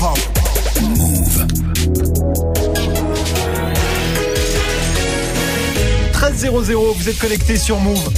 Move. 0.00 1.46
13.00, 6.14 6.94
vous 6.96 7.08
êtes 7.10 7.18
connecté 7.18 7.58
sur 7.58 7.78
Move. 7.78 8.08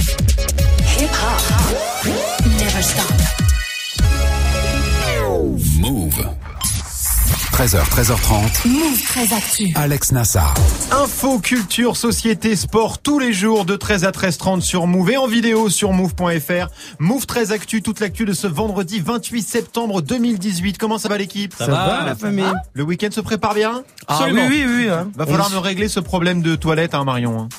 13h, 7.53 7.83
13h30. 7.89 8.67
Move 8.67 9.01
très 9.03 9.31
actu. 9.33 9.71
Alex 9.75 10.11
Nassar. 10.11 10.53
Info, 10.91 11.37
culture, 11.39 11.95
société, 11.97 12.55
sport, 12.55 12.97
tous 12.99 13.19
les 13.19 13.31
jours 13.31 13.65
de 13.65 13.75
13 13.75 14.05
à 14.05 14.11
13h30 14.11 14.61
sur 14.61 14.87
Move 14.87 15.11
et 15.11 15.17
en 15.17 15.27
vidéo 15.27 15.69
sur 15.69 15.93
move.fr. 15.93 16.67
Move 16.99 17.25
13 17.27 17.51
Actu, 17.51 17.81
toute 17.83 17.99
l'actu 17.99 18.25
de 18.25 18.33
ce 18.33 18.47
vendredi 18.47 18.99
28 18.99 19.43
septembre 19.43 20.01
2018. 20.01 20.77
Comment 20.79 20.97
ça 20.97 21.09
va 21.09 21.17
l'équipe? 21.17 21.53
Ça, 21.57 21.67
va, 21.67 22.03
la 22.05 22.15
famille? 22.15 22.43
Le 22.73 22.83
week-end 22.83 23.09
se 23.11 23.21
prépare 23.21 23.53
bien? 23.53 23.83
Ah 24.07 24.21
oui, 24.31 24.39
oui, 24.49 24.65
oui. 24.67 24.87
hein. 24.89 25.09
Va 25.15 25.25
falloir 25.25 25.49
me 25.51 25.57
régler 25.57 25.87
ce 25.89 25.99
problème 25.99 26.41
de 26.41 26.55
toilette, 26.55 26.95
hein, 26.95 27.03
Marion. 27.03 27.41
hein. 27.41 27.49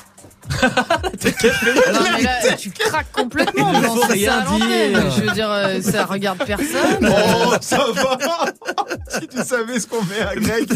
Non 1.93 1.99
mais 2.17 2.23
là, 2.23 2.55
tu 2.57 2.69
craques 2.71 3.11
complètement. 3.11 3.71
Il 3.73 3.81
c'est 4.07 4.13
rien 4.13 4.45
ça 4.45 4.57
dire. 4.57 5.11
Je 5.15 5.21
veux 5.21 5.31
dire, 5.31 5.49
euh, 5.49 5.81
ça 5.81 6.05
regarde 6.05 6.39
personne. 6.45 6.99
Oh, 7.01 7.53
ça 7.61 7.77
va 7.93 8.17
Si 9.19 9.27
tu 9.27 9.37
savais 9.43 9.79
ce 9.79 9.87
qu'on 9.87 10.03
met 10.03 10.19
à 10.19 10.35
Greg 10.35 10.69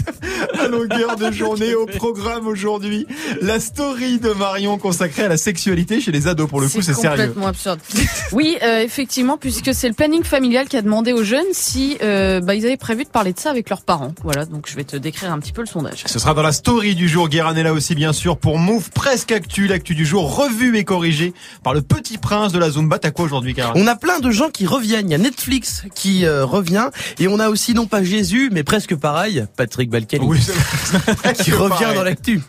à 0.59 0.67
longueur 0.67 1.15
de 1.15 1.31
journée 1.31 1.75
au 1.75 1.85
programme 1.85 2.47
aujourd'hui, 2.47 3.05
la 3.41 3.59
story 3.59 4.19
de 4.19 4.31
Marion 4.31 4.77
consacrée 4.77 5.23
à 5.23 5.27
la 5.27 5.37
sexualité 5.37 6.01
chez 6.01 6.11
les 6.11 6.27
ados. 6.27 6.49
Pour 6.49 6.61
le 6.61 6.67
coup, 6.67 6.81
c'est 6.81 6.93
sérieux. 6.93 7.27
complètement 7.27 7.47
absurde. 7.47 7.79
Oui, 8.31 8.57
euh, 8.63 8.81
effectivement, 8.81 9.37
puisque 9.37 9.73
c'est 9.73 9.87
le 9.87 9.93
planning 9.93 10.23
familial 10.23 10.67
qui 10.67 10.77
a 10.77 10.81
demandé 10.81 11.13
aux 11.13 11.23
jeunes 11.23 11.45
si 11.51 11.97
euh, 12.01 12.39
bah, 12.39 12.55
ils 12.55 12.65
avaient 12.65 12.77
prévu 12.77 13.03
de 13.03 13.09
parler 13.09 13.33
de 13.33 13.39
ça 13.39 13.49
avec 13.49 13.69
leurs 13.69 13.81
parents. 13.81 14.13
Voilà, 14.23 14.45
donc 14.45 14.67
je 14.69 14.75
vais 14.75 14.83
te 14.83 14.95
décrire 14.95 15.31
un 15.31 15.39
petit 15.39 15.51
peu 15.51 15.61
le 15.61 15.67
sondage. 15.67 16.03
Ce 16.05 16.19
sera 16.19 16.33
dans 16.33 16.41
la 16.41 16.51
story 16.51 16.95
du 16.95 17.07
jour. 17.07 17.29
Guérin 17.29 17.55
est 17.55 17.63
là 17.63 17.73
aussi, 17.73 17.95
bien 17.95 18.13
sûr, 18.13 18.37
pour 18.37 18.57
Move 18.57 18.89
Presque 18.91 19.31
Actu, 19.31 19.58
l'actu 19.67 19.95
du 19.95 20.05
jour, 20.05 20.35
revue 20.35 20.77
et 20.77 20.83
corrigée 20.83 21.33
par 21.63 21.73
le 21.73 21.81
petit 21.81 22.17
prince 22.17 22.51
de 22.53 22.59
la 22.59 22.69
Zumba. 22.69 22.99
T'as 22.99 23.11
quoi 23.11 23.25
aujourd'hui, 23.25 23.53
Guérin 23.53 23.73
On 23.75 23.87
a 23.87 23.95
plein 23.95 24.19
de 24.19 24.31
gens 24.31 24.49
qui 24.49 24.65
reviennent. 24.65 25.07
Il 25.09 25.11
y 25.11 25.15
a 25.15 25.17
Netflix 25.17 25.83
qui 25.95 26.25
euh, 26.25 26.45
revient. 26.45 26.89
Et 27.19 27.27
on 27.27 27.39
a 27.39 27.49
aussi, 27.49 27.73
non 27.73 27.85
pas 27.85 28.03
Jésus, 28.03 28.49
mais 28.51 28.63
presque 28.63 28.95
pareil, 28.95 29.45
Patrick 29.57 29.89
Balkany. 29.89 30.25
Oui, 30.25 30.39
Qui 31.43 31.51
revient 31.51 31.69
pareil. 31.79 31.95
dans 31.95 32.03
l'actu. 32.03 32.41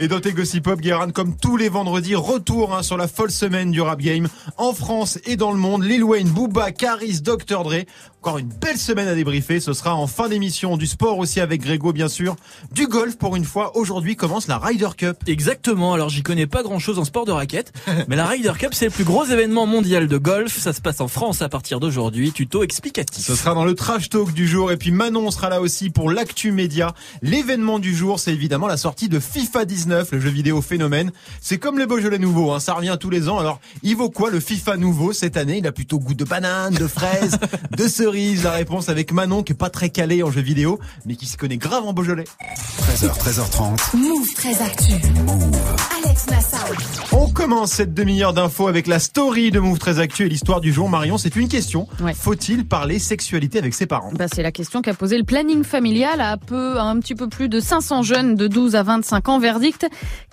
Et 0.00 0.08
dans 0.08 0.20
tes 0.20 0.32
Gossip 0.32 0.64
Pop, 0.64 0.80
Guérin, 0.80 1.10
comme 1.10 1.36
tous 1.36 1.56
les 1.56 1.68
vendredis, 1.68 2.14
retour 2.14 2.74
hein, 2.74 2.82
sur 2.82 2.96
la 2.96 3.08
folle 3.08 3.30
semaine 3.30 3.70
du 3.70 3.80
rap 3.80 4.00
game 4.00 4.28
en 4.56 4.72
France 4.72 5.18
et 5.26 5.36
dans 5.36 5.52
le 5.52 5.58
monde. 5.58 5.84
Lil 5.84 6.04
Wayne, 6.04 6.28
Booba, 6.28 6.72
Caris, 6.72 7.20
Dr. 7.20 7.64
Dre. 7.64 7.84
Encore 8.20 8.38
une 8.38 8.48
belle 8.48 8.78
semaine 8.78 9.06
à 9.06 9.14
débriefer. 9.14 9.60
Ce 9.60 9.72
sera 9.72 9.94
en 9.94 10.08
fin 10.08 10.28
d'émission. 10.28 10.76
Du 10.76 10.88
sport 10.88 11.18
aussi 11.18 11.38
avec 11.38 11.62
Grégo, 11.62 11.92
bien 11.92 12.08
sûr. 12.08 12.34
Du 12.72 12.88
golf 12.88 13.16
pour 13.16 13.36
une 13.36 13.44
fois. 13.44 13.76
Aujourd'hui 13.76 14.16
commence 14.16 14.48
la 14.48 14.58
Ryder 14.58 14.88
Cup. 14.96 15.18
Exactement, 15.28 15.94
alors 15.94 16.08
j'y 16.08 16.24
connais 16.24 16.48
pas 16.48 16.64
grand 16.64 16.80
chose 16.80 16.98
en 16.98 17.04
sport 17.04 17.26
de 17.26 17.30
raquette, 17.30 17.72
mais 18.08 18.16
la 18.16 18.26
Ryder 18.26 18.52
Cup 18.58 18.70
c'est 18.72 18.86
le 18.86 18.90
plus 18.90 19.04
gros 19.04 19.24
événement 19.24 19.66
mondial 19.66 20.08
de 20.08 20.18
golf, 20.18 20.58
ça 20.58 20.72
se 20.72 20.80
passe 20.80 21.00
en 21.00 21.06
France 21.06 21.42
à 21.42 21.48
partir 21.48 21.78
d'aujourd'hui, 21.78 22.32
tuto 22.32 22.64
explicatif. 22.64 23.24
Ce 23.24 23.36
sera 23.36 23.54
dans 23.54 23.64
le 23.64 23.74
trash 23.74 24.08
talk 24.08 24.32
du 24.32 24.48
jour. 24.48 24.72
Et 24.72 24.76
puis 24.76 24.90
Manon 24.90 25.30
sera 25.30 25.48
là 25.48 25.60
aussi 25.60 25.88
pour 25.90 26.10
l'actu 26.10 26.50
média. 26.50 26.94
L'événement 27.22 27.78
du 27.78 27.94
jour, 27.94 28.18
c'est 28.18 28.32
évidemment 28.32 28.66
la 28.66 28.76
sortie 28.76 29.08
de 29.08 29.20
FIFA 29.20 29.64
19, 29.64 30.12
le 30.12 30.20
jeu 30.20 30.30
vidéo 30.30 30.60
phénomène. 30.60 31.12
C'est 31.40 31.58
comme 31.58 31.78
les 31.78 31.86
Beaujolais 31.86 32.18
nouveaux, 32.18 32.50
hein, 32.50 32.58
ça 32.58 32.74
revient 32.74 32.96
tous 32.98 33.10
les 33.10 33.28
ans. 33.28 33.38
Alors, 33.38 33.60
il 33.84 33.94
vaut 33.94 34.10
quoi 34.10 34.30
le 34.30 34.40
FIFA 34.40 34.76
nouveau 34.76 35.12
cette 35.12 35.36
année? 35.36 35.58
Il 35.58 35.66
a 35.68 35.72
plutôt 35.72 36.00
goût 36.00 36.14
de 36.14 36.24
banane, 36.24 36.74
de 36.74 36.88
fraise, 36.88 37.38
de 37.76 37.86
cerise. 37.86 38.07
La 38.08 38.52
réponse 38.52 38.88
avec 38.88 39.12
Manon 39.12 39.42
qui 39.42 39.52
est 39.52 39.54
pas 39.54 39.68
très 39.68 39.90
calée 39.90 40.22
en 40.22 40.30
jeu 40.30 40.40
vidéo, 40.40 40.78
mais 41.04 41.14
qui 41.14 41.26
se 41.26 41.36
connaît 41.36 41.58
grave 41.58 41.84
en 41.84 41.92
Beaujolais. 41.92 42.24
13h, 42.80 43.18
13h30. 43.18 43.96
Move 43.98 44.34
très 44.34 44.62
actu. 44.62 44.92
Alex 46.02 46.26
Nassar. 46.30 46.68
On 47.12 47.28
commence 47.28 47.72
cette 47.72 47.92
demi-heure 47.92 48.32
d'infos 48.32 48.66
avec 48.66 48.86
la 48.86 48.98
story 48.98 49.50
de 49.50 49.60
Move 49.60 49.78
très 49.78 49.98
Actu 49.98 50.24
et 50.24 50.28
l'histoire 50.28 50.62
du 50.62 50.72
jour. 50.72 50.88
Marion, 50.88 51.18
c'est 51.18 51.36
une 51.36 51.48
question. 51.48 51.86
Ouais. 52.00 52.14
Faut-il 52.14 52.66
parler 52.66 52.98
sexualité 52.98 53.58
avec 53.58 53.74
ses 53.74 53.86
parents? 53.86 54.10
Bah, 54.14 54.26
c'est 54.32 54.42
la 54.42 54.52
question 54.52 54.80
qu'a 54.80 54.94
posé 54.94 55.18
le 55.18 55.24
planning 55.24 55.62
familial 55.62 56.22
à 56.22 56.38
peu, 56.38 56.78
à 56.78 56.84
un 56.84 56.98
petit 57.00 57.14
peu 57.14 57.28
plus 57.28 57.50
de 57.50 57.60
500 57.60 58.02
jeunes 58.02 58.34
de 58.36 58.46
12 58.46 58.74
à 58.74 58.82
25 58.82 59.28
ans. 59.28 59.38
Verdict 59.38 59.86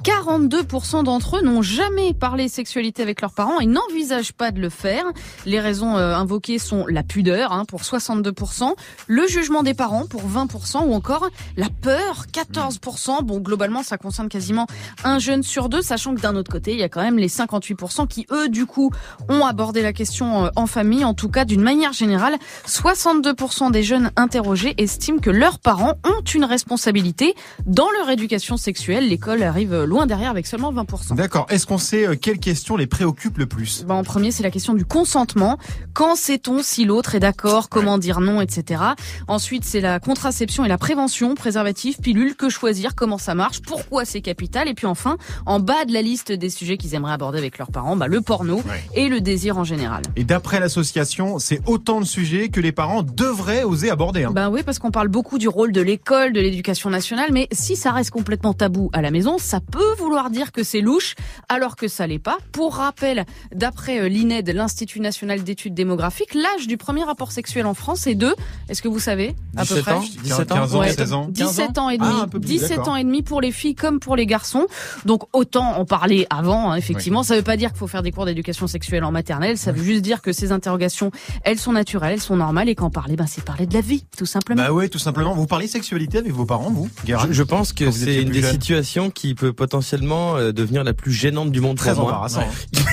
42% 0.03 1.03
d'entre 1.03 1.37
eux 1.37 1.41
n'ont 1.41 1.61
jamais 1.61 2.13
parlé 2.13 2.47
sexualité 2.47 3.01
avec 3.01 3.21
leurs 3.21 3.33
parents 3.33 3.59
et 3.59 3.65
n'envisagent 3.65 4.33
pas 4.33 4.51
de 4.51 4.61
le 4.61 4.69
faire. 4.69 5.03
Les 5.45 5.59
raisons 5.59 5.97
euh, 5.97 6.15
invoquées 6.15 6.57
sont 6.57 6.85
la 6.87 7.03
pudeur 7.03 7.51
hein, 7.51 7.64
pour 7.65 7.81
62%, 7.81 8.73
le 9.07 9.27
jugement 9.27 9.63
des 9.63 9.73
parents 9.73 10.05
pour 10.05 10.23
20% 10.27 10.85
ou 10.85 10.93
encore 10.93 11.29
la 11.57 11.67
peur 11.81 12.25
14%. 12.33 13.23
Bon, 13.23 13.39
globalement, 13.39 13.83
ça 13.83 13.97
concerne 13.97 14.29
quasiment 14.29 14.67
un 15.03 15.19
jeune 15.19 15.43
sur 15.43 15.69
deux, 15.69 15.81
sachant 15.81 16.15
que 16.15 16.21
d'un 16.21 16.35
autre 16.35 16.51
côté, 16.51 16.73
il 16.73 16.79
y 16.79 16.83
a 16.83 16.89
quand 16.89 17.01
même 17.01 17.17
les 17.17 17.27
58% 17.27 18.07
qui, 18.07 18.25
eux, 18.31 18.49
du 18.49 18.65
coup, 18.65 18.91
ont 19.29 19.45
abordé 19.45 19.81
la 19.81 19.93
question 19.93 20.45
euh, 20.45 20.49
en 20.55 20.67
famille. 20.67 21.05
En 21.05 21.13
tout 21.13 21.29
cas, 21.29 21.45
d'une 21.45 21.61
manière 21.61 21.93
générale, 21.93 22.35
62% 22.67 23.71
des 23.71 23.83
jeunes 23.83 24.11
interrogés 24.15 24.75
estiment 24.77 25.19
que 25.19 25.29
leurs 25.29 25.59
parents 25.59 25.95
ont 26.03 26.21
une 26.33 26.45
responsabilité 26.45 27.35
dans 27.65 27.89
leur 27.97 28.09
éducation 28.09 28.57
sexuelle. 28.57 29.07
L'école 29.07 29.43
arrive 29.43 29.83
loin 29.83 30.05
derrière 30.05 30.29
avec 30.29 30.47
seulement 30.47 30.73
20%. 30.73 31.15
D'accord. 31.15 31.45
Est-ce 31.49 31.65
qu'on 31.65 31.77
sait 31.77 32.07
euh, 32.07 32.15
quelle 32.15 32.39
question 32.39 32.77
les 32.77 32.87
préoccupe 32.87 33.37
le 33.37 33.45
plus? 33.45 33.85
Bah, 33.85 33.95
en 33.95 34.03
premier, 34.03 34.31
c'est 34.31 34.43
la 34.43 34.51
question 34.51 34.73
du 34.73 34.85
consentement. 34.85 35.57
Quand 35.93 36.15
sait-on 36.15 36.61
si 36.61 36.85
l'autre 36.85 37.15
est 37.15 37.19
d'accord 37.19 37.54
Comment 37.69 37.97
dire 37.97 38.19
non, 38.19 38.41
etc. 38.41 38.81
Ensuite, 39.27 39.63
c'est 39.65 39.81
la 39.81 39.99
contraception 39.99 40.65
et 40.65 40.67
la 40.67 40.77
prévention, 40.77 41.35
préservatif, 41.35 41.99
pilule, 42.01 42.35
que 42.35 42.49
choisir, 42.49 42.95
comment 42.95 43.17
ça 43.17 43.33
marche, 43.35 43.61
pourquoi 43.61 44.05
c'est 44.05 44.21
capital. 44.21 44.67
Et 44.67 44.73
puis 44.73 44.87
enfin, 44.87 45.17
en 45.45 45.59
bas 45.59 45.85
de 45.85 45.93
la 45.93 46.01
liste 46.01 46.31
des 46.31 46.49
sujets 46.49 46.77
qu'ils 46.77 46.93
aimeraient 46.95 47.13
aborder 47.13 47.37
avec 47.39 47.57
leurs 47.57 47.71
parents, 47.71 47.95
bah, 47.95 48.07
le 48.07 48.21
porno 48.21 48.55
Ouais. 48.57 48.83
et 48.95 49.09
le 49.09 49.21
désir 49.21 49.57
en 49.57 49.63
général. 49.63 50.03
Et 50.15 50.23
d'après 50.23 50.59
l'association, 50.59 51.39
c'est 51.39 51.61
autant 51.65 51.99
de 52.01 52.05
sujets 52.05 52.49
que 52.49 52.59
les 52.59 52.71
parents 52.71 53.03
devraient 53.03 53.63
oser 53.63 53.89
aborder. 53.89 54.23
hein. 54.25 54.31
Ben 54.33 54.49
oui, 54.49 54.61
parce 54.63 54.79
qu'on 54.79 54.91
parle 54.91 55.07
beaucoup 55.07 55.37
du 55.37 55.47
rôle 55.47 55.71
de 55.71 55.81
l'école, 55.81 56.33
de 56.33 56.39
l'éducation 56.41 56.89
nationale, 56.89 57.29
mais 57.31 57.47
si 57.51 57.75
ça 57.75 57.91
reste 57.91 58.11
complètement 58.11 58.53
tabou 58.53 58.89
à 58.93 59.01
la 59.01 59.11
maison, 59.11 59.37
ça 59.37 59.59
peut 59.61 59.93
vouloir 59.97 60.29
dire 60.29 60.51
que 60.51 60.63
c'est 60.63 60.81
louche, 60.81 61.15
alors 61.49 61.75
que 61.75 61.87
ça 61.87 62.07
l'est 62.07 62.19
pas. 62.19 62.37
Pour 62.51 62.75
rappel, 62.75 63.25
d'après 63.53 63.99
euh, 63.99 64.07
l'INED, 64.09 64.49
l'Institut 64.53 64.99
national 64.99 65.43
d'études 65.43 65.73
démographiques, 65.73 66.33
l'âge 66.33 66.67
du 66.67 66.77
premier 66.77 67.03
rapport 67.03 67.31
sexuel 67.31 67.44
en 67.65 67.73
France 67.73 68.07
est 68.07 68.15
de, 68.15 68.35
est-ce 68.69 68.81
que 68.81 68.87
vous 68.87 68.99
savez, 68.99 69.35
à 69.55 69.61
peu 69.65 69.75
17 69.75 69.81
près 69.83 69.93
ans 69.93 70.03
17 70.23 70.51
ans 70.51 70.55
15 70.55 70.75
ans, 70.75 70.79
Ouais. 70.79 70.93
16 70.93 71.13
ans. 71.13 71.27
17 71.29 71.77
ans 71.77 71.89
et 71.89 71.97
demi. 71.97 72.09
Ah, 72.21 72.27
peu 72.27 72.39
plus, 72.39 72.47
17 72.49 72.69
d'accord. 72.69 72.89
ans 72.89 72.95
et 72.95 73.03
demi 73.03 73.21
pour 73.21 73.41
les 73.41 73.51
filles 73.51 73.75
comme 73.75 73.99
pour 73.99 74.15
les 74.15 74.25
garçons. 74.25 74.67
Donc 75.05 75.23
autant 75.33 75.77
en 75.77 75.85
parler 75.85 76.27
avant, 76.29 76.71
hein, 76.71 76.75
effectivement. 76.75 77.23
Ça 77.23 77.35
veut 77.35 77.41
pas 77.41 77.57
dire 77.57 77.69
qu'il 77.69 77.77
faut 77.79 77.87
faire 77.87 78.03
des 78.03 78.11
cours 78.11 78.25
d'éducation 78.25 78.67
sexuelle 78.67 79.03
en 79.03 79.11
maternelle. 79.11 79.57
Ça 79.57 79.71
veut 79.71 79.83
juste 79.83 80.01
dire 80.01 80.21
que 80.21 80.31
ces 80.33 80.51
interrogations, 80.51 81.11
elles 81.43 81.59
sont 81.59 81.71
naturelles, 81.71 82.13
elles 82.13 82.21
sont 82.21 82.35
normales 82.35 82.69
et 82.69 82.75
qu'en 82.75 82.89
parler, 82.89 83.15
ben, 83.15 83.25
c'est 83.27 83.43
parler 83.43 83.65
de 83.65 83.73
la 83.73 83.81
vie, 83.81 84.05
tout 84.17 84.25
simplement. 84.25 84.61
Bah 84.63 84.71
ouais, 84.71 84.89
tout 84.89 84.99
simplement. 84.99 85.33
Vous 85.33 85.47
parlez 85.47 85.67
sexualité 85.67 86.17
avec 86.17 86.31
vos 86.31 86.45
parents, 86.45 86.71
vous 86.71 86.89
Je, 87.07 87.13
je 87.31 87.43
pense 87.43 87.73
que 87.73 87.91
c'est 87.91 88.21
une 88.21 88.29
des 88.29 88.41
jeune. 88.41 88.51
situations 88.51 89.09
qui 89.09 89.35
peut 89.35 89.53
potentiellement 89.53 90.35
euh, 90.37 90.51
devenir 90.51 90.83
la 90.83 90.93
plus 90.93 91.11
gênante 91.11 91.51
du 91.51 91.61
monde 91.61 91.77
Très 91.77 91.93
pour 91.93 92.03
moi. 92.03 92.11
embarrassant. 92.11 92.43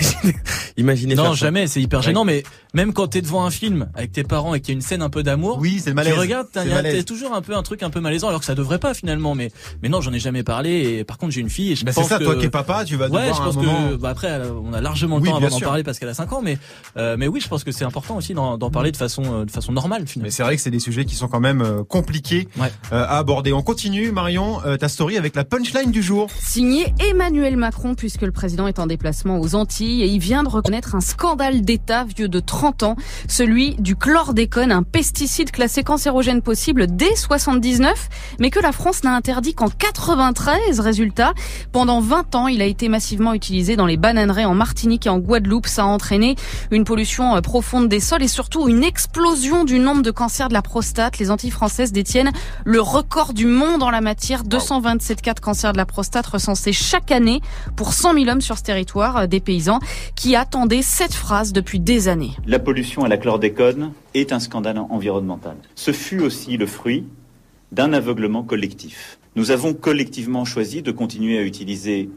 Imaginez, 0.03 0.35
imaginez 0.77 1.15
Non, 1.15 1.35
jamais, 1.35 1.67
c'est 1.67 1.81
hyper 1.81 2.03
gênant, 2.03 2.25
mais 2.25 2.43
même 2.75 2.93
quand 2.93 3.07
t'es 3.09 3.23
devant 3.23 3.45
un 3.45 3.51
film 3.51 3.89
avec 3.95 4.13
tes 4.13 4.25
parents 4.25 4.55
et 4.55 4.61
qu'il 4.61 4.71
y 4.71 4.73
a 4.73 4.77
une 4.77 4.81
scène 4.83 5.03
un 5.03 5.11
peu 5.11 5.23
d'amour, 5.23 5.59
Oui, 5.61 5.81
c'est 5.83 5.93
le 5.95 6.03
tu 6.03 6.13
regardes, 6.13 6.49
t'as 6.53 7.03
toujours 7.05 7.33
un 7.35 7.43
peu 7.43 7.55
un 7.57 7.63
truc 7.63 7.83
un 7.83 7.91
peu 7.91 8.01
malaisant, 8.01 8.29
alors 8.29 8.41
que 8.41 8.47
ça 8.47 8.55
devrait 8.55 8.79
pas 8.79 8.95
finalement, 8.95 9.35
mais, 9.35 9.51
mais 9.83 9.89
non, 9.89 10.01
j'en 10.01 10.13
ai 10.13 10.19
jamais 10.19 10.43
parlé, 10.43 10.99
et 10.99 11.05
par 11.05 11.19
contre 11.19 11.33
j'ai 11.33 11.41
une 11.41 11.51
fille, 11.51 11.73
et 11.73 11.77
je 11.77 11.85
Bah, 11.85 11.93
c'est 11.93 12.01
pense 12.01 12.09
ça, 12.09 12.19
que... 12.19 12.25
toi 12.25 12.37
qui 12.37 12.47
es 12.47 12.51
papa, 12.51 12.85
tu 12.85 12.97
vas 12.97 13.09
Ouais, 13.09 13.29
devoir 13.29 13.35
je 13.35 13.41
à 13.41 13.43
un 13.43 13.47
pense 13.47 13.57
moment... 13.57 13.89
que 13.91 13.97
bah 13.97 14.11
après 14.11 14.41
on 14.65 14.73
a 14.73 14.81
largement 14.81 15.17
le 15.17 15.23
Oui, 15.23 15.29
temps 15.29 15.37
avant 15.37 15.49
d'en 15.49 15.61
parler 15.61 15.83
parce 15.83 15.99
qu'elle 15.99 16.09
a 16.09 16.15
5 16.15 16.33
ans 16.33 16.41
mais 16.43 16.59
euh, 16.97 17.17
mais 17.19 17.29
oui, 17.29 17.41
je 17.41 17.49
pense 17.49 17.65
que 17.65 17.73
c'est 17.73 17.85
important 17.85 18.17
aussi 18.17 18.35
d'en 18.35 18.57
d'en 18.59 18.71
parler 18.71 18.91
de 18.93 18.97
façon 18.97 19.23
euh, 19.25 19.45
de 19.45 19.51
façon 19.51 19.73
normale 19.73 20.03
Mais 20.03 20.07
finalement. 20.07 20.31
c'est 20.35 20.43
vrai 20.43 20.57
que 20.57 20.63
c'est 20.63 20.71
des 20.71 20.81
sujets 20.81 21.05
qui 21.05 21.15
sont 21.15 21.29
quand 21.29 21.41
même 21.41 21.61
euh, 21.63 21.85
compliqués 21.85 22.49
Ouais. 22.59 22.73
euh, 22.93 23.05
à 23.05 23.19
aborder. 23.19 23.53
On 23.53 23.63
continue, 23.63 24.11
Marion, 24.13 24.61
euh, 24.65 24.77
ta 24.77 24.89
story 24.89 25.17
avec 25.19 25.35
la 25.37 25.45
punchline 25.45 25.91
du 25.91 26.03
jour. 26.03 26.29
Signé 26.41 26.93
Emmanuel 26.99 27.57
Macron 27.57 27.95
puisque 27.95 28.23
le 28.23 28.33
président 28.33 28.67
est 28.67 28.79
en 28.79 28.87
déplacement 28.87 29.39
aux 29.41 29.55
Antilles 29.55 29.92
et 30.01 30.07
il 30.07 30.19
vient 30.19 30.43
de 30.43 30.49
reconnaître 30.49 30.95
un 30.95 31.01
scandale 31.01 31.61
d'État 31.61 32.05
vieux 32.05 32.29
de 32.29 32.41
30 32.41 32.83
ans, 32.85 32.97
celui 33.29 33.75
du 33.77 33.97
chlordécone, 33.97 34.73
un 34.73 34.83
pesticide 34.83 35.51
classé 35.51 35.83
cancérogène 35.83 36.41
possible 36.41 36.87
dès 36.89 37.15
79, 37.15 38.09
mais 38.39 38.51
que 38.51 38.61
la 38.61 38.73
France 38.73 39.05
n'a 39.05 39.15
interdit 39.15 39.55
qu'en 39.55 39.69
93. 39.69 40.81
Résultat, 40.81 41.35
pendant 41.73 42.01
20 42.01 42.35
ans, 42.35 42.49
il 42.49 42.63
a 42.63 42.65
été 42.65 42.89
massivement 42.89 43.35
utilisé 43.35 43.77
dans 43.77 43.87
les 43.87 43.97
bananeraies 43.97 44.45
en 44.45 44.55
Martinique 44.55 45.07
et 45.07 45.11
en 45.11 45.19
Guadeloupe. 45.19 45.67
Ça 45.67 45.83
a 45.83 45.87
entraîné 45.87 46.37
une 46.71 46.85
pollution 46.85 47.37
euh, 47.37 47.41
profonde 47.41 47.89
des 47.89 48.01
sols 48.01 48.23
et 48.23 48.29
surtout 48.29 48.69
une 48.69 48.85
explosion 48.85 49.65
du 49.65 49.79
nombre 49.79 50.03
de 50.03 50.11
cancers 50.11 50.49
de 50.49 50.55
la 50.55 50.63
prostate. 50.63 51.19
Les 51.19 51.31
Antilles 51.31 51.51
françaises 51.51 51.93
détiennent 51.93 52.33
le 52.65 52.81
record 52.81 53.33
du 53.33 53.47
monde 53.47 53.83
en 53.83 53.91
la 53.91 54.01
matière. 54.01 54.45
227 54.45 55.21
cas 55.21 55.35
de 55.35 55.41
cancer 55.41 55.73
de 55.73 55.77
la 55.77 55.87
prostate 55.87 56.27
recensés 56.27 56.73
chaque 56.73 57.11
année 57.11 57.41
pour 57.77 57.93
100 57.93 58.15
000 58.15 58.29
hommes 58.29 58.41
sur 58.41 58.59
ce 58.59 58.63
territoire, 58.63 59.17
euh, 59.17 59.27
des 59.27 59.41
paysans 59.41 59.81
qui 60.17 60.37
attendaient 60.37 60.83
cette 60.83 61.15
phrase 61.15 61.53
depuis 61.53 61.81
des 61.81 62.09
années. 62.09 62.33
La 62.47 62.59
pollution 62.59 63.05
à 63.05 63.09
la 63.09 63.17
chlordécone 63.17 63.93
est 64.15 64.33
un 64.33 64.41
scandale 64.41 64.79
environnemental. 64.79 65.57
Ce 65.75 65.93
fut 65.93 66.21
aussi 66.21 66.57
le 66.57 66.67
fruit 66.67 67.05
d'un 67.73 67.93
aveuglement 67.93 68.43
collectif. 68.43 69.19
Nous 69.35 69.51
avons 69.51 69.73
collectivement 69.73 70.45
choisi 70.45 70.83
de 70.83 70.93
continuer 70.93 71.39
à 71.39 71.43
utiliser 71.43 72.11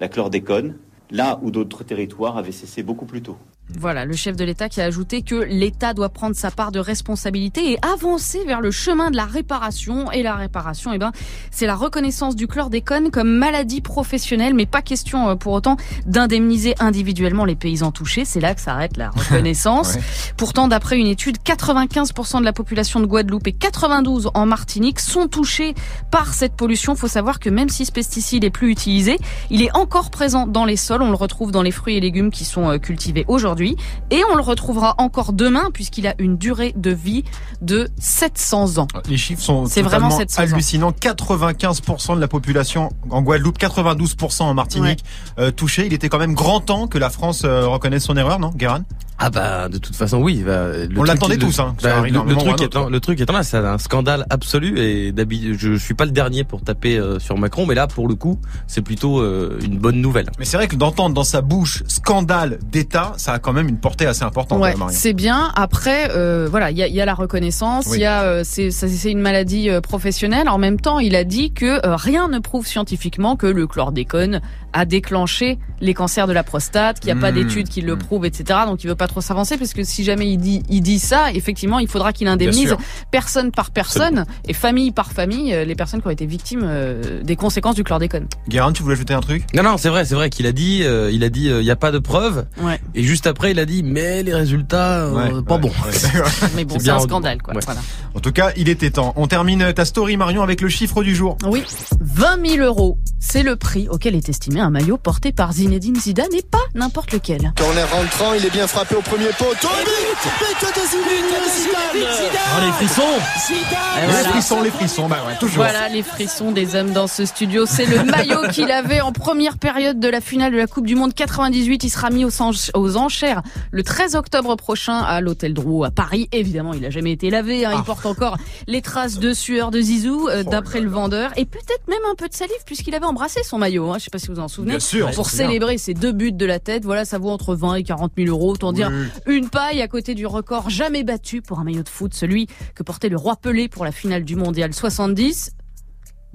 la 0.00 0.08
chlordécone 0.08 0.76
là 1.10 1.38
où 1.42 1.50
d'autres 1.50 1.84
territoires 1.84 2.38
avaient 2.38 2.52
cessé 2.52 2.82
beaucoup 2.82 3.04
plus 3.04 3.22
tôt. 3.22 3.36
Voilà, 3.78 4.04
le 4.04 4.14
chef 4.14 4.36
de 4.36 4.44
l'État 4.44 4.68
qui 4.68 4.80
a 4.80 4.84
ajouté 4.84 5.22
que 5.22 5.34
l'État 5.34 5.94
doit 5.94 6.08
prendre 6.08 6.36
sa 6.36 6.50
part 6.50 6.72
de 6.72 6.78
responsabilité 6.78 7.72
et 7.72 7.78
avancer 7.82 8.44
vers 8.44 8.60
le 8.60 8.70
chemin 8.70 9.10
de 9.10 9.16
la 9.16 9.24
réparation. 9.24 10.10
Et 10.12 10.22
la 10.22 10.34
réparation, 10.36 10.92
eh 10.92 10.98
ben, 10.98 11.12
c'est 11.50 11.66
la 11.66 11.74
reconnaissance 11.74 12.36
du 12.36 12.46
chlordécone 12.46 13.10
comme 13.10 13.30
maladie 13.30 13.80
professionnelle, 13.80 14.54
mais 14.54 14.66
pas 14.66 14.82
question 14.82 15.30
euh, 15.30 15.34
pour 15.34 15.52
autant 15.52 15.76
d'indemniser 16.06 16.74
individuellement 16.80 17.44
les 17.44 17.56
paysans 17.56 17.92
touchés. 17.92 18.24
C'est 18.24 18.40
là 18.40 18.54
que 18.54 18.60
s'arrête 18.60 18.96
la 18.96 19.10
reconnaissance. 19.14 19.94
Ouais. 19.94 20.02
Pourtant, 20.36 20.68
d'après 20.68 20.98
une 20.98 21.06
étude, 21.06 21.38
95% 21.38 22.40
de 22.40 22.44
la 22.44 22.52
population 22.52 23.00
de 23.00 23.06
Guadeloupe 23.06 23.46
et 23.46 23.52
92% 23.52 24.30
en 24.34 24.46
Martinique 24.46 25.00
sont 25.00 25.28
touchés 25.28 25.74
par 26.10 26.34
cette 26.34 26.54
pollution. 26.54 26.94
Faut 26.94 27.08
savoir 27.08 27.40
que 27.40 27.50
même 27.50 27.68
si 27.68 27.84
ce 27.84 27.92
pesticide 27.92 28.44
est 28.44 28.50
plus 28.50 28.70
utilisé, 28.70 29.18
il 29.50 29.62
est 29.62 29.74
encore 29.76 30.10
présent 30.10 30.46
dans 30.46 30.64
les 30.64 30.76
sols. 30.76 31.02
On 31.02 31.10
le 31.10 31.16
retrouve 31.16 31.50
dans 31.50 31.62
les 31.62 31.70
fruits 31.70 31.96
et 31.96 32.00
légumes 32.00 32.30
qui 32.30 32.44
sont 32.44 32.70
euh, 32.70 32.78
cultivés 32.78 33.24
aujourd'hui. 33.28 33.61
Et 34.10 34.22
on 34.30 34.36
le 34.36 34.42
retrouvera 34.42 34.94
encore 34.98 35.32
demain 35.32 35.70
puisqu'il 35.72 36.06
a 36.06 36.14
une 36.18 36.36
durée 36.36 36.72
de 36.76 36.90
vie 36.90 37.24
de 37.60 37.88
700 37.98 38.78
ans. 38.78 38.88
Les 39.08 39.16
chiffres 39.16 39.42
sont 39.42 39.64
vraiment 39.64 39.84
totalement 39.84 40.10
700 40.10 40.42
ans. 40.42 40.44
hallucinants. 40.44 40.90
95% 40.90 42.16
de 42.16 42.20
la 42.20 42.28
population 42.28 42.90
en 43.10 43.22
Guadeloupe, 43.22 43.58
92% 43.58 44.42
en 44.42 44.54
Martinique 44.54 45.04
euh, 45.38 45.50
touchés. 45.50 45.86
Il 45.86 45.92
était 45.92 46.08
quand 46.08 46.18
même 46.18 46.34
grand 46.34 46.60
temps 46.60 46.86
que 46.86 46.98
la 46.98 47.10
France 47.10 47.42
euh, 47.44 47.66
reconnaisse 47.66 48.04
son 48.04 48.16
erreur, 48.16 48.38
non, 48.38 48.50
Guérin? 48.50 48.84
Ah 49.24 49.30
bah 49.30 49.68
de 49.68 49.78
toute 49.78 49.94
façon 49.94 50.18
oui. 50.18 50.42
bah, 50.44 50.66
le 50.76 50.84
On 50.90 50.94
truc- 50.96 51.06
l'attendait 51.06 51.36
tous, 51.36 51.58
hein, 51.60 51.74
bah, 51.82 52.00
le, 52.02 52.34
truc 52.36 52.60
étant, 52.60 52.88
le 52.88 52.98
truc 53.00 53.20
étant 53.20 53.32
là, 53.32 53.42
c'est 53.44 53.56
un 53.56 53.78
scandale 53.78 54.26
absolu 54.30 54.78
et 54.80 55.12
d'habitude 55.12 55.56
je 55.58 55.76
suis 55.76 55.94
pas 55.94 56.04
le 56.04 56.10
dernier 56.10 56.42
pour 56.44 56.62
taper 56.62 56.98
euh, 56.98 57.18
sur 57.20 57.38
Macron, 57.38 57.64
mais 57.66 57.74
là 57.76 57.86
pour 57.86 58.08
le 58.08 58.14
coup 58.16 58.40
c'est 58.66 58.82
plutôt 58.82 59.20
euh, 59.20 59.58
une 59.62 59.78
bonne 59.78 60.00
nouvelle. 60.00 60.26
Mais 60.38 60.44
c'est 60.44 60.56
vrai 60.56 60.66
que 60.66 60.74
d'entendre 60.76 61.14
dans 61.14 61.24
sa 61.24 61.40
bouche 61.40 61.84
scandale 61.86 62.58
d'État, 62.70 63.12
ça 63.16 63.34
a 63.34 63.38
quand 63.38 63.52
même 63.52 63.68
une 63.68 63.78
portée 63.78 64.06
assez 64.06 64.24
importante, 64.24 64.60
Ouais, 64.60 64.74
euh, 64.74 64.84
c'est 64.90 65.12
bien. 65.12 65.52
Après, 65.54 66.10
euh, 66.10 66.48
voilà, 66.50 66.70
il 66.72 66.76
y 66.76 66.82
a, 66.82 66.88
il 66.88 66.94
y 66.94 67.00
a 67.00 67.04
la 67.04 67.14
reconnaissance, 67.14 67.86
il 67.86 67.92
Oui. 67.92 67.98
y 68.00 68.04
a 68.04 68.22
euh, 68.22 68.42
c'est 68.44 68.70
ça, 68.72 68.88
c'est 68.88 69.10
une 69.12 69.20
maladie 69.20 69.70
euh, 69.70 69.80
professionnelle. 69.80 70.48
En 70.48 70.58
même 70.58 70.80
temps, 70.80 70.98
il 70.98 71.14
a 71.14 71.24
dit 71.24 71.52
que 71.52 71.84
euh, 71.86 71.94
rien 71.96 72.28
ne 72.28 72.38
prouve 72.40 72.66
scientifiquement 72.66 73.36
que 73.36 73.46
le 73.46 73.66
chlordécone 73.66 74.40
a 74.72 74.84
déclenché 74.84 75.58
les 75.80 75.94
cancers 75.94 76.26
de 76.26 76.32
la 76.32 76.44
prostate, 76.44 77.00
qu'il 77.00 77.12
n'y 77.12 77.18
a 77.18 77.20
pas 77.20 77.32
Mmh, 77.32 77.34
d'études 77.34 77.68
qui 77.68 77.80
le 77.80 77.94
mmh. 77.96 77.98
prouvent, 77.98 78.24
etc. 78.26 78.60
Donc, 78.66 78.84
il 78.84 78.88
veut 78.88 78.94
pas 78.94 79.06
trop 79.08 79.20
s'avancer 79.20 79.56
parce 79.56 79.72
que 79.72 79.82
si 79.84 80.04
jamais 80.04 80.30
il 80.30 80.38
dit 80.38 80.62
il 80.68 80.80
dit 80.82 80.98
ça, 80.98 81.32
effectivement, 81.32 81.78
il 81.78 81.88
faudra 81.88 82.12
qu'il 82.12 82.28
indemnise 82.28 82.76
personne 83.10 83.50
par 83.50 83.70
personne 83.70 84.24
et 84.46 84.52
famille 84.52 84.90
par 84.92 85.12
famille 85.12 85.52
euh, 85.54 85.64
les 85.64 85.74
personnes 85.74 86.00
qui 86.00 86.06
ont 86.08 86.10
été 86.10 86.26
victimes 86.26 86.62
euh, 86.64 87.22
des 87.22 87.36
conséquences 87.36 87.74
du 87.74 87.84
chlordécone. 87.84 88.26
Guérin, 88.48 88.72
tu 88.72 88.82
voulais 88.82 88.94
ajouter 88.94 89.14
un 89.14 89.20
truc? 89.20 89.44
Non 89.54 89.62
non 89.62 89.76
c'est 89.76 89.88
vrai 89.88 90.04
c'est 90.04 90.14
vrai 90.14 90.30
qu'il 90.30 90.46
a 90.46 90.52
dit 90.52 90.82
euh, 90.82 91.10
il 91.12 91.24
a 91.24 91.28
dit 91.28 91.48
euh, 91.48 91.60
il 91.60 91.66
y 91.66 91.70
a 91.70 91.76
pas 91.76 91.90
de 91.90 91.98
preuves 91.98 92.46
Ouais. 92.62 92.80
et 92.94 93.02
juste 93.02 93.26
après 93.26 93.50
il 93.52 93.58
a 93.58 93.64
dit 93.64 93.82
mais 93.82 94.22
les 94.22 94.34
résultats 94.34 95.00
euh, 95.00 95.12
Ouais, 95.12 95.42
pas 95.42 95.54
ouais, 95.56 95.60
bon. 95.60 95.68
ouais. 95.84 96.22
Mais 96.56 96.64
bon, 96.64 96.76
C'est 96.78 96.90
un 96.90 96.98
scandale, 97.00 97.42
quoi. 97.42 97.54
Ouais. 97.54 97.60
Voilà. 97.64 97.80
en 98.14 98.20
tout 98.20 98.32
cas, 98.32 98.50
il 98.56 98.68
était 98.68 98.90
temps. 98.90 99.12
On 99.16 99.26
termine 99.26 99.72
ta 99.72 99.84
story, 99.84 100.16
Marion, 100.16 100.42
avec 100.42 100.60
le 100.60 100.68
chiffre 100.68 101.02
du 101.02 101.14
jour. 101.14 101.36
Oui, 101.46 101.62
20 102.00 102.46
000 102.56 102.64
euros. 102.66 102.98
C'est 103.20 103.42
le 103.42 103.56
prix 103.56 103.88
auquel 103.88 104.14
est 104.14 104.28
estimé 104.28 104.60
un 104.62 104.70
maillot 104.70 104.96
porté 104.98 105.32
par 105.32 105.52
Zinedine 105.52 105.96
Zidane 105.96 106.32
et 106.36 106.42
pas 106.42 106.58
n'importe 106.74 107.12
lequel. 107.12 107.52
Corner 107.58 107.86
rentrant, 107.90 108.32
il 108.34 108.44
est 108.46 108.50
bien 108.50 108.66
frappé 108.66 108.94
au 108.94 109.00
premier 109.02 109.26
poteau. 109.38 109.68
Et 109.80 109.84
but 109.84 110.30
But 110.40 110.68
de 110.68 110.86
Zidane 110.88 112.08
Oh, 112.54 112.64
les 112.64 112.72
frissons 112.72 113.02
Et 113.02 114.00
Les 114.06 114.06
voilà. 114.12 114.28
frissons, 114.30 114.62
les 114.62 114.70
frissons, 114.70 115.08
bah 115.08 115.18
ouais, 115.26 115.34
toujours. 115.38 115.56
Voilà 115.64 115.88
les 115.88 116.02
frissons 116.02 116.52
des 116.52 116.74
hommes 116.74 116.92
dans 116.92 117.06
ce 117.06 117.24
studio. 117.26 117.66
C'est 117.66 117.86
le 117.86 118.04
maillot 118.04 118.48
qu'il 118.52 118.70
avait 118.70 119.00
en 119.00 119.12
première 119.12 119.58
période 119.58 119.98
de 120.00 120.08
la 120.08 120.20
finale 120.20 120.52
de 120.52 120.56
la 120.58 120.66
Coupe 120.66 120.86
du 120.86 120.94
Monde 120.94 121.14
98. 121.14 121.84
Il 121.84 121.90
sera 121.90 122.10
mis 122.10 122.24
aux, 122.24 122.30
ench- 122.30 122.70
aux 122.74 122.96
enchères 122.96 123.42
le 123.70 123.82
13 123.82 124.14
octobre 124.16 124.56
prochain 124.56 124.98
à 124.98 125.20
l'Hôtel 125.20 125.54
Drouot 125.54 125.84
à 125.84 125.90
Paris. 125.90 126.28
Évidemment, 126.32 126.72
il 126.74 126.84
a 126.84 126.90
jamais 126.90 127.12
été 127.12 127.30
lavé. 127.30 127.64
hein. 127.64 127.70
Il 127.72 127.78
Ah. 127.80 127.84
porte 127.84 128.06
encore 128.06 128.36
les 128.66 128.82
traces 128.82 129.18
de 129.18 129.32
sueur 129.32 129.70
de 129.70 129.80
Zizou, 129.80 130.28
euh, 130.28 130.42
Oh 130.46 130.50
d'après 130.50 130.80
le 130.80 130.88
vendeur. 130.88 131.30
Et 131.36 131.44
peut-être 131.44 131.86
même 131.88 131.98
un 132.10 132.14
peu 132.14 132.28
de 132.28 132.34
salive 132.34 132.54
puisqu'il 132.66 132.94
avait 132.94 133.06
embrassé 133.06 133.42
son 133.42 133.58
maillot. 133.58 133.90
Hein. 133.90 133.96
Je 133.98 134.04
sais 134.04 134.10
pas 134.10 134.18
si 134.18 134.28
vous 134.28 134.38
en 134.40 134.48
souvenez. 134.52 134.72
Bien 134.72 134.80
sûr. 134.80 135.10
Pour 135.12 135.28
célébrer 135.28 135.78
ses 135.78 135.94
deux 135.94 136.12
buts 136.12 136.32
de 136.32 136.46
la 136.46 136.58
tête, 136.58 136.84
voilà, 136.84 137.04
ça 137.04 137.18
vaut 137.18 137.30
entre 137.30 137.54
20 137.54 137.76
et 137.76 137.82
40 137.82 138.12
000 138.16 138.28
euros. 138.28 138.52
Autant 138.52 138.72
dire 138.72 138.90
une 139.26 139.48
paille 139.48 139.80
à 139.80 139.88
côté 139.88 140.14
du 140.14 140.26
record 140.26 140.70
jamais 140.70 141.04
battu 141.04 141.42
pour 141.42 141.58
un 141.58 141.64
maillot 141.64 141.82
de 141.82 141.88
foot, 141.88 142.14
celui 142.14 142.46
que 142.74 142.82
portait 142.82 143.08
le 143.08 143.16
roi 143.16 143.36
Pelé 143.36 143.68
pour 143.68 143.84
la 143.84 143.92
finale 143.92 144.24
du 144.24 144.36
mondial 144.36 144.72
70. 144.72 145.52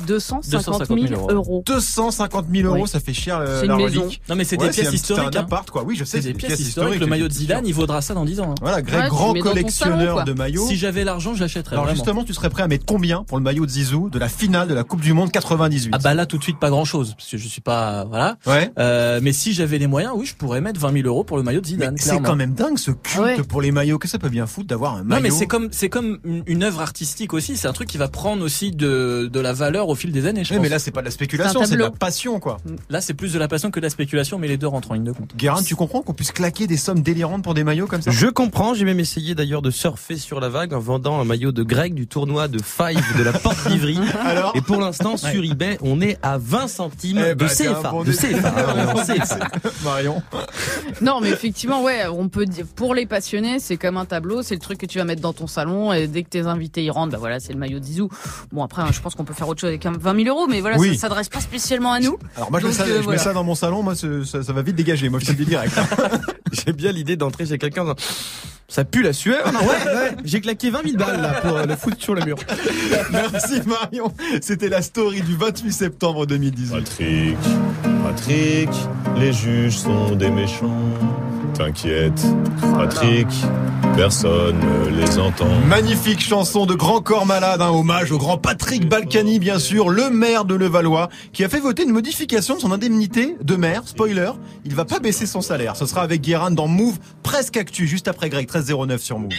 250 0.06 0.88
000 0.88 1.14
euros. 1.14 1.32
euros. 1.32 1.64
250 1.66 2.46
000 2.54 2.68
euros, 2.68 2.84
Oui. 2.84 2.88
ça 2.90 3.00
fait 3.00 3.14
cher 3.14 3.42
C'est 3.46 3.52
euh, 3.52 3.62
une 3.64 3.68
la 3.70 3.76
maison. 3.78 4.02
relique. 4.04 4.22
Non 4.30 4.36
mais 4.36 4.44
c'est 4.44 4.60
Ouais, 4.60 4.68
des 4.68 4.74
pièces 4.74 4.94
historiques. 4.94 5.30
C'est 5.32 5.38
un 5.38 5.42
hein. 5.42 5.44
appart, 5.46 5.70
quoi. 5.70 5.84
Oui, 5.84 5.96
je 5.96 6.04
sais. 6.04 6.22
C'est 6.22 6.28
des 6.30 6.34
pièces 6.34 6.60
historiques. 6.60 7.00
Le 7.00 7.06
maillot 7.08 7.28
de. 7.28 7.34
Zidane, 7.34 7.66
il 7.68 7.74
vaudra 7.74 8.02
ça 8.02 8.14
dans 8.14 8.26
10 8.26 8.40
ans. 8.40 8.52
hein. 8.52 8.56
Voilà, 8.62 8.82
Greg, 8.82 9.04
Ouais, 9.04 9.10
grand 9.10 9.34
le 9.34 9.42
collectionneur 9.42 10.18
salon, 10.20 10.24
de 10.26 10.34
maillots. 10.34 10.68
Si 10.68 10.76
j'avais 10.76 11.04
l'argent, 11.04 11.34
je 11.34 11.40
l'achèterais. 11.42 11.76
Alors 11.76 11.86
vraiment. 11.86 11.96
justement, 11.96 12.24
tu 12.24 12.34
serais 12.34 12.50
prêt 12.50 12.64
à 12.64 12.68
mettre 12.68 12.86
combien 12.86 13.24
pour 13.24 13.38
le 13.38 13.44
maillot 13.44 13.66
de 13.66 13.72
Zizou 13.72 14.10
de 14.10 14.20
la 14.20 14.30
finale 14.30 14.68
de 14.68 14.74
la 14.74 14.84
Coupe 14.84 15.02
du 15.02 15.14
Monde 15.14 15.32
98 15.32 15.92
Ah 15.94 15.98
bah 16.00 16.14
là 16.14 16.26
tout 16.26 16.38
de 16.38 16.44
suite 16.44 16.60
pas 16.60 16.70
grand 16.70 16.86
chose 16.86 17.14
parce 17.18 17.30
que 17.30 17.38
je 17.38 17.48
suis 17.48 17.62
pas 17.62 18.06
voilà. 18.06 18.38
Ouais. 18.46 18.72
Euh, 18.80 19.20
mais 19.22 19.34
si 19.34 19.54
j'avais 19.54 19.78
les 19.78 19.88
moyens, 19.88 20.14
oui, 20.16 20.26
je 20.26 20.36
pourrais 20.36 20.62
mettre 20.62 20.80
20 20.80 20.94
000 20.94 21.08
euros 21.08 21.24
pour 21.24 21.38
le 21.38 21.44
maillot 21.44 21.62
de 21.62 21.66
Mais 21.68 21.72
Zidane. 21.74 21.96
c'est 21.98 22.20
quand 22.22 22.36
même 22.36 22.54
dingue 22.54 22.78
ce 22.78 22.92
culte 22.92 23.18
Ouais. 23.20 23.44
pour 23.44 23.62
les 23.62 23.72
maillots. 23.72 23.98
Que 23.98 24.08
ça 24.08 24.20
peut 24.20 24.30
bien 24.30 24.46
foutre 24.48 24.68
d'avoir 24.68 24.96
un 24.96 25.00
Non 25.00 25.06
maillot 25.06 25.24
mais 25.24 25.30
c'est 25.32 25.48
comme 25.48 25.70
c'est 25.72 25.90
comme 25.90 26.20
une- 26.24 26.44
une 26.46 26.64
œuvre 26.64 26.82
artistique 26.82 27.34
aussi. 27.34 27.58
C'est 27.58 27.68
un 27.68 27.74
truc 27.74 27.88
qui 27.90 27.98
va 27.98 28.08
prendre 28.08 28.44
aussi 28.44 28.72
de 28.72 29.30
de 29.32 29.40
la 29.40 29.54
valeur 29.54 29.87
au 29.90 29.96
fil 29.96 30.12
des 30.12 30.26
années. 30.26 30.44
Je 30.44 30.52
Ouais, 30.52 30.58
pense. 30.58 30.64
mais 30.64 30.70
là, 30.70 30.80
c'est 30.80 30.92
pas 30.92 31.02
de 31.02 31.06
la 31.06 31.12
spéculation, 31.12 31.64
C'est 31.66 31.76
de 31.76 31.82
la 31.82 31.92
passion, 31.92 32.40
quoi. 32.40 32.58
Là, 32.90 33.02
c'est 33.02 33.14
plus 33.14 33.34
de 33.34 33.40
la 33.40 33.48
passion 33.48 33.72
que 33.72 33.80
de 33.80 33.86
la 33.86 33.90
spéculation, 33.90 34.38
mais 34.40 34.48
les 34.48 34.58
deux 34.58 34.68
rentrent 34.68 34.92
en 34.92 34.94
ligne 34.96 35.04
de 35.04 35.12
compte. 35.12 35.36
Guérin, 35.36 35.62
tu 35.64 35.76
comprends 35.76 36.02
qu'on 36.02 36.14
puisse 36.14 36.32
claquer 36.32 36.68
des 36.68 36.78
sommes 36.78 37.02
délirantes 37.02 37.44
pour 37.44 37.54
des 37.54 37.64
maillots 37.64 37.88
comme 37.88 38.02
ça? 38.02 38.12
Je 38.12 38.28
comprends, 38.28 38.74
j'ai 38.74 38.86
même 38.86 39.00
essayé 39.00 39.36
d'ailleurs 39.36 39.62
de 39.62 39.72
surfer 39.72 40.18
sur 40.18 40.40
la 40.40 40.50
vague 40.50 40.74
en 40.74 40.80
vendant 40.80 41.20
un 41.20 41.24
maillot 41.26 41.52
de 41.52 41.64
Greg 41.64 41.94
du 41.94 42.08
tournoi 42.08 42.48
de 42.48 42.60
Five 42.62 43.18
de 43.18 43.24
la 43.24 43.34
Porte 43.34 43.68
d'Ivry. 43.68 43.98
Alors? 44.26 44.52
Et 44.56 44.62
pour 44.62 44.80
l'instant, 44.80 45.18
sur 45.18 45.44
eBay, 45.44 45.78
on 45.82 46.02
est 46.02 46.18
à 46.22 46.38
20 46.38 46.68
centimes 46.68 47.20
Eh 47.26 47.30
de 47.30 47.34
bah, 47.36 47.48
CFA. 47.48 47.92
bon, 47.92 48.04
De 48.04 48.12
des- 48.12 48.18
CFA. 48.18 48.48
hein. 48.50 49.48
Marion. 49.84 50.22
Non, 51.02 51.20
mais 51.22 51.30
effectivement, 51.30 51.84
ouais, 51.84 52.06
on 52.08 52.30
peut 52.30 52.46
dire, 52.46 52.66
pour 52.76 52.94
les 52.94 53.06
passionnés, 53.06 53.60
c'est 53.60 53.78
comme 53.78 53.98
un 53.98 54.06
tableau, 54.06 54.42
c'est 54.42 54.56
le 54.56 54.62
truc 54.62 54.78
que 54.80 54.86
tu 54.86 54.98
vas 54.98 55.06
mettre 55.06 55.22
dans 55.22 55.34
ton 55.34 55.48
salon 55.48 55.94
et 55.94 56.08
dès 56.08 56.24
que 56.24 56.30
tes 56.30 56.42
invités 56.42 56.84
y 56.84 56.90
rentrent, 56.90 57.12
bah 57.12 57.18
voilà, 57.20 57.40
c'est 57.40 57.54
le 57.54 57.60
maillot 57.60 57.80
de 57.80 57.84
Zizou. 57.86 58.10
Bon, 58.52 58.64
après, 58.64 58.82
hein, 58.82 58.90
je 58.92 59.00
pense 59.02 59.16
qu'on 59.16 59.24
peut 59.26 59.34
faire 59.34 59.48
autre 59.48 59.62
chose 59.62 59.72
avec 59.78 59.86
un 59.86 59.92
20 59.98 60.24
000 60.24 60.36
euros, 60.36 60.48
mais 60.48 60.62
voilà, 60.62 60.78
Oui. 60.78 60.96
ça 60.96 61.02
s'adresse 61.02 61.30
pas 61.30 61.40
spécialement 61.40 61.94
à 61.94 62.00
nous. 62.00 62.18
Alors 62.36 62.52
moi, 62.52 62.60
je, 62.60 62.68
mets 62.68 62.74
ça, 62.74 62.84
euh, 62.84 62.98
je 62.98 63.02
voilà. 63.04 63.18
mets 63.18 63.24
ça 63.24 63.34
dans 63.34 63.44
mon 63.44 63.56
salon. 63.56 63.84
Moi, 63.84 63.96
ça, 63.96 64.44
ça 64.44 64.54
va 64.54 64.62
vite 64.62 64.76
dégager. 64.76 65.10
Moi, 65.10 65.20
je 65.20 65.26
te 65.26 65.32
le 65.32 65.38
dis 65.38 65.46
direct. 65.46 65.74
J'ai 66.52 66.74
bien 66.74 66.92
l'idée 66.92 67.16
d'entrer 67.16 67.46
chez 67.46 67.58
quelqu'un 67.58 67.82
en 67.82 67.94
disant, 67.94 67.96
ça 68.68 68.84
pue 68.84 69.04
la 69.04 69.14
sueur. 69.14 69.52
Non, 69.54 69.60
ouais, 69.60 69.68
ouais. 69.68 70.12
J'ai 70.26 70.42
claqué 70.42 70.70
20 70.70 70.84
000 70.84 70.98
balles 70.98 71.22
là 71.22 71.34
pour 71.42 71.56
euh, 71.58 71.66
le 71.66 71.76
foutre 71.76 72.02
sur 72.02 72.16
le 72.16 72.26
mur. 72.26 72.38
Merci 73.12 73.62
Marion. 73.66 74.12
C'était 74.42 74.70
la 74.70 74.82
story 74.82 75.22
du 75.22 75.36
28 75.36 75.72
septembre 75.72 76.26
2018. 76.26 76.72
Patrick, 76.72 77.38
Patrick, 78.04 78.70
les 79.18 79.34
juges 79.34 79.78
sont 79.78 80.16
des 80.16 80.30
méchants. 80.30 80.74
T'inquiète, 81.54 82.26
Patrick, 82.76 83.28
personne 83.96 84.60
ne 84.60 84.90
les 84.90 85.18
entend. 85.18 85.50
Magnifique 85.68 86.20
chanson 86.20 86.66
de 86.66 86.76
Grand 86.76 87.02
Corps 87.02 87.26
Malade, 87.26 87.62
un 87.62 87.70
hommage 87.70 88.12
au 88.12 88.18
grand 88.18 88.38
Patrick 88.38 88.88
Balkany, 88.88 89.40
bien 89.40 89.58
sûr, 89.58 89.90
le 89.90 90.10
maire 90.10 90.46
de 90.46 90.56
Levallois, 90.56 91.10
qui 91.34 91.44
a 91.44 91.50
fait 91.50 91.60
voter 91.60 91.84
une 91.84 91.92
modification 91.92 92.56
de 92.56 92.60
son 92.60 92.72
indemnité 92.72 93.36
de 93.42 93.56
maire. 93.56 93.84
Spoiler, 93.86 94.32
il 94.66 94.76
va 94.76 94.86
pas 94.86 95.00
baisser 95.00 95.26
son 95.26 95.42
salaire. 95.42 95.76
Ce 95.76 95.86
sera 95.86 96.02
avec 96.02 96.22
Guérin 96.22 96.52
dans 96.52 96.68
Move, 96.68 96.98
presque 97.24 97.58
actu, 97.58 97.88
juste 97.88 98.08
après 98.08 98.30
Greg, 98.30 98.48
1309 98.48 99.02
sur 99.02 99.20
Move. 99.20 99.32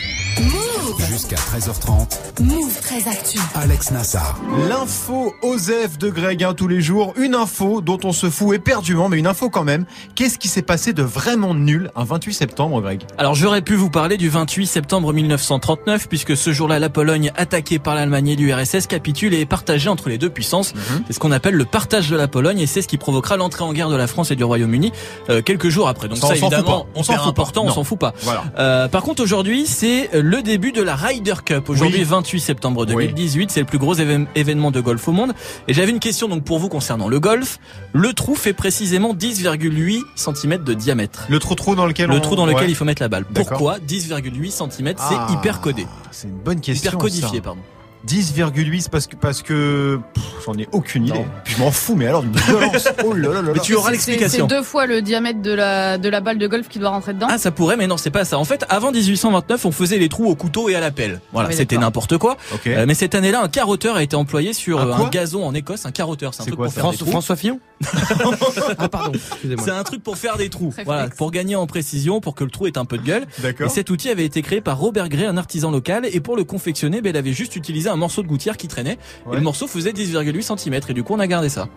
Jusqu'à 0.96 1.36
13h30, 1.36 2.42
Move 2.42 2.80
très 2.80 3.06
actu. 3.08 3.38
Alex 3.54 3.90
Nassar. 3.90 4.38
L'info 4.68 5.34
Osef 5.42 5.98
de 5.98 6.08
Greg, 6.08 6.42
hein, 6.42 6.54
tous 6.54 6.66
les 6.66 6.80
jours. 6.80 7.12
Une 7.18 7.34
info 7.34 7.82
dont 7.82 7.98
on 8.04 8.12
se 8.12 8.30
fout 8.30 8.54
éperdument, 8.56 9.08
mais 9.10 9.18
une 9.18 9.26
info 9.26 9.50
quand 9.50 9.64
même. 9.64 9.84
Qu'est-ce 10.14 10.38
qui 10.38 10.48
s'est 10.48 10.62
passé 10.62 10.94
de 10.94 11.02
vraiment 11.02 11.54
nul 11.54 11.90
un 11.94 12.04
28 12.04 12.32
septembre, 12.32 12.80
Greg? 12.80 13.02
Alors 13.18 13.34
j'aurais 13.34 13.60
pu 13.60 13.74
vous 13.74 13.90
parler 13.90 14.16
du 14.16 14.30
28 14.30 14.66
septembre 14.66 15.12
1939 15.12 16.08
puisque 16.08 16.34
ce 16.36 16.52
jour-là 16.52 16.78
la 16.78 16.88
Pologne 16.88 17.32
attaquée 17.36 17.78
par 17.78 17.94
l'Allemagne 17.94 18.28
et 18.28 18.36
l'URSS 18.36 18.86
capitule 18.86 19.34
et 19.34 19.40
est 19.40 19.46
partagée 19.46 19.90
entre 19.90 20.08
les 20.08 20.16
deux 20.16 20.30
puissances. 20.30 20.72
C'est 21.06 21.12
ce 21.12 21.18
qu'on 21.18 21.32
appelle 21.32 21.54
le 21.54 21.66
partage 21.66 22.08
de 22.08 22.16
la 22.16 22.28
Pologne 22.28 22.60
et 22.60 22.66
c'est 22.66 22.80
ce 22.82 22.88
qui 22.88 22.96
provoquera 22.96 23.36
l'entrée 23.36 23.64
en 23.64 23.72
guerre 23.74 23.90
de 23.90 23.96
la 23.96 24.06
France 24.06 24.30
et 24.30 24.36
du 24.36 24.44
Royaume-Uni 24.44 24.92
euh, 25.28 25.42
quelques 25.42 25.68
jours 25.68 25.88
après. 25.88 26.08
Donc 26.08 26.16
Ça, 26.18 26.28
ça, 26.28 26.32
on 26.34 26.36
s'en 26.36 26.46
fout 26.46 26.52
évidemment, 26.54 26.80
pas. 26.84 26.86
On 26.94 27.02
s'en 27.02 27.16
fout 27.18 27.34
pas. 27.34 27.50
on 27.60 27.70
s'en 27.70 27.84
fout 27.84 27.98
pas. 27.98 28.14
Voilà. 28.22 28.44
Euh, 28.58 28.88
par 28.88 29.02
contre 29.02 29.22
aujourd'hui 29.22 29.66
c'est 29.66 30.08
le 30.14 30.40
début 30.42 30.72
de 30.72 30.77
la 30.82 30.96
Ryder 30.96 31.34
Cup. 31.44 31.68
Aujourd'hui 31.68 31.98
Oui. 32.00 32.04
28 32.04 32.40
septembre 32.40 32.86
Oui. 32.88 33.06
2018, 33.06 33.50
c'est 33.50 33.60
le 33.60 33.66
plus 33.66 33.78
gros 33.78 33.94
évén- 33.96 34.26
événement 34.34 34.70
de 34.70 34.80
golf 34.80 35.06
au 35.08 35.12
monde. 35.12 35.32
Et 35.68 35.74
j'avais 35.74 35.90
une 35.90 36.00
question 36.00 36.28
donc 36.28 36.44
pour 36.44 36.58
vous 36.58 36.68
concernant 36.68 37.08
le 37.08 37.20
golf. 37.20 37.58
Le 37.92 38.12
trou 38.12 38.34
fait 38.34 38.52
précisément 38.52 39.14
10,8 39.14 40.02
cm 40.16 40.62
de 40.64 40.74
diamètre. 40.74 41.24
Le 41.28 41.38
trou 41.38 41.54
trou 41.54 41.74
dans 41.74 41.86
lequel 41.86 42.08
Le 42.08 42.16
on- 42.16 42.20
trou 42.20 42.36
dans 42.36 42.46
lequel 42.46 42.62
Ouais. 42.64 42.70
il 42.70 42.74
faut 42.74 42.84
mettre 42.84 43.02
la 43.02 43.08
balle. 43.08 43.24
Pourquoi 43.24 43.78
10,8 43.78 44.50
cm 44.52 44.94
Ah, 44.98 45.26
C'est 45.28 45.34
hyper 45.34 45.60
codé. 45.60 45.86
C'est 46.10 46.28
une 46.28 46.38
bonne 46.38 46.60
question. 46.60 46.90
Hyper 46.90 46.98
codifié, 46.98 47.38
ça. 47.38 47.42
pardon. 47.42 47.60
10,8 48.06 48.80
c'est 48.80 48.90
parce 48.90 49.06
que 49.06 49.16
parce 49.16 49.42
que 49.42 50.00
j'en 50.46 50.54
ai 50.54 50.68
aucune 50.72 51.06
idée. 51.06 51.24
Puis 51.44 51.54
je 51.54 51.60
m'en 51.60 51.70
fous, 51.70 51.94
mais 51.96 52.06
alors 52.06 52.22
d'une 52.22 52.36
violence. 52.36 52.88
Oh 53.04 53.12
là 53.12 53.28
là 53.28 53.42
là 53.42 53.50
Mais 53.54 53.60
tu 53.60 53.74
auras 53.74 53.90
l'explication. 53.90 54.48
C'est 54.48 54.54
deux 54.54 54.62
fois 54.62 54.86
le 54.86 55.02
diamètre 55.02 55.40
de 55.40 55.52
la, 55.52 55.98
de 55.98 56.08
la 56.08 56.20
balle 56.20 56.38
de 56.38 56.46
golf 56.46 56.68
qui 56.68 56.78
doit 56.78 56.90
rentrer 56.90 57.14
dedans. 57.14 57.26
Ah, 57.30 57.38
ça 57.38 57.50
pourrait, 57.50 57.76
mais 57.76 57.86
non, 57.86 57.96
c'est 57.96 58.10
pas 58.10 58.24
ça. 58.24 58.38
En 58.38 58.44
fait, 58.44 58.64
avant 58.68 58.92
1829, 58.92 59.64
on 59.64 59.72
faisait 59.72 59.98
les 59.98 60.08
trous 60.08 60.26
au 60.26 60.34
couteau 60.34 60.68
et 60.68 60.74
à 60.74 60.80
la 60.80 60.90
pelle. 60.90 61.20
Voilà, 61.32 61.48
Oui, 61.48 61.54
c'était 61.54 61.78
n'importe 61.78 62.18
quoi. 62.18 62.36
Euh, 62.66 62.84
mais 62.86 62.94
cette 62.94 63.14
année-là, 63.14 63.42
un 63.42 63.48
carotteur 63.48 63.96
a 63.96 64.02
été 64.02 64.16
employé 64.16 64.52
sur 64.52 64.80
Un 64.80 65.08
gazon 65.08 65.44
en 65.44 65.54
Écosse. 65.54 65.86
Un 65.86 65.92
carotteur, 65.92 66.34
c'est 66.34 66.42
un 66.42 66.46
truc 66.46 66.56
quoi 66.56 66.66
pour 66.66 66.74
faire 66.74 66.82
des 66.90 66.96
François, 66.96 67.04
trous. 67.04 67.10
François 67.10 67.36
Fillon 67.36 67.60
Ah 68.78 68.88
pardon, 68.88 69.12
excusez-moi. 69.14 69.64
C'est 69.64 69.70
un 69.70 69.84
truc 69.84 70.02
pour 70.02 70.18
faire 70.18 70.36
des 70.36 70.48
trous. 70.48 70.74
Voilà, 70.84 71.08
pour 71.08 71.30
gagner 71.30 71.56
en 71.56 71.66
précision, 71.66 72.20
pour 72.20 72.34
que 72.34 72.44
le 72.44 72.50
trou 72.50 72.66
ait 72.66 72.78
un 72.78 72.84
peu 72.84 72.98
de 72.98 73.02
gueule. 73.04 73.26
Et 73.38 73.42
D'accord. 73.42 73.70
cet 73.70 73.90
outil 73.90 74.10
avait 74.10 74.24
été 74.24 74.42
créé 74.42 74.60
par 74.60 74.78
Robert 74.78 75.08
Gray, 75.08 75.26
un 75.26 75.36
artisan 75.36 75.70
local, 75.70 76.06
et 76.10 76.20
pour 76.20 76.36
le 76.36 76.44
confectionner, 76.44 77.00
ben, 77.00 77.10
il 77.10 77.16
avait 77.16 77.32
juste 77.32 77.56
utilisé 77.56 77.87
un 77.88 77.96
morceau 77.96 78.22
de 78.22 78.28
gouttière 78.28 78.56
qui 78.56 78.68
traînait. 78.68 78.98
Et 79.32 79.36
le 79.36 79.40
morceau 79.40 79.66
faisait 79.66 79.92
10,8 79.92 80.58
cm. 80.58 80.80
Et 80.88 80.94
du 80.94 81.02
coup, 81.02 81.14
on 81.14 81.20
a 81.20 81.26
gardé 81.26 81.48
ça. 81.48 81.68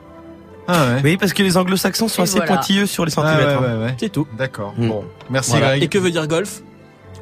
Ah 0.68 0.86
ouais. 0.94 1.02
Oui, 1.04 1.18
parce 1.18 1.34
que 1.34 1.44
les 1.44 1.58
anglo-saxons 1.58 2.08
sont 2.08 2.22
Et 2.22 2.24
assez 2.24 2.38
voilà. 2.38 2.54
pointilleux 2.54 2.86
sur 2.86 3.04
les 3.04 3.12
Ah 3.18 3.22
ouais, 3.22 3.28
centimètres. 3.32 3.62
hein. 3.62 3.78
ouais, 3.80 3.84
ouais. 3.86 3.96
C'est 4.00 4.10
tout. 4.10 4.28
D'accord. 4.38 4.74
Mm. 4.78 4.88
Bon, 4.88 5.04
merci 5.30 5.52
Voilà. 5.52 5.70
Greg. 5.70 5.84
Et 5.84 5.88
que 5.88 5.98
veut 5.98 6.12
dire 6.12 6.28
golf? 6.28 6.62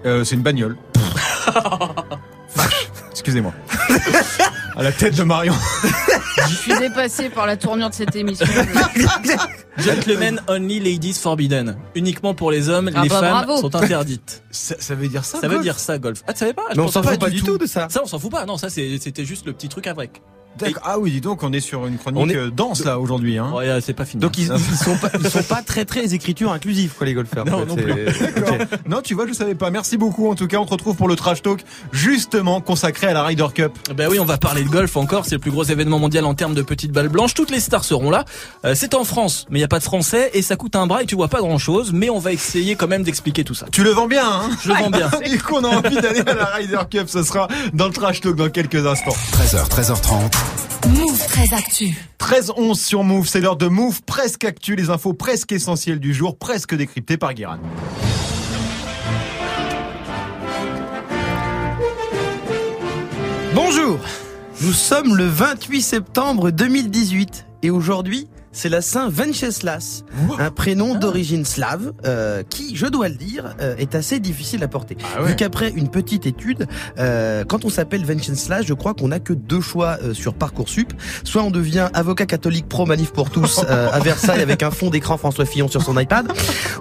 Euh, 0.05 0.23
c'est 0.23 0.35
une 0.35 0.41
bagnole. 0.41 0.77
Excusez-moi. 3.11 3.53
à 4.75 4.83
la 4.83 4.91
tête 4.91 5.15
de 5.15 5.23
Marion. 5.23 5.53
Je 6.47 6.55
suis 6.55 6.77
dépassé 6.79 7.29
par 7.29 7.45
la 7.45 7.57
tournure 7.57 7.89
de 7.89 7.95
cette 7.95 8.15
émission. 8.15 8.45
Gentlemen 9.77 10.41
only, 10.47 10.79
ladies 10.79 11.13
forbidden. 11.13 11.77
Uniquement 11.95 12.33
pour 12.33 12.51
les 12.51 12.69
hommes, 12.69 12.89
Ah 12.95 13.03
les 13.03 13.09
bah, 13.09 13.19
femmes 13.19 13.45
bravo. 13.45 13.57
sont 13.61 13.75
interdites. 13.75 14.43
Ça, 14.51 14.75
ça 14.79 14.95
veut 14.95 15.07
dire 15.07 15.23
ça 15.25 15.39
ça 15.39 15.47
veut 15.47 15.53
golf 15.55 15.63
dire 15.63 15.79
ça, 15.79 15.97
golf. 15.99 16.23
Ah, 16.27 16.33
tu 16.33 16.39
savais 16.39 16.53
pas 16.53 16.63
Je 16.71 16.77
Mais 16.77 16.83
on 16.83 16.87
s'en 16.89 17.03
fout 17.03 17.19
pas 17.19 17.29
du 17.29 17.37
du 17.37 17.43
tout 17.43 17.57
de 17.57 17.65
ça. 17.67 17.87
Ça, 17.89 18.01
on 18.03 18.07
s'en 18.07 18.17
fout 18.19 18.31
pas. 18.31 18.45
Non, 18.45 18.57
ça, 18.57 18.69
c'était 18.69 19.25
juste 19.25 19.45
le 19.45 19.53
petit 19.53 19.69
truc 19.69 19.85
avec. 19.87 20.21
D'accord. 20.57 20.83
Ah 20.85 20.99
oui, 20.99 21.11
dis 21.11 21.21
donc, 21.21 21.43
on 21.43 21.53
est 21.53 21.59
sur 21.61 21.85
une 21.87 21.97
chronique 21.97 22.19
On 22.21 22.27
est- 22.29 22.35
euh, 22.35 22.49
dense 22.49 22.83
là 22.83 22.99
aujourd'hui. 22.99 23.37
Hein. 23.37 23.51
Ouais, 23.53 23.67
euh, 23.69 23.79
c'est 23.81 23.93
pas 23.93 24.03
fini. 24.05 24.19
Donc 24.21 24.37
ils, 24.37 24.51
ils 24.51 24.75
sont 24.77 24.97
pas 24.97 25.09
ils 25.17 25.29
sont 25.29 25.43
pas 25.43 25.61
très 25.65 25.85
très 25.85 26.13
écriture 26.13 26.51
inclusive 26.51 26.93
quoi 26.97 27.05
les 27.07 27.13
golfeurs. 27.13 27.45
Non. 27.45 27.65
Ok. 27.69 28.67
Non, 28.87 29.01
tu 29.01 29.13
vois, 29.13 29.27
je 29.27 29.33
savais 29.33 29.55
pas. 29.55 29.69
Merci 29.69 29.97
beaucoup. 29.97 30.29
En 30.29 30.35
tout 30.35 30.47
cas, 30.47 30.57
on 30.57 30.65
te 30.65 30.71
retrouve 30.71 30.95
pour 30.95 31.07
le 31.07 31.15
trash 31.15 31.41
talk 31.41 31.63
justement 31.91 32.61
consacré 32.61 33.07
à 33.07 33.13
la 33.13 33.23
Ryder 33.23 33.47
Cup. 33.53 33.71
Ben 33.95 34.09
oui, 34.09 34.19
on 34.19 34.25
va 34.25 34.37
parler 34.37 34.63
de 34.63 34.69
golf 34.69 34.97
encore. 34.97 35.25
C'est 35.25 35.35
le 35.35 35.39
plus 35.39 35.51
gros 35.51 35.63
événement 35.63 35.99
mondial 35.99 36.25
en 36.25 36.33
termes 36.33 36.53
de 36.55 36.61
petites 36.61 36.91
balles 36.91 37.09
blanches. 37.09 37.33
Toutes 37.33 37.51
les 37.51 37.59
stars 37.59 37.83
seront 37.85 38.09
là. 38.09 38.25
Euh, 38.65 38.73
c'est 38.75 38.93
en 38.95 39.03
France, 39.03 39.45
mais 39.49 39.59
il 39.59 39.61
y 39.61 39.65
a 39.65 39.67
pas 39.69 39.79
de 39.79 39.83
français 39.83 40.31
et 40.33 40.41
ça 40.41 40.55
coûte 40.55 40.75
un 40.75 40.87
bras 40.87 41.03
et 41.03 41.05
tu 41.05 41.15
vois 41.15 41.27
pas 41.29 41.39
grand 41.39 41.57
chose. 41.57 41.91
Mais 41.93 42.09
on 42.09 42.19
va 42.19 42.33
essayer 42.33 42.75
quand 42.75 42.87
même 42.87 43.03
d'expliquer 43.03 43.43
tout 43.43 43.53
ça. 43.55 43.67
Tu 43.71 43.83
le 43.83 43.91
vends 43.91 44.07
bien, 44.07 44.25
hein? 44.25 44.49
Je 44.63 44.69
le 44.69 44.75
vends 44.75 44.89
bien. 44.89 45.09
Du 45.29 45.39
coup, 45.41 45.55
on 45.55 45.63
a 45.63 45.67
envie 45.77 45.95
d'aller 45.95 46.21
à 46.21 46.33
la 46.33 46.45
Ryder 46.45 46.79
Cup. 46.89 47.07
Ce 47.07 47.23
sera 47.23 47.47
dans 47.73 47.87
le 47.87 47.93
trash 47.93 48.19
talk 48.21 48.35
dans 48.35 48.49
quelques 48.49 48.85
instants. 48.85 49.15
13h, 49.33 49.69
13h30. 49.69 50.31
Move 50.87 51.25
très 51.27 51.53
actu. 51.53 51.97
13-11 52.19 52.75
sur 52.75 53.03
Move, 53.03 53.27
c'est 53.27 53.41
l'heure 53.41 53.57
de 53.57 53.67
Move, 53.67 54.01
presque 54.03 54.45
actu, 54.45 54.75
les 54.75 54.89
infos 54.89 55.13
presque 55.13 55.51
essentielles 55.51 55.99
du 55.99 56.13
jour, 56.13 56.37
presque 56.37 56.73
décryptées 56.73 57.17
par 57.17 57.33
Guérin. 57.33 57.59
Bonjour. 63.53 63.99
Nous 64.61 64.71
sommes 64.71 65.15
le 65.15 65.25
28 65.25 65.81
septembre 65.81 66.51
2018 66.51 67.45
et 67.63 67.69
aujourd'hui 67.69 68.29
c'est 68.51 68.69
la 68.69 68.81
Saint 68.81 69.09
Venceslas, 69.09 70.03
un 70.39 70.51
prénom 70.51 70.95
d'origine 70.95 71.45
slave 71.45 71.93
euh, 72.05 72.43
qui, 72.47 72.75
je 72.75 72.85
dois 72.85 73.09
le 73.09 73.15
dire, 73.15 73.55
euh, 73.61 73.75
est 73.77 73.95
assez 73.95 74.19
difficile 74.19 74.63
à 74.63 74.67
porter. 74.67 74.97
Ah 75.15 75.21
ouais. 75.21 75.29
Vu 75.29 75.35
qu'après 75.35 75.69
une 75.69 75.89
petite 75.89 76.25
étude, 76.25 76.67
euh, 76.97 77.43
quand 77.45 77.65
on 77.65 77.69
s'appelle 77.69 78.05
Venceslas, 78.05 78.63
je 78.63 78.73
crois 78.73 78.93
qu'on 78.93 79.09
n'a 79.09 79.19
que 79.19 79.33
deux 79.33 79.61
choix 79.61 79.97
euh, 80.03 80.13
sur 80.13 80.33
Parcoursup. 80.33 80.93
Soit 81.23 81.43
on 81.43 81.51
devient 81.51 81.89
avocat 81.93 82.25
catholique 82.25 82.67
pro-manif 82.67 83.11
pour 83.11 83.29
tous 83.29 83.61
euh, 83.69 83.89
à 83.91 83.99
Versailles 83.99 84.41
avec 84.41 84.63
un 84.63 84.71
fond 84.71 84.89
d'écran 84.89 85.17
François 85.17 85.45
Fillon 85.45 85.67
sur 85.67 85.81
son 85.81 85.97
iPad. 85.97 86.31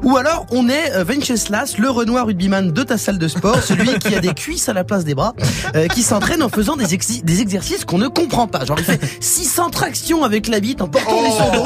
Ou 0.02 0.16
alors 0.16 0.46
on 0.50 0.68
est 0.68 1.02
Venceslas, 1.02 1.76
le 1.78 1.90
Renoir 1.90 2.26
rugbyman 2.26 2.72
de 2.72 2.82
ta 2.82 2.98
salle 2.98 3.18
de 3.18 3.28
sport, 3.28 3.62
celui 3.62 3.98
qui 3.98 4.14
a 4.14 4.20
des 4.20 4.34
cuisses 4.34 4.68
à 4.68 4.72
la 4.72 4.84
place 4.84 5.04
des 5.04 5.14
bras, 5.14 5.34
euh, 5.74 5.86
qui 5.88 6.02
s'entraîne 6.02 6.42
en 6.42 6.48
faisant 6.48 6.76
des, 6.76 6.92
exercices 7.40 7.84
qu'on 7.84 7.98
ne 7.98 8.08
comprend 8.08 8.46
pas. 8.46 8.64
Genre 8.64 8.78
il 8.78 8.84
fait 8.84 9.00
600 9.20 9.70
tractions 9.70 10.24
avec 10.24 10.48
la 10.48 10.60
bite 10.60 10.82
en 10.82 10.88
portant 10.88 11.22
les 11.22 11.30
son 11.30 11.52
dos 11.52 11.57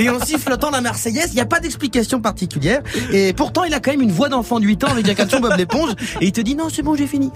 et 0.00 0.08
en 0.10 0.20
sifflotant 0.24 0.70
la 0.70 0.80
Marseillaise. 0.80 1.28
Il 1.30 1.34
n'y 1.34 1.40
a 1.40 1.46
pas 1.46 1.60
d'explication 1.60 2.20
particulière. 2.20 2.82
Et 3.12 3.32
pourtant 3.32 3.64
il 3.64 3.74
a 3.74 3.80
quand 3.80 3.90
même 3.90 4.02
une 4.02 4.12
voix 4.12 4.28
d'enfant 4.28 4.60
de 4.60 4.64
8 4.66 4.84
ans 4.84 4.88
avec 4.88 5.08
un 5.08 5.14
caleçon 5.14 5.40
Bob 5.40 5.54
l'éponge 5.56 5.90
et 6.20 6.26
il 6.26 6.32
te 6.32 6.40
dit 6.40 6.54
non 6.54 6.68
c'est 6.72 6.82
bon 6.82 6.94
j'ai 6.96 7.06
fini. 7.06 7.30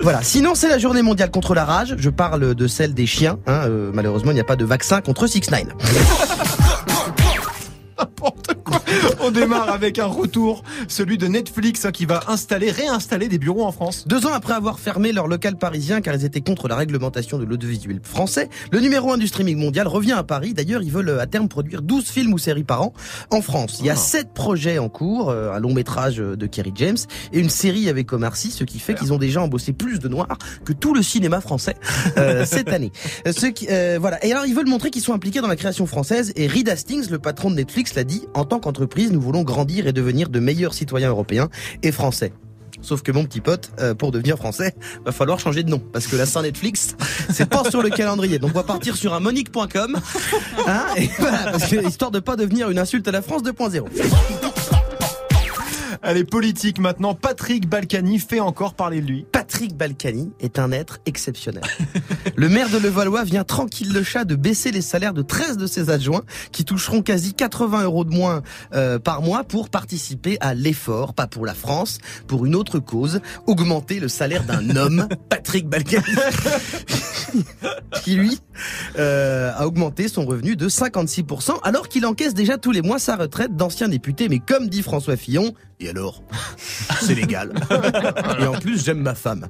Voilà. 0.00 0.22
Sinon 0.22 0.54
c'est 0.54 0.68
la 0.68 0.78
journée 0.78 1.02
mondiale 1.02 1.30
contre 1.30 1.54
la 1.54 1.64
rage. 1.64 1.94
Je 1.98 2.10
parle 2.10 2.54
de 2.54 2.66
celle 2.66 2.94
des 2.94 3.06
chiens. 3.06 3.38
hein. 3.46 3.62
Euh, 3.66 3.90
malheureusement 3.94 4.30
il 4.30 4.34
n'y 4.34 4.40
a 4.40 4.44
pas 4.44 4.56
de 4.56 4.64
vaccin 4.64 5.00
contre 5.00 5.26
6 5.26 5.50
9 5.50 5.62
N'importe 7.98 8.46
quoi. 8.46 8.53
On 9.20 9.30
démarre 9.30 9.70
avec 9.70 9.98
un 9.98 10.06
retour, 10.06 10.62
celui 10.88 11.18
de 11.18 11.26
Netflix 11.26 11.84
hein, 11.84 11.90
qui 11.92 12.04
va 12.06 12.22
installer, 12.28 12.70
réinstaller 12.70 13.28
des 13.28 13.38
bureaux 13.38 13.64
en 13.64 13.72
France. 13.72 14.04
Deux 14.06 14.26
ans 14.26 14.32
après 14.32 14.54
avoir 14.54 14.78
fermé 14.78 15.12
leur 15.12 15.26
local 15.26 15.56
parisien 15.56 16.00
car 16.00 16.14
ils 16.14 16.24
étaient 16.24 16.40
contre 16.40 16.68
la 16.68 16.76
réglementation 16.76 17.38
de 17.38 17.44
l'audiovisuel 17.44 18.00
français, 18.02 18.48
le 18.70 18.80
numéro 18.80 19.12
1 19.12 19.18
du 19.18 19.26
streaming 19.26 19.58
mondial 19.58 19.86
revient 19.88 20.12
à 20.12 20.22
Paris. 20.22 20.54
D'ailleurs, 20.54 20.82
ils 20.82 20.90
veulent 20.92 21.18
à 21.20 21.26
terme 21.26 21.48
produire 21.48 21.82
12 21.82 22.04
films 22.04 22.32
ou 22.32 22.38
séries 22.38 22.64
par 22.64 22.82
an 22.82 22.92
en 23.30 23.40
France. 23.40 23.78
Il 23.80 23.86
y 23.86 23.90
a 23.90 23.94
Ah. 23.94 23.96
sept 23.96 24.32
projets 24.34 24.78
en 24.78 24.88
cours, 24.88 25.30
euh, 25.30 25.52
un 25.52 25.60
long 25.60 25.72
métrage 25.72 26.20
euh, 26.20 26.36
de 26.36 26.46
Kerry 26.46 26.72
James 26.74 26.96
et 27.32 27.38
une 27.38 27.50
série 27.50 27.88
avec 27.88 28.12
Omar 28.12 28.36
Sy, 28.36 28.50
ce 28.50 28.64
qui 28.64 28.78
fait 28.78 28.94
qu'ils 28.94 29.12
ont 29.12 29.18
déjà 29.18 29.40
embossé 29.40 29.72
plus 29.72 29.98
de 29.98 30.08
noirs 30.08 30.36
que 30.64 30.72
tout 30.72 30.94
le 30.94 31.02
cinéma 31.02 31.40
français 31.40 31.76
euh, 32.18 32.44
cette 32.46 32.68
année. 32.68 32.92
Euh, 33.26 33.32
Ce 33.36 33.46
qui, 33.46 33.66
euh, 33.70 33.98
voilà. 34.00 34.24
Et 34.24 34.32
alors, 34.32 34.46
ils 34.46 34.54
veulent 34.54 34.68
montrer 34.68 34.90
qu'ils 34.90 35.02
sont 35.02 35.12
impliqués 35.14 35.40
dans 35.40 35.48
la 35.48 35.56
création 35.56 35.86
française. 35.86 36.32
Et 36.36 36.46
Reed 36.46 36.68
Hastings, 36.68 37.08
le 37.10 37.18
patron 37.18 37.50
de 37.50 37.56
Netflix, 37.56 37.94
l'a 37.94 38.04
dit 38.04 38.26
en 38.34 38.44
tant 38.44 38.58
nous 39.10 39.20
voulons 39.20 39.42
grandir 39.42 39.86
et 39.86 39.92
devenir 39.92 40.28
de 40.28 40.40
meilleurs 40.40 40.74
citoyens 40.74 41.10
européens 41.10 41.48
et 41.82 41.92
français. 41.92 42.32
Sauf 42.80 43.02
que 43.02 43.12
mon 43.12 43.24
petit 43.24 43.40
pote, 43.40 43.70
euh, 43.80 43.94
pour 43.94 44.12
devenir 44.12 44.36
français, 44.36 44.74
va 45.04 45.12
falloir 45.12 45.40
changer 45.40 45.62
de 45.62 45.70
nom 45.70 45.78
parce 45.78 46.06
que 46.06 46.16
la 46.16 46.26
Saint 46.26 46.42
Netflix, 46.42 46.96
c'est 47.30 47.48
pas 47.48 47.70
sur 47.70 47.82
le 47.82 47.88
calendrier. 47.88 48.38
Donc 48.38 48.50
on 48.52 48.58
va 48.58 48.62
partir 48.62 48.96
sur 48.96 49.14
un 49.14 49.20
monique.com, 49.20 49.98
hein, 50.66 50.84
et 50.96 51.08
voilà, 51.18 51.52
parce 51.52 51.66
que, 51.66 51.86
histoire 51.86 52.10
de 52.10 52.20
pas 52.20 52.36
devenir 52.36 52.70
une 52.70 52.78
insulte 52.78 53.08
à 53.08 53.12
la 53.12 53.22
France 53.22 53.42
2.0. 53.42 53.84
Allez, 56.02 56.24
politique 56.24 56.78
maintenant. 56.78 57.14
Patrick 57.14 57.66
Balkany 57.66 58.18
fait 58.18 58.40
encore 58.40 58.74
parler 58.74 59.00
de 59.00 59.06
lui. 59.06 59.26
Patrick 59.54 59.76
Balkany 59.76 60.32
est 60.40 60.58
un 60.58 60.72
être 60.72 60.98
exceptionnel. 61.06 61.62
Le 62.36 62.48
maire 62.48 62.68
de 62.70 62.76
Levallois 62.76 63.22
vient 63.22 63.44
tranquille 63.44 63.92
le 63.92 64.02
chat 64.02 64.24
de 64.24 64.34
baisser 64.34 64.72
les 64.72 64.82
salaires 64.82 65.14
de 65.14 65.22
13 65.22 65.58
de 65.58 65.68
ses 65.68 65.90
adjoints 65.90 66.24
qui 66.50 66.64
toucheront 66.64 67.02
quasi 67.02 67.34
80 67.34 67.84
euros 67.84 68.04
de 68.04 68.12
moins 68.12 68.42
euh, 68.74 68.98
par 68.98 69.22
mois 69.22 69.44
pour 69.44 69.68
participer 69.68 70.38
à 70.40 70.54
l'effort, 70.54 71.14
pas 71.14 71.28
pour 71.28 71.46
la 71.46 71.54
France, 71.54 71.98
pour 72.26 72.46
une 72.46 72.56
autre 72.56 72.80
cause, 72.80 73.20
augmenter 73.46 74.00
le 74.00 74.08
salaire 74.08 74.42
d'un 74.42 74.70
homme, 74.76 75.06
Patrick 75.28 75.68
Balkany, 75.68 76.02
qui 78.02 78.16
lui 78.16 78.40
euh, 78.98 79.52
a 79.54 79.68
augmenté 79.68 80.08
son 80.08 80.26
revenu 80.26 80.56
de 80.56 80.68
56% 80.68 81.60
alors 81.62 81.88
qu'il 81.88 82.06
encaisse 82.06 82.34
déjà 82.34 82.58
tous 82.58 82.72
les 82.72 82.82
mois 82.82 82.98
sa 82.98 83.14
retraite 83.14 83.54
d'ancien 83.54 83.86
député. 83.86 84.28
Mais 84.28 84.40
comme 84.40 84.68
dit 84.68 84.82
François 84.82 85.16
Fillon, 85.16 85.54
et 85.80 85.88
alors 85.88 86.22
C'est 87.00 87.14
légal. 87.14 87.52
Et 88.40 88.46
en 88.46 88.52
plus, 88.52 88.84
j'aime 88.84 89.00
ma 89.00 89.14
femme. 89.14 89.46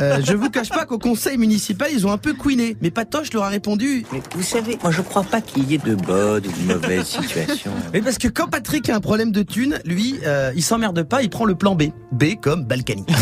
Euh, 0.00 0.20
je 0.24 0.34
vous 0.34 0.50
cache 0.50 0.68
pas 0.68 0.84
qu'au 0.84 0.98
conseil 0.98 1.38
municipal, 1.38 1.88
ils 1.92 2.06
ont 2.06 2.12
un 2.12 2.18
peu 2.18 2.34
couiné. 2.34 2.76
Mais 2.80 2.90
Patoche 2.90 3.32
leur 3.32 3.44
a 3.44 3.48
répondu. 3.48 4.04
Mais 4.12 4.22
vous 4.34 4.42
savez, 4.42 4.78
moi 4.82 4.90
je 4.90 5.02
crois 5.02 5.22
pas 5.22 5.40
qu'il 5.40 5.70
y 5.70 5.74
ait 5.74 5.78
de 5.78 5.94
bonnes 5.94 6.46
ou 6.46 6.52
de 6.52 6.72
mauvaises 6.72 7.06
situations. 7.22 7.72
Mais 7.92 8.02
parce 8.02 8.18
que 8.18 8.28
quand 8.28 8.48
Patrick 8.48 8.88
a 8.88 8.96
un 8.96 9.00
problème 9.00 9.32
de 9.32 9.42
thune, 9.42 9.80
lui, 9.84 10.18
euh, 10.26 10.52
il 10.54 10.62
s'emmerde 10.62 11.02
pas, 11.02 11.22
il 11.22 11.30
prend 11.30 11.44
le 11.44 11.54
plan 11.54 11.74
B. 11.74 11.84
B 12.12 12.34
comme 12.40 12.64
Balkany. 12.64 13.04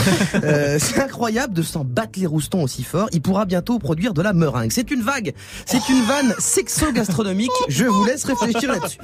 Euh, 0.42 0.78
c'est 0.80 1.00
incroyable 1.00 1.52
de 1.54 1.62
s'en 1.62 1.85
battre 1.85 2.19
les 2.19 2.26
roustons 2.26 2.62
aussi 2.62 2.83
fort. 2.83 3.09
Il 3.12 3.21
pourra 3.21 3.45
bientôt 3.45 3.78
produire 3.78 4.14
de 4.14 4.23
la 4.23 4.33
meringue. 4.33 4.71
C'est 4.73 4.90
une 4.90 5.02
vague. 5.02 5.35
C'est 5.66 5.88
une 5.88 6.02
vanne 6.02 6.35
sexo-gastronomique. 6.38 7.50
Je 7.69 7.85
vous 7.85 8.04
laisse 8.04 8.25
réfléchir 8.25 8.73
là-dessus. 8.73 8.99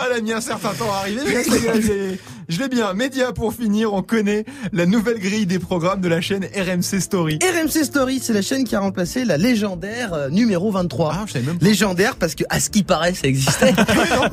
Ah, 0.00 0.04
elle 0.10 0.18
a 0.18 0.20
mis 0.20 0.32
un 0.32 0.40
certain 0.40 0.72
temps 0.74 0.92
à 0.92 0.98
arriver, 0.98 1.20
mais 1.26 1.42
ça 1.44 1.56
y 1.56 1.66
est, 1.66 2.18
je 2.48 2.58
l'ai- 2.60 2.68
bien. 2.68 2.92
Média 2.94 3.32
pour 3.32 3.52
finir, 3.52 3.92
on 3.94 4.02
connaît 4.02 4.44
la 4.72 4.86
nouvelle 4.86 5.18
grille 5.18 5.46
des 5.46 5.58
programmes 5.58 6.00
de 6.00 6.08
la 6.08 6.20
chaîne 6.20 6.44
RMC 6.44 7.00
Story. 7.00 7.38
RMC 7.42 7.84
Story, 7.84 8.20
c'est 8.22 8.32
la 8.32 8.42
chaîne 8.42 8.64
qui 8.64 8.76
a 8.76 8.80
remplacé 8.80 9.24
la 9.24 9.36
légendaire 9.36 10.12
euh, 10.14 10.28
numéro 10.28 10.70
23. 10.70 11.12
Ah, 11.14 11.24
je 11.26 11.32
savais 11.32 11.44
même 11.46 11.58
pas. 11.58 11.64
Légendaire 11.66 12.16
parce 12.16 12.34
que, 12.34 12.44
à 12.48 12.60
ce 12.60 12.70
qui 12.70 12.82
paraît, 12.84 13.14
ça 13.14 13.26
existait. 13.26 13.74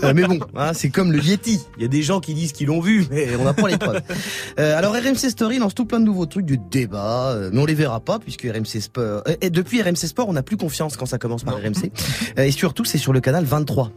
Euh, 0.03 0.13
mais 0.15 0.23
bon, 0.23 0.39
hein, 0.55 0.71
c'est 0.73 0.89
comme 0.89 1.11
le 1.11 1.19
Yeti. 1.19 1.59
Il 1.77 1.81
y 1.83 1.85
a 1.85 1.87
des 1.87 2.01
gens 2.03 2.19
qui 2.19 2.33
disent 2.33 2.51
qu'ils 2.51 2.67
l'ont 2.67 2.81
vu, 2.81 3.05
mais 3.11 3.27
on 3.39 3.43
n'a 3.43 3.53
pas 3.53 3.67
les 3.69 3.77
preuves. 3.77 4.01
Euh, 4.59 4.77
alors 4.77 4.93
RMC 4.93 5.29
Story 5.29 5.57
lance 5.57 5.73
tout 5.75 5.85
plein 5.85 5.99
de 5.99 6.05
nouveaux 6.05 6.25
trucs, 6.25 6.45
du 6.45 6.57
débat, 6.57 7.31
euh, 7.31 7.49
mais 7.51 7.59
on 7.59 7.65
les 7.65 7.73
verra 7.73 7.99
pas 7.99 8.19
puisque 8.19 8.43
RMC 8.43 8.79
Sport. 8.81 9.23
Et 9.41 9.49
depuis 9.49 9.81
RMC 9.81 9.95
Sport, 10.07 10.29
on 10.29 10.33
n'a 10.33 10.43
plus 10.43 10.57
confiance 10.57 10.95
quand 10.97 11.05
ça 11.05 11.17
commence 11.17 11.43
par 11.43 11.55
RMC. 11.55 11.91
Et 12.37 12.51
surtout, 12.51 12.85
c'est 12.85 12.97
sur 12.97 13.11
le 13.13 13.19
canal 13.19 13.43
23. 13.45 13.91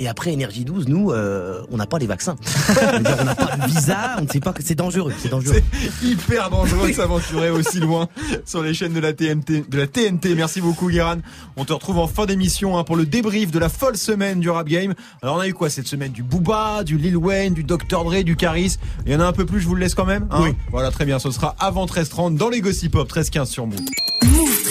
Et 0.00 0.06
après 0.06 0.32
énergie 0.32 0.64
12, 0.64 0.86
nous, 0.86 1.10
euh, 1.10 1.62
on 1.72 1.76
n'a 1.76 1.86
pas 1.86 1.98
les 1.98 2.06
vaccins. 2.06 2.36
on 2.68 3.00
n'a 3.00 3.34
pas 3.34 3.56
de 3.56 3.66
visa, 3.66 4.16
on 4.18 4.22
ne 4.22 4.28
sait 4.28 4.38
pas 4.38 4.52
que 4.52 4.62
c'est 4.62 4.76
dangereux. 4.76 5.12
C'est 5.18 5.28
dangereux. 5.28 5.60
hyper 6.02 6.50
dangereux 6.50 6.88
de 6.88 6.94
s'aventurer 6.94 7.50
aussi 7.50 7.80
loin 7.80 8.08
sur 8.44 8.62
les 8.62 8.74
chaînes 8.74 8.92
de 8.92 9.00
la 9.00 9.12
TNT. 9.12 9.64
De 9.68 9.76
la 9.76 9.88
TNT. 9.88 10.36
Merci 10.36 10.60
beaucoup, 10.60 10.88
Guéran. 10.88 11.16
On 11.56 11.64
te 11.64 11.72
retrouve 11.72 11.98
en 11.98 12.06
fin 12.06 12.26
d'émission 12.26 12.78
hein, 12.78 12.84
pour 12.84 12.94
le 12.94 13.06
débrief 13.06 13.50
de 13.50 13.58
la 13.58 13.68
folle 13.68 13.96
semaine 13.96 14.38
du 14.38 14.50
rap 14.50 14.68
game. 14.68 14.94
Alors 15.20 15.36
on 15.36 15.40
a 15.40 15.48
eu 15.48 15.54
quoi 15.54 15.68
cette 15.68 15.88
semaine? 15.88 16.12
Du 16.12 16.22
Booba, 16.22 16.84
du 16.84 16.96
Lil 16.96 17.16
Wayne, 17.16 17.54
du 17.54 17.64
Dr 17.64 18.04
Dre, 18.04 18.22
du 18.22 18.36
Caris. 18.36 18.76
Il 19.04 19.12
y 19.12 19.16
en 19.16 19.20
a 19.20 19.26
un 19.26 19.32
peu 19.32 19.46
plus. 19.46 19.60
Je 19.60 19.66
vous 19.66 19.74
le 19.74 19.80
laisse 19.80 19.96
quand 19.96 20.06
même. 20.06 20.28
Hein? 20.30 20.42
Oui. 20.42 20.50
Voilà, 20.70 20.92
très 20.92 21.06
bien. 21.06 21.18
Ce 21.18 21.32
sera 21.32 21.56
avant 21.58 21.86
13h30 21.86 22.36
dans 22.36 22.50
les 22.50 22.60
Gossip 22.60 22.92
Pop 22.92 23.10
13h15 23.10 23.46
sur 23.46 23.66
Mou. 23.66 23.76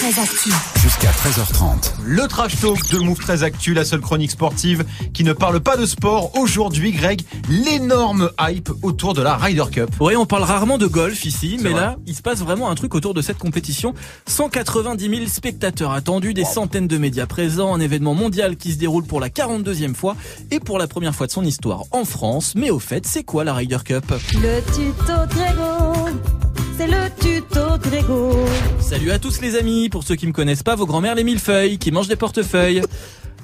Jusqu'à 0.10 1.12
13h30. 1.12 1.92
Le 2.06 2.28
trash 2.28 2.62
talk 2.62 2.78
de 2.92 3.00
Move 3.00 3.20
13 3.20 3.44
Actu, 3.44 3.74
la 3.74 3.84
seule 3.84 4.00
chronique 4.00 4.32
sportive 4.32 4.86
qui 5.14 5.26
ne 5.26 5.34
parle 5.34 5.60
pas 5.60 5.76
de 5.76 5.86
sport. 5.86 6.32
Aujourd'hui, 6.38 6.94
Greg, 6.94 7.24
l'énorme 7.50 8.32
hype 8.40 8.70
autour 8.84 9.14
de 9.14 9.22
la 9.22 9.36
Ryder 9.36 9.66
Cup. 9.70 9.90
Oui, 10.00 10.16
on 10.16 10.26
parle 10.26 10.44
rarement 10.44 10.78
de 10.78 10.88
golf 10.88 11.26
ici, 11.26 11.60
mais 11.62 11.74
là, 11.74 11.98
il 12.08 12.16
se 12.16 12.22
passe 12.22 12.40
vraiment 12.40 12.70
un 12.70 12.76
truc 12.76 12.96
autour 12.96 13.14
de 13.14 13.22
cette 13.22 13.38
compétition. 13.38 13.94
190 14.28 15.10
000 15.10 15.28
spectateurs 15.28 15.92
attendus, 15.92 16.34
des 16.34 16.46
centaines 16.46 16.88
de 16.88 16.98
médias 16.98 17.26
présents, 17.26 17.76
un 17.76 17.82
événement 17.82 18.14
mondial 18.14 18.56
qui 18.56 18.72
se 18.72 18.78
déroule 18.78 19.04
pour 19.04 19.20
la 19.20 19.28
42e 19.28 19.94
fois 19.94 20.16
et 20.52 20.62
pour 20.62 20.80
la 20.80 20.88
première 20.88 21.16
fois 21.16 21.28
de 21.28 21.34
son 21.34 21.44
histoire 21.44 21.84
en 21.92 22.06
France. 22.06 22.54
Mais 22.56 22.70
au 22.70 22.80
fait, 22.80 23.06
c'est 23.06 23.24
quoi 23.24 23.44
la 23.44 23.54
Ryder 23.54 23.80
Cup? 23.84 24.06
Le 24.36 24.62
tuto 24.74 25.97
c'est 26.78 26.88
le 26.88 27.10
tuto 27.20 27.78
Grégo. 27.82 28.32
Salut 28.80 29.12
à 29.12 29.20
tous 29.20 29.42
les 29.42 29.56
amis, 29.56 29.90
pour 29.90 30.04
ceux 30.04 30.16
qui 30.16 30.28
me 30.28 30.32
connaissent 30.32 30.64
pas, 30.64 30.76
vos 30.76 30.86
grand-mères 30.86 31.16
les 31.16 31.24
millefeuilles, 31.24 31.80
qui 31.80 31.92
mangent 31.92 32.08
des 32.08 32.16
portefeuilles. 32.16 32.84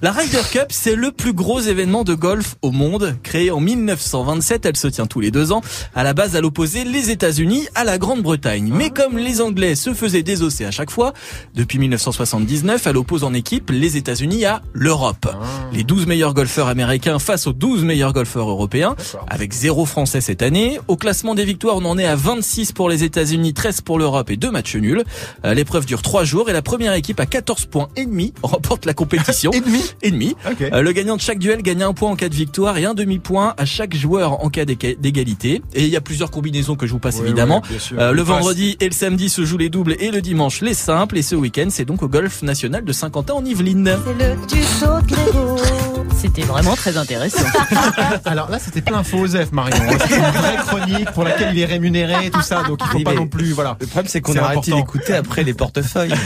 La 0.04 0.12
Ryder 0.12 0.42
Cup, 0.52 0.66
c'est 0.68 0.98
le 0.98 1.14
plus 1.14 1.32
gros 1.32 1.62
événement 1.62 2.04
de 2.04 2.14
golf 2.14 2.58
au 2.62 2.72
monde. 2.72 3.16
Créée 3.24 3.52
en 3.52 3.62
1927, 3.62 4.66
elle 4.66 4.76
se 4.76 4.90
tient 4.90 5.06
tous 5.06 5.22
les 5.22 5.32
deux 5.32 5.54
ans. 5.54 5.62
À 5.96 6.04
la 6.04 6.14
base, 6.14 6.36
elle 6.36 6.44
opposait 6.44 6.84
les 6.84 7.10
États-Unis 7.10 7.70
à 7.74 7.86
la 7.86 7.98
Grande-Bretagne. 7.98 8.70
Mais 8.76 8.90
comme 8.90 9.18
les 9.18 9.40
Anglais 9.40 9.76
se 9.76 9.94
faisaient 9.94 10.22
désosser 10.22 10.66
à 10.66 10.72
chaque 10.72 10.92
fois, 10.92 11.14
depuis 11.56 11.80
1979, 11.80 12.86
elle 12.86 12.98
oppose 12.98 13.24
en 13.24 13.34
équipe 13.34 13.70
les 13.70 13.96
États-Unis 13.96 14.44
à 14.44 14.62
l'Europe. 14.74 15.26
Les 15.72 15.86
12 15.86 16.06
meilleurs 16.06 16.34
golfeurs 16.34 16.68
américains 16.68 17.18
face 17.18 17.48
aux 17.48 17.54
12 17.54 17.86
meilleurs 17.86 18.12
golfeurs 18.12 18.50
européens, 18.50 18.98
avec 19.30 19.54
zéro 19.54 19.86
français 19.86 20.20
cette 20.20 20.42
année. 20.42 20.82
Au 20.90 20.98
classement 20.98 21.34
des 21.34 21.46
victoires, 21.46 21.78
on 21.78 21.86
en 21.86 21.98
est 21.98 22.04
à 22.04 22.18
26 22.18 22.74
pour 22.74 22.90
les 22.90 23.06
États-Unis, 23.06 23.54
13 23.54 23.80
pour 23.80 24.00
l'Europe 24.00 24.30
et 24.32 24.36
deux 24.36 24.52
matchs 24.52 24.76
nuls. 24.76 25.06
Euh, 25.46 25.54
L'épreuve 25.54 25.86
dure 25.86 26.02
3 26.02 26.26
jours 26.26 26.50
et 26.50 26.54
la 26.54 26.62
première 26.62 26.92
équipe 26.92 27.22
à 27.22 27.26
14 27.26 27.68
points 27.68 27.88
et 27.96 28.06
demi 28.06 28.34
remporte 28.44 28.86
la 28.86 28.94
compétition. 28.94 29.52
Et 29.52 29.62
demi 29.62 29.93
et 30.02 30.12
demi. 30.12 30.36
Euh, 30.62 30.82
le 30.82 30.92
gagnant 30.92 31.16
de 31.16 31.22
chaque 31.22 31.40
duel 31.40 31.62
gagne 31.62 31.84
un 31.84 31.94
point 31.94 32.12
en 32.12 32.16
cas 32.16 32.30
de 32.30 32.36
victoire 32.36 32.78
et 32.78 32.86
un 32.86 32.94
demi-point 32.94 33.54
à 33.58 33.66
chaque 33.66 33.96
joueur 33.96 34.44
en 34.44 34.50
cas 34.50 34.66
d'égalité. 34.66 35.62
Et 35.74 35.84
il 35.84 35.90
y 35.90 35.96
a 35.96 36.02
plusieurs 36.02 36.32
combinaisons 36.32 36.76
que 36.76 36.88
je 36.88 36.92
vous 36.92 37.00
passe 37.00 37.18
Ouais, 37.18 37.26
évidemment. 37.28 37.62
Euh, 37.94 38.12
le 38.12 38.22
vendredi 38.22 38.78
et 38.80 38.86
le 38.86 38.92
samedi 38.92 39.30
se 39.30 39.46
jouent 39.46 39.58
les 39.58 39.70
doubles 39.70 39.96
et 40.00 40.12
le 40.12 40.22
dimanche 40.22 40.62
les 40.62 40.74
simples. 40.74 41.18
Et 41.18 41.22
ce 41.22 41.36
week-end, 41.36 41.68
c'est 41.70 41.86
donc 41.86 42.04
au 42.04 42.08
golf 42.08 42.42
national 42.42 42.84
de 42.84 42.92
Saint-Quentin 42.92 43.34
en 43.34 43.46
Yvelines. 43.46 43.98
C'est 44.06 44.14
le. 44.14 45.93
C'était 46.18 46.44
vraiment 46.44 46.76
très 46.76 46.98
intéressant. 46.98 47.46
Alors 48.26 48.50
là, 48.50 48.58
c'était 48.60 48.82
plein 48.82 49.04
faux 49.04 49.20
Osef, 49.20 49.52
Marion. 49.52 49.76
C'est 50.08 50.16
une 50.16 50.22
vraie 50.24 50.56
chronique 50.58 51.12
pour 51.12 51.24
laquelle 51.24 51.54
il 51.56 51.60
est 51.62 51.66
rémunéré, 51.66 52.30
tout 52.30 52.42
ça. 52.42 52.64
Donc 52.64 52.80
il 52.82 52.88
faut 52.88 52.98
Oui, 53.00 53.04
pas 53.04 53.14
non 53.14 53.28
plus, 53.28 53.52
voilà. 53.52 53.78
Le 53.82 53.88
problème, 53.88 54.08
c'est 54.10 54.22
qu'on 54.22 54.36
a 54.38 54.42
arrêté 54.42 54.72
d'écouter 54.72 55.14
après 55.16 55.44
les 55.44 55.54
portefeuilles. 55.54 56.14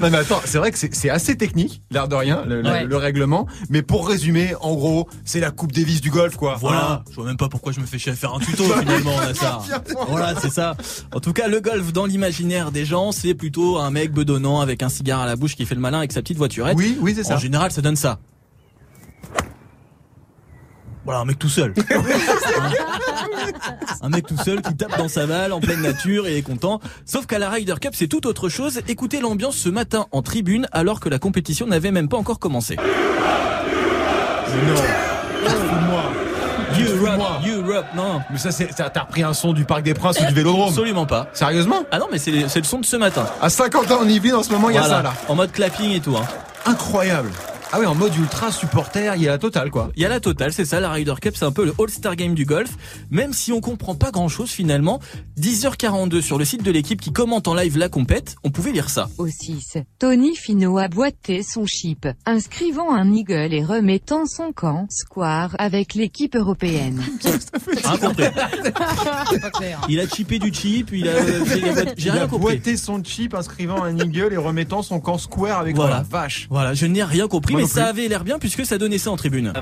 Non 0.00 0.10
mais 0.10 0.18
attends, 0.18 0.40
c'est 0.44 0.58
vrai 0.58 0.70
que 0.72 0.78
c'est 0.78 1.08
assez 1.08 1.36
technique, 1.36 1.80
l'air 1.90 2.08
de 2.08 2.14
rien, 2.14 2.42
le, 2.46 2.60
le- 2.60 2.68
Ouais. 2.68 2.84
le 2.84 2.96
règlement. 2.96 3.46
Mais 3.70 3.80
pour 3.80 4.06
résumer, 4.08 4.52
en 4.60 4.74
gros, 4.74 5.08
c'est 5.24 5.40
la 5.40 5.50
Coupe 5.50 5.72
Davis 5.72 6.00
du 6.00 6.10
golf, 6.10 6.36
quoi. 6.36 6.56
Voilà, 6.60 7.04
je 7.10 7.14
vois 7.16 7.24
même 7.24 7.36
pas 7.36 7.48
pourquoi 7.48 7.72
je 7.72 7.80
me 7.80 7.86
fais 7.86 7.98
chier 7.98 8.12
à 8.12 8.14
faire 8.14 8.34
un 8.34 8.40
tuto 8.40 8.64
finalement. 8.64 9.16
Bien 9.22 9.34
sûr. 9.34 9.62
Voilà, 10.08 10.34
c'est 10.40 10.50
ça. 10.52 10.76
En 11.14 11.20
tout 11.20 11.32
cas, 11.32 11.48
le 11.48 11.60
golf 11.60 11.92
dans 11.92 12.04
l'imaginaire 12.06 12.70
des 12.72 12.84
gens, 12.84 13.12
c'est 13.12 13.34
plutôt 13.34 13.78
un 13.78 13.90
mec 13.90 14.12
bedonnant 14.12 14.60
avec 14.60 14.82
un 14.82 14.88
cigare 14.88 15.20
à 15.20 15.26
la 15.26 15.36
bouche 15.36 15.54
qui 15.54 15.64
fait 15.64 15.76
le 15.76 15.80
malin 15.80 15.98
avec 15.98 16.12
sa 16.12 16.20
petite 16.20 16.36
voiturette. 16.38 16.73
Oui, 16.74 16.98
oui, 17.00 17.14
c'est 17.14 17.24
ça. 17.24 17.36
En 17.36 17.38
général, 17.38 17.70
ça 17.70 17.80
donne 17.80 17.96
ça. 17.96 18.18
Voilà, 21.04 21.20
un 21.20 21.24
mec 21.26 21.38
tout 21.38 21.50
seul. 21.50 21.74
un 24.00 24.08
mec 24.08 24.26
tout 24.26 24.38
seul 24.38 24.62
qui 24.62 24.74
tape 24.74 24.96
dans 24.96 25.08
sa 25.08 25.26
balle 25.26 25.52
en 25.52 25.60
pleine 25.60 25.82
nature 25.82 26.26
et 26.26 26.38
est 26.38 26.42
content. 26.42 26.80
Sauf 27.04 27.26
qu'à 27.26 27.38
la 27.38 27.50
Ryder 27.50 27.74
Cup, 27.78 27.92
c'est 27.94 28.08
tout 28.08 28.26
autre 28.26 28.48
chose. 28.48 28.80
Écoutez 28.88 29.20
l'ambiance 29.20 29.56
ce 29.56 29.68
matin 29.68 30.06
en 30.12 30.22
tribune 30.22 30.66
alors 30.72 31.00
que 31.00 31.10
la 31.10 31.18
compétition 31.18 31.66
n'avait 31.66 31.90
même 31.90 32.08
pas 32.08 32.16
encore 32.16 32.38
commencé. 32.38 32.76
Non. 32.76 32.82
Europe, 36.80 37.20
Europe, 37.46 37.86
non. 37.94 38.20
Mais 38.30 38.38
ça, 38.38 38.50
c'est, 38.50 38.72
ça, 38.72 38.90
t'as 38.90 39.02
repris 39.02 39.22
un 39.22 39.34
son 39.34 39.52
du 39.52 39.64
Parc 39.64 39.82
des 39.82 39.94
Princes 39.94 40.20
ou 40.20 40.24
du 40.24 40.34
Vélodrome. 40.34 40.68
Absolument 40.68 41.06
pas. 41.06 41.28
Sérieusement 41.32 41.84
Ah 41.90 41.98
non, 41.98 42.06
mais 42.10 42.18
c'est 42.18 42.30
le 42.32 42.64
son 42.64 42.80
de 42.80 42.84
ce 42.84 42.96
matin. 42.96 43.26
À 43.40 43.50
50 43.50 43.90
ans 43.92 44.00
en 44.02 44.08
Yvelines, 44.08 44.34
en 44.34 44.42
ce 44.42 44.50
moment, 44.50 44.70
il 44.70 44.76
y 44.76 44.78
a 44.78 44.82
ça, 44.82 45.02
là. 45.02 45.12
En 45.28 45.34
mode 45.34 45.52
clapping 45.52 45.90
et 45.92 46.00
tout. 46.00 46.16
Hein. 46.16 46.24
Incroyable. 46.66 47.53
Ah 47.76 47.80
oui, 47.80 47.86
en 47.86 47.96
mode 47.96 48.14
ultra 48.14 48.52
supporter, 48.52 49.16
il 49.16 49.22
y 49.22 49.26
a 49.26 49.32
la 49.32 49.38
totale, 49.38 49.68
quoi. 49.72 49.90
Il 49.96 50.02
y 50.02 50.06
a 50.06 50.08
la 50.08 50.20
totale, 50.20 50.52
c'est 50.52 50.64
ça, 50.64 50.78
la 50.78 50.92
Ryder 50.92 51.14
Cup, 51.20 51.34
c'est 51.36 51.44
un 51.44 51.50
peu 51.50 51.64
le 51.64 51.74
All-Star 51.76 52.14
Game 52.14 52.34
du 52.34 52.44
golf. 52.44 52.70
Même 53.10 53.32
si 53.32 53.50
on 53.50 53.60
comprend 53.60 53.96
pas 53.96 54.12
grand 54.12 54.28
chose 54.28 54.48
finalement, 54.50 55.00
10h42 55.40 56.20
sur 56.20 56.38
le 56.38 56.44
site 56.44 56.62
de 56.62 56.70
l'équipe 56.70 57.00
qui 57.00 57.12
commente 57.12 57.48
en 57.48 57.54
live 57.54 57.76
la 57.76 57.88
compète, 57.88 58.36
on 58.44 58.50
pouvait 58.50 58.70
lire 58.70 58.90
ça. 58.90 59.08
Au 59.18 59.26
6, 59.26 59.78
Tony 59.98 60.36
Finau 60.36 60.78
a 60.78 60.86
boité 60.86 61.42
son 61.42 61.66
chip, 61.66 62.06
inscrivant 62.26 62.94
un 62.94 63.12
eagle 63.12 63.52
et 63.52 63.64
remettant 63.64 64.24
son 64.26 64.52
camp, 64.52 64.86
square, 64.88 65.56
avec 65.58 65.94
l'équipe 65.94 66.36
européenne. 66.36 67.02
Incompris. 67.86 68.26
pas 69.40 69.50
clair. 69.50 69.80
Il 69.88 69.98
a 69.98 70.06
chippé 70.06 70.38
du 70.38 70.54
chip, 70.54 70.90
il 70.92 71.08
a, 71.08 71.12
euh, 71.14 71.44
j'ai 71.96 72.06
il 72.06 72.10
rien 72.12 72.22
a 72.22 72.28
compris. 72.28 72.38
boité 72.54 72.76
son 72.76 73.02
chip, 73.02 73.34
inscrivant 73.34 73.82
un 73.82 73.98
eagle 73.98 74.32
et 74.32 74.36
remettant 74.36 74.82
son 74.82 75.00
camp 75.00 75.18
square 75.18 75.58
avec 75.58 75.74
Voilà. 75.74 76.04
Vache. 76.08 76.46
Voilà, 76.50 76.72
je 76.74 76.86
n'ai 76.86 77.02
rien 77.02 77.26
compris, 77.26 77.54
Moi 77.54 77.63
mais 77.64 77.80
ça 77.82 77.86
avait 77.86 78.08
l'air 78.08 78.24
bien 78.24 78.38
puisque 78.38 78.64
ça 78.66 78.78
donnait 78.78 78.98
ça 78.98 79.10
en 79.10 79.16
tribune. 79.16 79.52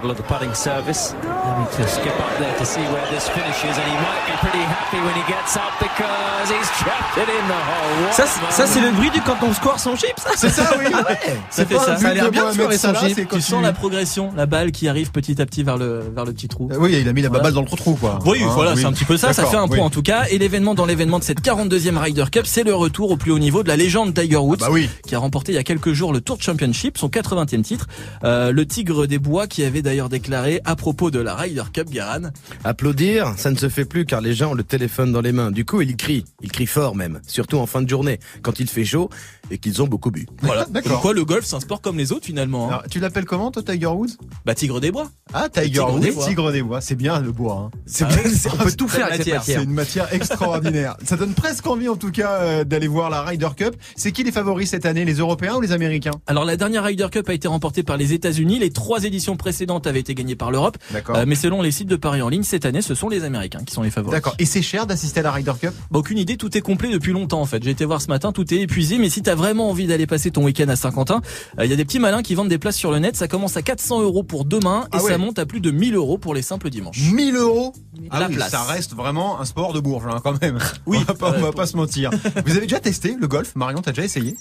Ça, 8.12 8.24
ça, 8.50 8.66
c'est 8.66 8.80
le 8.80 8.90
bruit 8.92 9.10
du 9.10 9.20
quand 9.20 9.36
on 9.42 9.52
score 9.52 9.78
son 9.80 9.96
chip, 9.96 10.12
ça 10.18 10.30
C'est 10.36 10.50
ça, 10.50 10.70
oui. 10.78 10.86
Ça 11.50 11.64
fait 11.66 11.78
ça. 11.78 11.96
Ça 11.96 12.08
a 12.08 12.14
l'air 12.14 12.30
bien 12.30 12.48
de 12.48 12.52
scorer 12.54 12.78
son 12.78 12.94
chip. 12.94 13.28
Tu 13.30 13.40
sens 13.40 13.62
la 13.62 13.72
progression, 13.72 14.32
la 14.36 14.46
balle 14.46 14.72
qui 14.72 14.88
arrive 14.88 15.10
petit 15.10 15.40
à 15.40 15.46
petit 15.46 15.62
vers 15.62 15.76
le, 15.76 16.02
vers 16.14 16.24
le 16.24 16.32
petit 16.32 16.48
trou. 16.48 16.68
Euh, 16.72 16.76
Oui, 16.78 16.96
il 17.00 17.08
a 17.08 17.12
mis 17.12 17.22
la 17.22 17.28
Voilà. 17.28 17.44
balle 17.44 17.52
dans 17.54 17.60
le 17.62 17.66
trou, 17.66 17.94
quoi. 17.94 18.18
Oui, 18.26 18.40
Hein, 18.42 18.48
voilà, 18.54 18.72
oui. 18.74 18.80
c'est 18.80 18.86
un 18.86 18.92
petit 18.92 19.04
peu 19.04 19.16
ça. 19.16 19.32
Ça 19.32 19.44
fait 19.46 19.56
un 19.56 19.66
point 19.68 19.78
oui. 19.78 19.82
en 19.82 19.90
tout 19.90 20.02
cas. 20.02 20.24
Et 20.30 20.38
l'événement 20.38 20.74
dans 20.74 20.86
l'événement 20.86 21.18
de 21.18 21.24
cette 21.24 21.40
42e 21.42 21.96
Ryder 21.96 22.24
Cup, 22.30 22.46
c'est 22.46 22.64
le 22.64 22.74
retour 22.74 23.10
au 23.10 23.16
plus 23.16 23.30
haut 23.32 23.38
niveau 23.38 23.62
de 23.62 23.68
la 23.68 23.76
légende 23.76 24.14
Tiger 24.14 24.36
Woods, 24.36 24.58
Bah 24.60 24.68
oui. 24.70 24.88
qui 25.06 25.14
a 25.14 25.18
remporté 25.18 25.52
il 25.52 25.54
y 25.54 25.58
a 25.58 25.62
quelques 25.62 25.92
jours 25.92 26.12
le 26.12 26.20
Tour 26.20 26.38
Championship, 26.40 26.98
son 26.98 27.08
80e 27.08 27.62
titre. 27.62 27.81
Euh, 28.24 28.52
le 28.52 28.66
Tigre 28.66 29.06
des 29.06 29.18
Bois, 29.18 29.46
qui 29.46 29.64
avait 29.64 29.82
d'ailleurs 29.82 30.08
déclaré 30.08 30.60
à 30.64 30.76
propos 30.76 31.10
de 31.10 31.18
la 31.18 31.34
Ryder 31.34 31.62
Cup, 31.72 31.90
Garan. 31.90 32.30
Applaudir, 32.64 33.34
ça 33.36 33.50
ne 33.50 33.56
se 33.56 33.68
fait 33.68 33.84
plus 33.84 34.04
car 34.06 34.20
les 34.20 34.34
gens 34.34 34.52
ont 34.52 34.54
le 34.54 34.62
téléphone 34.64 35.12
dans 35.12 35.20
les 35.20 35.32
mains. 35.32 35.50
Du 35.50 35.64
coup, 35.64 35.80
ils 35.82 35.96
crient. 35.96 36.24
Ils 36.42 36.50
crient 36.52 36.66
fort 36.66 36.94
même. 36.94 37.20
Surtout 37.26 37.58
en 37.58 37.66
fin 37.66 37.82
de 37.82 37.88
journée, 37.88 38.18
quand 38.42 38.60
il 38.60 38.68
fait 38.68 38.84
chaud 38.84 39.10
et 39.50 39.58
qu'ils 39.58 39.82
ont 39.82 39.86
beaucoup 39.86 40.10
bu. 40.10 40.26
Voilà. 40.42 40.64
D'accord. 40.70 40.92
Comme 40.92 41.00
quoi, 41.00 41.12
le 41.14 41.24
golf, 41.24 41.44
c'est 41.44 41.56
un 41.56 41.60
sport 41.60 41.80
comme 41.80 41.98
les 41.98 42.12
autres 42.12 42.26
finalement. 42.26 42.66
hein. 42.66 42.68
Alors, 42.74 42.82
tu 42.90 43.00
l'appelles 43.00 43.24
comment, 43.24 43.50
toi, 43.50 43.62
Tiger 43.62 43.86
Woods? 43.86 44.16
Bah, 44.44 44.54
Tigre 44.54 44.80
des 44.80 44.90
Bois. 44.92 45.10
Ah, 45.32 45.48
Tiger 45.48 45.68
Tigre 45.70 45.92
Woods, 45.94 46.00
des 46.00 46.10
Bois. 46.12 46.26
Tigre 46.28 46.52
des 46.52 46.62
Bois. 46.62 46.80
C'est 46.80 46.94
bien 46.94 47.20
le 47.20 47.32
bois. 47.32 47.70
Hein. 47.74 47.78
C'est 47.86 48.04
Ah 48.04 48.08
bien, 48.08 48.30
c'est- 48.30 48.48
on 48.52 48.56
peut 48.56 48.72
tout 48.72 48.88
faire 48.88 49.06
avec 49.06 49.18
matière. 49.18 49.42
C'est 49.42 49.62
une 49.62 49.72
matière 49.72 50.12
extraordinaire. 50.14 50.96
Ça 51.04 51.16
donne 51.16 51.34
presque 51.34 51.66
envie, 51.66 51.88
en 51.88 51.96
tout 51.96 52.10
cas, 52.10 52.32
euh, 52.40 52.64
d'aller 52.64 52.88
voir 52.88 53.10
la 53.10 53.22
Ryder 53.22 53.48
Cup. 53.56 53.74
C'est 53.96 54.12
qui 54.12 54.22
les 54.24 54.32
favoris 54.32 54.68
cette 54.70 54.86
année, 54.86 55.04
les 55.04 55.14
Européens 55.14 55.54
ou 55.56 55.60
les 55.60 55.72
Américains? 55.72 56.12
Alors, 56.26 56.44
la 56.44 56.56
dernière 56.56 56.84
Ryder 56.84 57.06
Cup 57.10 57.28
a 57.28 57.34
été 57.34 57.48
remportée 57.48 57.71
par 57.82 57.96
les 57.96 58.12
États-Unis. 58.12 58.58
Les 58.58 58.70
trois 58.70 59.04
éditions 59.04 59.36
précédentes 59.36 59.86
avaient 59.86 60.00
été 60.00 60.14
gagnées 60.14 60.36
par 60.36 60.50
l'Europe. 60.50 60.76
Euh, 61.10 61.24
mais 61.26 61.34
selon 61.34 61.62
les 61.62 61.70
sites 61.70 61.88
de 61.88 61.96
paris 61.96 62.20
en 62.20 62.28
ligne, 62.28 62.42
cette 62.42 62.66
année, 62.66 62.82
ce 62.82 62.94
sont 62.94 63.08
les 63.08 63.24
Américains 63.24 63.60
qui 63.64 63.72
sont 63.72 63.82
les 63.82 63.90
favoris. 63.90 64.12
D'accord. 64.12 64.34
Et 64.38 64.44
c'est 64.44 64.60
cher 64.62 64.86
d'assister 64.86 65.20
à 65.20 65.22
la 65.22 65.32
Ryder 65.32 65.52
Cup? 65.60 65.70
Bah, 65.90 66.00
aucune 66.00 66.18
idée, 66.18 66.36
tout 66.36 66.54
est 66.56 66.60
complet 66.60 66.90
depuis 66.90 67.12
longtemps 67.12 67.40
en 67.40 67.46
fait. 67.46 67.62
J'ai 67.62 67.70
été 67.70 67.84
voir 67.84 68.02
ce 68.02 68.08
matin, 68.08 68.32
tout 68.32 68.52
est 68.52 68.58
épuisé. 68.58 68.98
Mais 68.98 69.08
si 69.08 69.22
t'as 69.22 69.34
vraiment 69.34 69.70
envie 69.70 69.86
d'aller 69.86 70.06
passer 70.06 70.30
ton 70.30 70.44
week-end 70.44 70.68
à 70.68 70.76
Saint-Quentin, 70.76 71.22
il 71.62 71.70
y 71.70 71.72
a 71.72 71.76
des 71.76 71.84
petits 71.84 71.98
malins 72.00 72.22
qui 72.22 72.34
vendent 72.34 72.48
des 72.48 72.58
places 72.58 72.76
sur 72.76 72.90
le 72.90 72.98
net. 72.98 73.16
Ça 73.16 73.28
commence 73.28 73.56
à 73.56 73.62
400 73.62 74.02
euros 74.02 74.22
pour 74.22 74.44
demain 74.44 74.84
et 74.92 74.96
Ah 74.98 75.02
ouais. 75.02 75.10
ça 75.12 75.18
monte 75.18 75.38
à 75.38 75.46
plus 75.46 75.60
de 75.60 75.70
1000 75.70 75.94
euros 75.94 76.18
pour 76.18 76.34
les 76.34 76.42
simples 76.42 76.68
dimanches. 76.70 77.12
1000 77.12 77.36
euros 77.36 77.72
La 77.94 78.08
Ah 78.10 78.26
oui, 78.28 78.36
place. 78.36 78.50
ça 78.50 78.62
reste 78.62 78.94
vraiment 78.94 79.38
un 79.40 79.44
sport 79.44 79.72
de 79.74 79.80
bourge, 79.80 80.04
hein, 80.08 80.20
quand 80.24 80.40
même. 80.40 80.58
Oui. 80.86 80.98
on 81.00 81.04
va 81.04 81.14
pas, 81.14 81.34
on 81.36 81.40
va 81.40 81.52
pas 81.52 81.66
se 81.66 81.76
mentir. 81.76 82.10
Vous 82.46 82.52
avez 82.56 82.62
déjà 82.66 82.80
testé 82.80 83.16
le 83.20 83.28
golf, 83.28 83.54
Marion? 83.54 83.80
T'as 83.82 83.92
déjà 83.92 84.04
essayé? 84.04 84.34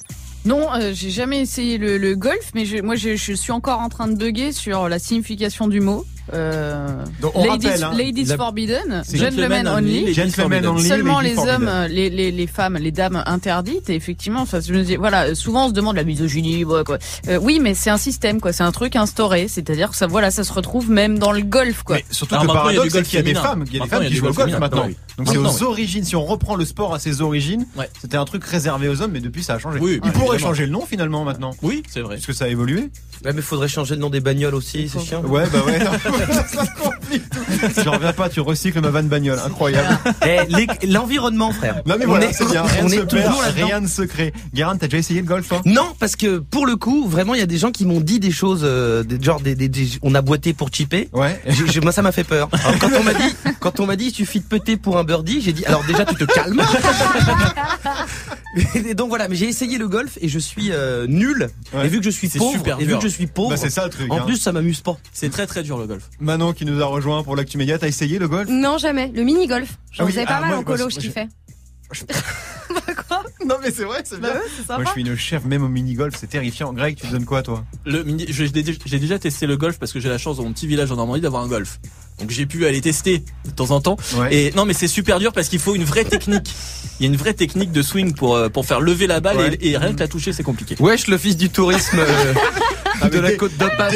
Non, 0.46 0.74
euh, 0.74 0.92
j'ai 0.94 1.12
jamais 1.12 1.40
essayé 1.42 1.78
le, 1.78 1.98
le 1.98 2.16
golf, 2.16 2.52
mais 2.56 2.66
je, 2.66 2.78
moi 2.78 2.96
je, 2.96 3.16
je 3.16 3.34
suis 3.34 3.52
encore 3.52 3.80
en 3.80 3.90
train 3.90 4.08
de 4.08 4.16
bugger 4.16 4.52
sur 4.54 4.90
la 4.90 4.98
signification 4.98 5.68
du 5.68 5.82
mot. 5.82 6.06
Euh, 6.34 7.04
Donc, 7.20 7.34
on 7.36 7.44
ladies, 7.46 7.68
rappelle, 7.68 7.84
hein, 7.84 7.94
ladies 7.94 8.24
la- 8.26 8.38
forbidden, 8.38 9.04
gentlemen 9.14 9.68
only. 9.68 10.00
only, 10.04 10.14
Gentlemen 10.14 10.66
only, 10.66 10.88
Seulement 10.88 11.20
les 11.20 11.34
forbidden. 11.34 11.68
hommes, 11.68 11.88
les, 11.90 12.10
les, 12.10 12.32
les 12.32 12.48
femmes, 12.48 12.78
les 12.78 12.92
dames 12.92 13.22
interdites. 13.26 13.90
Et 13.90 13.96
effectivement, 13.96 14.42
enfin, 14.42 14.60
je 14.66 14.74
me 14.74 14.84
dis, 14.84 14.96
voilà, 14.96 15.36
souvent 15.36 15.66
on 15.66 15.70
se 15.70 15.74
demande 15.74 15.96
la 15.98 16.04
misogynie, 16.06 16.64
ouais, 16.64 16.84
quoi. 16.86 16.98
Euh, 17.28 17.38
oui, 17.42 17.60
mais 17.60 17.74
c'est 17.74 17.90
un 17.90 17.98
système, 17.98 18.40
quoi. 18.40 18.54
C'est 18.54 18.64
un 18.64 18.72
truc 18.72 18.96
instauré. 18.96 19.48
C'est-à-dire 19.48 19.90
que 19.90 19.96
ça, 19.98 20.08
voilà, 20.08 20.32
ça 20.32 20.44
se 20.44 20.54
retrouve 20.54 20.90
même 20.90 21.20
dans 21.20 21.34
le 21.34 21.42
golf, 21.42 21.84
quoi. 21.84 21.98
Mais 21.98 22.06
surtout 22.12 22.36
Alors 22.36 22.44
que 22.46 22.48
le 22.48 22.54
maintenant, 22.54 22.70
il 22.72 22.76
y 22.76 22.80
a 22.80 22.84
du 22.84 22.90
paradoxe, 22.90 22.94
c'est 22.94 22.98
golf 23.00 23.08
qu'il 23.10 23.18
y 23.18 23.20
a 23.20 23.22
des 23.24 23.28
féminin. 23.30 23.41
Femmes, 23.42 23.64
il 23.68 23.74
y 23.78 23.80
a 23.80 23.84
des 23.84 23.90
femmes 23.90 24.04
il 24.04 24.10
qui 24.10 24.16
jouent 24.16 24.28
au 24.28 24.34
golf 24.34 24.58
maintenant. 24.60 24.86
Oui. 24.88 24.96
Donc 25.18 25.28
c'est 25.30 25.38
aux 25.38 25.64
origines. 25.64 26.04
Si 26.04 26.16
on 26.16 26.24
reprend 26.26 26.56
le 26.56 26.66
sport 26.66 26.94
à 26.94 27.00
ses 27.00 27.22
origines, 27.22 27.66
Ouais. 27.76 27.90
c'était 28.02 28.18
un 28.18 28.26
truc 28.26 28.44
réservé 28.46 28.88
aux 28.90 29.02
hommes, 29.02 29.12
mais 29.12 29.20
depuis 29.20 29.44
ça 29.44 29.56
a 29.56 29.60
changé. 29.60 29.80
Oui, 29.80 30.00
Il 30.04 30.12
pourrait 30.12 30.36
évidemment. 30.36 30.38
changer 30.40 30.66
le 30.66 30.72
nom 30.72 30.86
finalement 30.86 31.24
maintenant. 31.24 31.52
Oui, 31.62 31.84
c'est 31.90 32.02
vrai. 32.02 32.18
Est-ce 32.18 32.28
que 32.28 32.34
ça 32.34 32.46
a 32.46 32.48
évolué 32.48 32.90
Ouais, 33.24 33.34
mais 33.34 33.42
faudrait 33.42 33.68
changer 33.68 33.96
le 33.96 34.02
nom 34.02 34.10
des 34.10 34.20
bagnoles 34.20 34.56
aussi, 34.56 34.90
c'est 34.90 35.00
chiant. 35.00 35.22
Ouais, 35.24 35.44
bah 35.52 35.60
ouais. 35.66 35.80
se. 37.20 37.82
J'en 37.84 37.92
reviens 37.92 38.14
pas, 38.14 38.30
tu 38.30 38.40
recycles 38.40 38.82
ma 38.82 38.90
vanne 38.90 39.08
bagnole. 39.08 39.40
Incroyable. 39.46 39.98
Eh, 40.26 40.88
L'environnement, 40.88 41.52
frère. 41.52 41.82
Non 41.86 41.96
mais 41.98 42.06
On 42.06 42.10
voilà, 42.10 42.28
est- 42.30 42.34
c'est 42.34 42.50
bien. 42.50 42.64
Rien 42.64 42.82
on 42.82 42.86
ne 42.86 42.90
se 42.90 42.96
est 42.96 43.08
toujours 43.08 43.42
perd, 43.42 43.56
rien 43.56 43.80
ne 43.82 43.88
se 43.88 44.02
crée. 44.04 44.34
Guérin, 44.54 44.78
t'as 44.78 44.88
déjà 44.88 44.98
essayé 44.98 45.22
le 45.22 45.28
golf, 45.28 45.48
toi? 45.48 45.62
Non, 45.66 45.94
parce 46.00 46.16
que 46.16 46.38
pour 46.40 46.66
le 46.66 46.76
coup, 46.76 47.08
vraiment, 47.08 47.34
il 47.36 47.40
y 47.40 47.44
a 47.44 47.48
des 47.48 47.58
gens 47.58 47.72
qui 47.72 47.86
m'ont 47.86 48.02
dit 48.02 48.20
des 48.20 48.32
choses, 48.32 48.62
euh, 48.64 49.04
des, 49.04 49.22
genre 49.22 49.40
des, 49.42 49.56
des- 49.56 49.70
des- 49.70 49.88
on 50.02 50.14
a 50.16 50.22
boité 50.22 50.54
pour 50.54 50.70
chipper. 50.72 51.10
Ouais. 51.14 51.40
Moi, 51.82 51.92
ça 51.92 52.02
m'a 52.02 52.12
fait 52.12 52.24
peur. 52.24 52.50
Alors, 52.66 52.80
quand 52.80 52.90
on 53.00 53.04
m'a 53.04 53.14
dit, 53.14 53.36
quand 53.60 53.80
on 53.80 53.86
m'a 53.86 53.96
dit, 53.96 54.06
il 54.08 54.14
suffit 54.14 54.40
de 54.40 54.46
péter 54.46 54.78
pour 54.78 54.98
un 54.98 55.04
birdie, 55.04 55.42
j'ai 55.42 55.54
dit, 55.54 55.66
alors 55.66 55.84
déjà, 55.86 56.06
tu 56.06 56.16
te 56.16 56.24
calmes. 56.26 56.62
et 58.86 58.94
donc 58.94 59.10
voilà, 59.10 59.28
mais 59.28 59.36
j'ai 59.36 59.48
essayé 59.48 59.78
le 59.78 59.88
golf 59.88 60.18
et 60.22 60.28
je 60.28 60.40
suis 60.40 60.72
euh, 60.72 61.08
nul. 61.08 61.50
Ouais. 61.74 61.86
Et 61.86 61.90
vu 61.90 62.00
que 62.00 62.06
je 62.06 62.10
suis 62.10 62.28
pauvre, 62.30 62.52
super 62.54 62.80
et 62.80 62.86
vu 62.86 62.96
que 62.98 63.04
je 63.04 63.08
suis 63.08 63.28
pauvre, 63.28 63.52
Bah 63.52 63.58
c'est 63.58 63.70
ça 63.70 63.86
le 63.86 63.90
truc. 63.90 64.12
en 64.12 64.18
hein. 64.18 64.24
plus, 64.26 64.38
ça 64.38 64.52
m'amuse 64.52 64.82
pas. 64.82 64.98
C'est 65.14 65.30
très 65.30 65.48
très 65.48 65.64
dur 65.64 65.78
le 65.78 65.88
golf. 65.88 66.04
Manon 66.20 66.54
qui 66.54 66.66
nous 66.66 66.82
a 66.82 66.86
rejoint 66.86 67.01
pour 67.02 67.36
l'actu 67.36 67.58
média, 67.58 67.78
t'as 67.78 67.88
essayé 67.88 68.20
le 68.20 68.28
golf? 68.28 68.50
Non, 68.50 68.78
jamais. 68.78 69.12
Le 69.14 69.24
mini-golf. 69.24 69.70
J'en 69.92 70.04
Ah 70.04 70.06
oui, 70.06 70.12
faisais 70.14 70.26
pas 70.26 70.36
ah, 70.38 70.42
mal 70.42 70.50
moi, 70.52 70.58
en 70.60 70.64
colo, 70.64 70.90
je 70.90 70.98
kiffais. 70.98 71.28
Non 73.46 73.56
mais 73.62 73.72
c'est 73.72 73.84
vrai, 73.84 74.02
c'est 74.06 74.20
Bah 74.22 74.30
bien. 74.32 74.40
ouais, 74.40 74.46
c'est 74.56 74.68
Moi 74.76 74.84
je 74.86 74.92
suis 74.92 75.02
une 75.02 75.16
chef 75.18 75.44
même 75.44 75.64
au 75.64 75.68
mini 75.68 75.94
golf, 75.94 76.16
c'est 76.18 76.28
terrifiant. 76.30 76.72
Greg, 76.72 76.96
tu 76.96 77.06
te 77.08 77.12
donnes 77.12 77.26
quoi 77.26 77.42
toi? 77.44 77.66
Le 77.86 78.04
mini, 78.04 78.26
je- 78.30 78.46
j'ai 78.46 78.50
dé- 78.50 78.78
j'ai 78.86 79.00
déjà 79.00 79.20
testé 79.20 79.46
le 79.46 79.58
golf 79.58 79.78
parce 79.78 79.92
que 79.92 80.00
j'ai 80.00 80.08
la 80.08 80.18
chance 80.18 80.38
dans 80.38 80.44
mon 80.44 80.54
petit 80.54 80.68
village 80.68 80.90
en 80.92 80.96
Normandie 80.96 81.20
d'avoir 81.22 81.44
un 81.44 81.48
golf. 81.48 81.80
Donc 82.20 82.30
j'ai 82.30 82.46
pu 82.46 82.66
aller 82.66 82.80
tester 82.82 83.26
de 83.46 83.52
temps 83.52 83.72
en 83.72 83.82
temps. 83.82 83.98
Ouais. 84.16 84.34
Et 84.34 84.52
non, 84.52 84.64
mais 84.66 84.74
c'est 84.74 84.88
super 84.88 85.20
dur 85.20 85.34
parce 85.34 85.50
qu'il 85.50 85.60
faut 85.60 85.76
une 85.76 85.84
vraie 85.84 86.06
technique. 86.06 86.54
Il 87.00 87.04
y 87.04 87.10
a 87.10 87.12
une 87.12 87.18
vraie 87.18 87.34
technique 87.34 87.72
de 87.72 87.82
swing 87.82 88.14
pour 88.14 88.36
euh, 88.36 88.48
pour 88.48 88.66
faire 88.66 88.80
lever 88.80 89.08
la 89.08 89.20
balle 89.20 89.38
Ouais. 89.38 89.54
et, 89.56 89.72
et 89.72 89.78
rien 89.78 89.94
que 89.94 90.00
la 90.00 90.08
toucher, 90.08 90.32
c'est 90.32 90.44
compliqué. 90.44 90.76
Wesh, 90.80 91.08
le 91.08 91.18
fils 91.18 91.36
du 91.36 91.50
tourisme 91.50 91.98
euh, 92.00 92.34
de 93.10 93.20
mais 93.20 93.22
la 93.22 93.32
côte 93.34 93.58
d'Opale. 93.58 93.94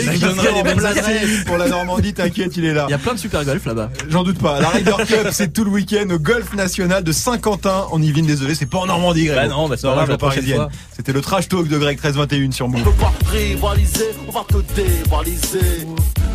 Pour 1.45 1.57
la 1.57 1.67
Normandie, 1.67 2.13
t'inquiète, 2.13 2.57
il 2.57 2.65
est 2.65 2.73
là. 2.73 2.85
Il 2.87 2.91
y 2.91 2.95
a 2.95 2.97
plein 2.97 3.13
de 3.13 3.19
super 3.19 3.43
golf 3.45 3.65
là-bas. 3.65 3.89
J'en 4.09 4.23
doute 4.23 4.39
pas. 4.39 4.59
La 4.59 4.69
Ryder 4.69 4.95
Cup, 5.07 5.27
c'est 5.31 5.53
tout 5.53 5.63
le 5.63 5.71
week-end 5.71 6.07
au 6.09 6.19
golf 6.19 6.53
national 6.53 7.03
de 7.03 7.11
Saint-Quentin 7.11 7.85
en 7.91 8.01
Yvelines. 8.01 8.25
Désolé, 8.25 8.55
c'est 8.55 8.65
pas 8.65 8.79
en 8.79 8.85
Normandie, 8.87 9.25
Greg. 9.25 9.47
Bah 9.49 9.55
non, 9.55 9.69
bah 9.69 9.75
c'est 9.77 9.87
pas 9.87 10.05
la 10.05 10.17
parisienne. 10.17 10.67
C'était 10.95 11.13
le 11.13 11.21
trash 11.21 11.47
talk 11.47 11.67
de 11.67 11.77
Greg 11.77 11.97
1321 11.97 12.51
sur 12.51 12.67
Move. 12.67 12.83
pas 12.95 13.13
rivaliser, 13.31 14.11
on 14.27 14.31
va 14.31 14.45
te 14.47 14.57
dévaliser, 14.73 15.85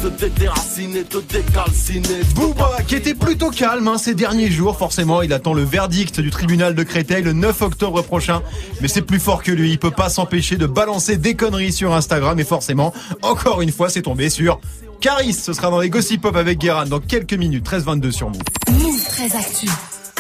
te 0.03 0.09
dédéraciner, 0.09 1.03
te 1.05 1.19
décalciner. 1.19 2.25
Booba, 2.35 2.79
qui 2.87 2.95
était 2.95 3.15
plutôt 3.15 3.51
calme 3.51 3.89
hein, 3.89 3.99
ces 3.99 4.15
derniers 4.15 4.51
jours, 4.51 4.77
forcément, 4.77 5.23
il 5.23 5.33
attend 5.33 5.55
le 5.55 5.63
verdict 5.63 6.21
du 6.21 6.31
tribunal 6.31 6.75
de 6.75 6.83
Créteil 6.83 7.23
le 7.23 7.33
9 7.33 7.63
octobre 7.63 8.03
prochain. 8.03 8.43
Mais 8.81 8.89
c'est 8.89 9.03
plus 9.03 9.21
fort 9.21 9.43
que 9.43 9.53
lui, 9.53 9.71
il 9.71 9.79
peut 9.79 9.91
pas 9.91 10.09
s'empêcher 10.09 10.57
de 10.57 10.67
balancer 10.67 11.17
des 11.17 11.35
conneries 11.35 11.73
sur 11.73 11.95
Instagram 11.95 12.39
et 12.39 12.45
forcément, 12.61 12.93
encore 13.23 13.63
une 13.63 13.73
fois, 13.73 13.89
c'est 13.89 14.03
tombé 14.03 14.29
sur 14.29 14.61
Caris. 15.01 15.33
Ce 15.33 15.55
sera 15.55 15.71
dans 15.71 15.81
les 15.81 15.89
Gossip 15.89 16.21
Pop 16.21 16.37
avec 16.37 16.59
Guérin 16.59 16.85
dans 16.85 17.01
quelques 17.01 17.33
minutes, 17.33 17.67
13-22 17.67 18.11
sur 18.11 18.29
Move. 18.29 18.43
Move 18.71 19.03
très 19.07 19.35
actu. 19.35 19.67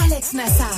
Alex 0.02 0.32
Nassar. 0.32 0.70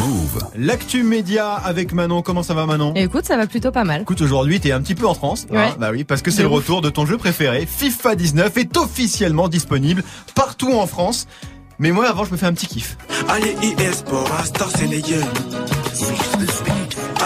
Move. 0.00 0.44
L'actu 0.58 1.02
média 1.02 1.54
avec 1.54 1.94
Manon, 1.94 2.20
comment 2.20 2.42
ça 2.42 2.52
va 2.52 2.66
Manon? 2.66 2.92
Écoute, 2.96 3.24
ça 3.24 3.38
va 3.38 3.46
plutôt 3.46 3.70
pas 3.70 3.84
mal. 3.84 4.02
Écoute, 4.02 4.20
aujourd'hui, 4.20 4.60
t'es 4.60 4.72
un 4.72 4.82
petit 4.82 4.94
peu 4.94 5.06
en 5.06 5.14
France. 5.14 5.46
Ouais. 5.50 5.72
bah 5.78 5.88
oui, 5.90 6.04
parce 6.04 6.20
que 6.20 6.30
c'est 6.30 6.42
le 6.42 6.48
ouf. 6.48 6.56
retour 6.56 6.82
de 6.82 6.90
ton 6.90 7.06
jeu 7.06 7.16
préféré. 7.16 7.66
FIFA 7.66 8.14
19 8.14 8.58
est 8.58 8.76
officiellement 8.76 9.48
disponible 9.48 10.04
partout 10.34 10.74
en 10.74 10.86
France. 10.86 11.26
Mais 11.78 11.92
moi, 11.92 12.06
avant, 12.06 12.26
je 12.26 12.30
me 12.32 12.36
fais 12.36 12.44
un 12.44 12.52
petit 12.52 12.66
kiff. 12.66 12.98
Allez, 13.30 13.56
IS 13.62 14.02
pour. 14.04 14.28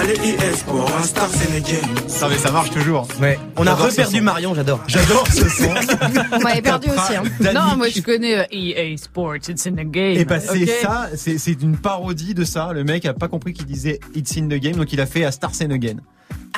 Allez, 0.00 0.14
IS 0.14 0.62
pour 0.64 0.88
un 0.96 1.02
star 1.02 1.28
sénégal. 1.28 1.80
Ça, 2.06 2.28
mais 2.28 2.38
ça 2.38 2.52
marche 2.52 2.70
toujours. 2.70 3.08
Ouais. 3.20 3.36
On 3.56 3.66
a 3.66 3.74
reperdu. 3.74 4.20
Marion, 4.20 4.54
j'adore. 4.54 4.80
J'adore 4.86 5.26
ce 5.26 5.48
son. 5.48 5.64
On 6.32 6.38
m'avait 6.38 6.62
perdu 6.62 6.88
aussi. 6.88 7.16
Hein. 7.16 7.24
Non, 7.52 7.76
moi 7.76 7.88
je 7.88 8.00
connais 8.00 8.38
euh, 8.38 8.44
EA 8.52 8.96
Sports, 8.96 9.48
it's 9.48 9.66
in 9.66 9.72
the 9.72 9.90
game. 9.90 10.16
Et 10.16 10.24
bah 10.24 10.38
c'est 10.38 10.62
Ok 10.62 10.68
ça, 10.80 11.08
c'est 11.16 11.38
c'est 11.38 11.60
une 11.60 11.76
parodie 11.76 12.34
de 12.34 12.44
ça. 12.44 12.72
Le 12.72 12.84
mec 12.84 13.06
a 13.06 13.12
pas 13.14 13.26
compris 13.26 13.52
qu'il 13.52 13.66
disait 13.66 13.98
It's 14.14 14.36
in 14.36 14.46
the 14.46 14.60
game, 14.60 14.76
donc 14.76 14.92
il 14.92 15.00
a 15.00 15.06
fait 15.06 15.24
à 15.24 15.32
Stars 15.32 15.50
and 15.62 15.72
Again. 15.72 15.96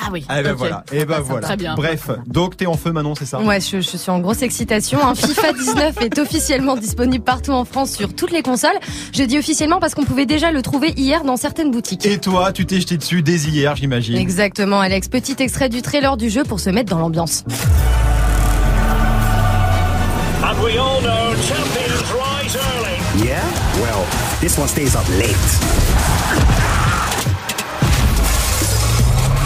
Ah 0.03 0.09
oui. 0.11 0.25
Ah 0.29 0.41
ben 0.41 0.53
ok. 0.53 0.57
voilà. 0.57 0.83
Et 0.91 1.05
ben 1.05 1.19
voilà. 1.19 1.45
Très 1.47 1.57
bien. 1.57 1.75
Bref, 1.75 2.09
donc 2.25 2.57
t'es 2.57 2.65
en 2.65 2.73
feu 2.75 2.91
Manon, 2.91 3.13
c'est 3.13 3.25
ça? 3.27 3.39
Ouais, 3.39 3.59
je, 3.61 3.81
je 3.81 3.97
suis 3.97 4.09
en 4.09 4.19
grosse 4.19 4.41
excitation. 4.41 4.99
hein. 5.05 5.13
FIFA 5.13 5.53
19 5.59 6.01
est 6.01 6.17
officiellement 6.17 6.75
disponible 6.75 7.23
partout 7.23 7.51
en 7.51 7.65
France 7.65 7.91
sur 7.91 8.15
toutes 8.15 8.31
les 8.31 8.41
consoles. 8.41 8.79
Je 9.13 9.21
dis 9.23 9.37
officiellement 9.37 9.79
parce 9.79 9.93
qu'on 9.93 10.03
pouvait 10.05 10.25
déjà 10.25 10.51
le 10.51 10.63
trouver 10.63 10.93
hier 10.97 11.23
dans 11.23 11.37
certaines 11.37 11.69
boutiques. 11.69 12.05
Et 12.07 12.17
toi, 12.17 12.51
tu 12.51 12.65
t'es 12.65 12.79
jeté 12.81 12.97
dessus 12.97 13.21
dès 13.21 13.35
hier, 13.37 13.75
j'imagine. 13.75 14.15
Exactement, 14.17 14.79
Alex. 14.79 15.07
Petit 15.07 15.35
extrait 15.37 15.69
du 15.69 15.83
trailer 15.83 16.17
du 16.17 16.31
jeu 16.31 16.43
pour 16.43 16.59
se 16.59 16.71
mettre 16.71 16.89
dans 16.89 16.99
l'ambiance. 16.99 17.43
And 20.43 20.63
we 20.63 20.77
all 20.79 20.99
know 21.01 21.35
champions 21.47 22.11
rise 22.11 22.55
early. 22.55 23.27
Yeah? 23.27 23.39
Well, 23.79 24.03
this 24.39 24.57
one 24.57 24.67
stays 24.67 24.95
up 24.95 25.07
late. 25.19 25.35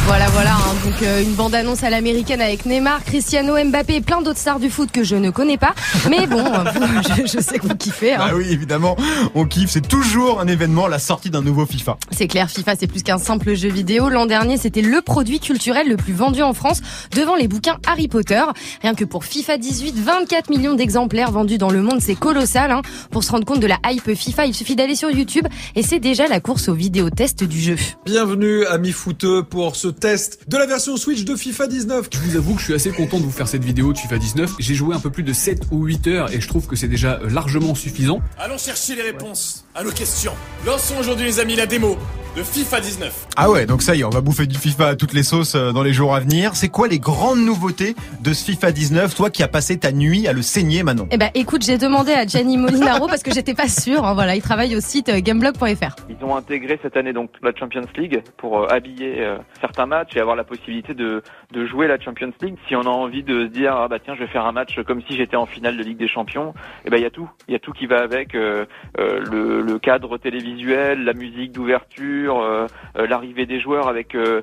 Voilà, 0.08 0.28
voilà. 0.28 0.52
hein. 0.54 0.76
Donc 0.86 1.02
euh, 1.02 1.24
une 1.24 1.34
bande-annonce 1.34 1.84
à 1.84 1.90
l'américaine 1.90 2.40
avec 2.40 2.66
Neymar, 2.68 3.04
Cristiano, 3.04 3.56
Mbappé 3.64 3.96
et 3.96 4.02
plein 4.02 4.22
d'autres 4.22 4.38
stars 4.40 4.60
du 4.60 4.70
foot 4.70 4.92
que 4.92 5.04
je 5.04 5.16
ne 5.16 5.32
connais 5.32 5.58
pas. 5.58 5.74
Mais 6.10 6.28
bon, 6.28 6.44
je, 7.18 7.26
je 7.26 7.40
sais 7.42 7.58
que 7.58 7.68
vous 7.68 7.76
kiffez. 7.76 8.14
hein. 8.14 8.20
Bah 8.20 8.32
oui, 8.36 8.46
évidemment, 8.52 8.96
on 9.34 9.46
kiffe. 9.46 9.72
C'est 9.72 9.88
toujours 9.88 10.40
un 10.40 10.48
événement, 10.48 10.88
la 10.88 11.00
sortie 11.00 11.32
d'un 11.32 11.42
nouveau 11.42 11.66
FIFA. 11.66 11.98
C'est 12.12 12.28
clair, 12.28 12.50
FIFA 12.52 12.76
c'est 12.80 12.88
plus 12.88 13.02
qu'un 13.02 13.18
simple 13.18 13.56
jeu 13.56 13.70
vidéo. 13.70 14.10
L'an 14.10 14.28
dernier, 14.28 14.58
c'était 14.58 14.84
le 14.84 15.02
produit 15.02 15.40
culturel 15.40 15.90
le 15.90 15.98
plus 15.98 16.14
vendu 16.14 16.44
en 16.44 16.54
France 16.54 16.82
devant 17.16 17.36
les 17.36 17.48
bouquins 17.48 17.78
Harry 17.88 18.08
Potter. 18.08 18.44
Rien 18.84 18.94
que 18.94 19.06
pour 19.06 19.26
FIFA 19.26 19.58
18, 19.58 19.96
24 19.98 20.50
millions 20.52 20.76
d'exemplaires 20.76 21.32
vendus 21.32 21.58
dans 21.58 21.72
le 21.72 21.82
monde, 21.82 22.00
c'est 22.00 22.16
colossal. 22.16 22.72
hein. 22.72 22.84
Pour 23.10 23.24
se 23.24 23.32
rendre 23.32 23.46
compte 23.46 23.60
de 23.60 23.68
la 23.68 23.80
hype 23.88 24.14
FIFA, 24.14 24.46
il 24.46 24.54
suffit 24.54 24.76
d'aller 24.76 24.96
sur 24.96 25.10
YouTube 25.10 25.48
et 25.76 25.82
c'est 25.82 26.00
déjà 26.00 26.28
la 26.28 26.40
course 26.40 26.70
aux 26.70 26.76
vidéos 26.76 27.10
tests 27.10 27.44
du 27.44 27.60
jeu. 27.60 27.76
Bienvenue 28.06 28.66
amis 28.68 28.92
footeux 28.92 29.42
pour 29.44 29.76
ce 29.76 29.88
test 30.00 30.40
de 30.48 30.58
la 30.58 30.66
version 30.66 30.98
Switch 30.98 31.26
de 31.26 31.36
FIFA 31.36 31.68
19. 31.68 32.10
Je 32.12 32.20
vous 32.20 32.36
avoue 32.38 32.54
que 32.54 32.60
je 32.60 32.66
suis 32.66 32.74
assez 32.74 32.92
content 32.92 33.20
de 33.20 33.24
vous 33.24 33.32
faire 33.32 33.48
cette 33.48 33.64
vidéo 33.64 33.94
de 33.94 33.98
FIFA 33.98 34.18
19. 34.18 34.52
J'ai 34.60 34.76
joué 34.76 34.96
un 34.96 35.00
peu 35.00 35.10
plus 35.10 35.24
de 35.24 35.34
7 35.34 35.64
ou 35.72 35.84
8 35.86 36.08
heures 36.08 36.34
et 36.34 36.42
je 36.42 36.48
trouve 36.48 36.68
que 36.68 36.76
c'est 36.76 36.88
déjà 36.88 37.20
euh, 37.22 37.30
largement 37.30 37.76
suffisant. 37.76 38.22
Allons 38.38 38.58
chercher 38.58 38.96
les 38.96 39.04
réponses 39.04 39.65
à 39.76 39.84
nos 39.84 39.92
questions. 39.92 40.32
Lançons 40.66 40.96
aujourd'hui 41.00 41.26
les 41.26 41.40
amis 41.40 41.56
la 41.56 41.66
démo 41.66 41.98
de 42.38 42.44
FIFA 42.44 42.82
19. 42.82 43.28
Ah 43.38 43.50
ouais, 43.50 43.66
donc 43.66 43.82
ça 43.82 43.96
y 43.96 44.02
est, 44.02 44.04
on 44.04 44.10
va 44.10 44.20
bouffer 44.20 44.46
du 44.46 44.58
FIFA 44.58 44.88
à 44.90 44.96
toutes 44.98 45.14
les 45.14 45.24
sauces 45.24 45.56
euh, 45.56 45.72
dans 45.72 45.84
les 45.84 45.94
jours 45.94 46.14
à 46.14 46.20
venir. 46.20 46.56
C'est 46.56 46.68
quoi 46.68 46.90
les 46.90 47.00
grandes 47.00 47.40
nouveautés 47.40 47.96
de 48.22 48.34
ce 48.34 48.44
FIFA 48.44 48.74
19, 48.74 49.16
toi 49.16 49.30
qui 49.30 49.42
as 49.42 49.48
passé 49.48 49.80
ta 49.80 49.94
nuit 49.94 50.28
à 50.28 50.34
le 50.34 50.42
saigner, 50.42 50.84
Manon 50.84 51.08
Eh 51.12 51.18
ben, 51.18 51.30
écoute, 51.34 51.64
j'ai 51.64 51.78
demandé 51.78 52.12
à 52.12 52.26
Gianni 52.26 52.58
Molinaro 52.62 53.08
parce 53.08 53.24
que 53.24 53.34
j'étais 53.34 53.54
pas 53.54 53.70
sûre. 53.70 54.04
hein, 54.04 54.14
voilà, 54.16 54.36
il 54.36 54.42
travaille 54.42 54.76
au 54.76 54.82
site 54.82 55.08
euh, 55.08 55.22
gameblog.fr. 55.22 55.96
Ils 56.10 56.26
ont 56.26 56.36
intégré 56.36 56.78
cette 56.82 56.98
année 56.98 57.14
donc 57.14 57.30
la 57.42 57.56
Champions 57.56 57.88
League 57.98 58.22
pour 58.36 58.60
euh, 58.64 58.68
habiller 58.70 59.22
euh, 59.24 59.38
certains 59.62 59.86
matchs 59.86 60.18
et 60.18 60.20
avoir 60.20 60.36
la 60.36 60.44
possibilité 60.44 60.94
de, 60.94 61.24
de 61.54 61.66
jouer 61.66 61.88
la 61.88 61.98
Champions 62.00 62.34
League. 62.42 62.56
Si 62.68 62.76
on 62.76 62.82
a 62.82 62.90
envie 62.90 63.24
de 63.24 63.46
se 63.46 63.48
dire 63.48 63.74
ah 63.74 63.88
bah 63.88 64.00
tiens 64.04 64.14
je 64.16 64.20
vais 64.26 64.28
faire 64.30 64.46
un 64.46 64.52
match 64.52 64.78
comme 64.86 65.02
si 65.08 65.16
j'étais 65.16 65.38
en 65.38 65.46
finale 65.46 65.78
de 65.78 65.84
Ligue 65.84 65.98
des 65.98 66.10
Champions, 66.10 66.54
et 66.84 66.90
ben 66.90 66.98
il 66.98 67.04
y 67.04 67.08
a 67.08 67.12
tout, 67.12 67.30
il 67.48 67.54
y 67.54 67.56
a 67.56 67.60
tout 67.60 67.72
qui 67.72 67.86
va 67.86 68.02
avec 68.02 68.36
euh, 68.36 68.66
euh, 69.00 69.22
le, 69.32 69.62
le 69.66 69.80
cadre 69.80 70.18
télévisuel, 70.18 71.04
la 71.04 71.14
musique 71.14 71.52
d'ouverture, 71.52 72.40
euh, 72.40 72.68
euh, 72.98 73.08
l'arrivée 73.08 73.46
des 73.46 73.60
joueurs 73.60 73.88
avec 73.88 74.16
euh, 74.16 74.42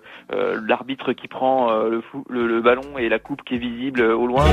l'arbitre 0.66 1.12
qui 1.12 1.28
prend 1.28 1.70
le, 2.28 2.60
ballon 2.60 2.98
et 2.98 3.08
la 3.08 3.18
coupe 3.18 3.42
qui 3.42 3.54
est 3.54 3.58
visible 3.58 4.02
au 4.02 4.26
loin. 4.26 4.44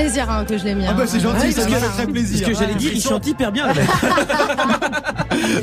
Plaisir 0.00 0.30
hein, 0.30 0.44
que 0.44 0.58
je 0.58 0.64
l'ai 0.64 0.74
mis. 0.74 0.86
Ah 0.86 0.94
bah 0.94 1.06
c'est 1.06 1.20
gentil, 1.20 1.46
Ouais, 1.46 1.52
ça 1.52 1.68
me 1.68 1.74
fait 1.74 1.88
très 1.88 2.06
plaisir. 2.06 2.46
Ce 2.46 2.52
que 2.52 2.58
j'allais 2.58 2.74
dire, 2.74 2.92
il 2.92 3.00
chante 3.00 3.26
hyper 3.26 3.52
bien. 3.52 3.68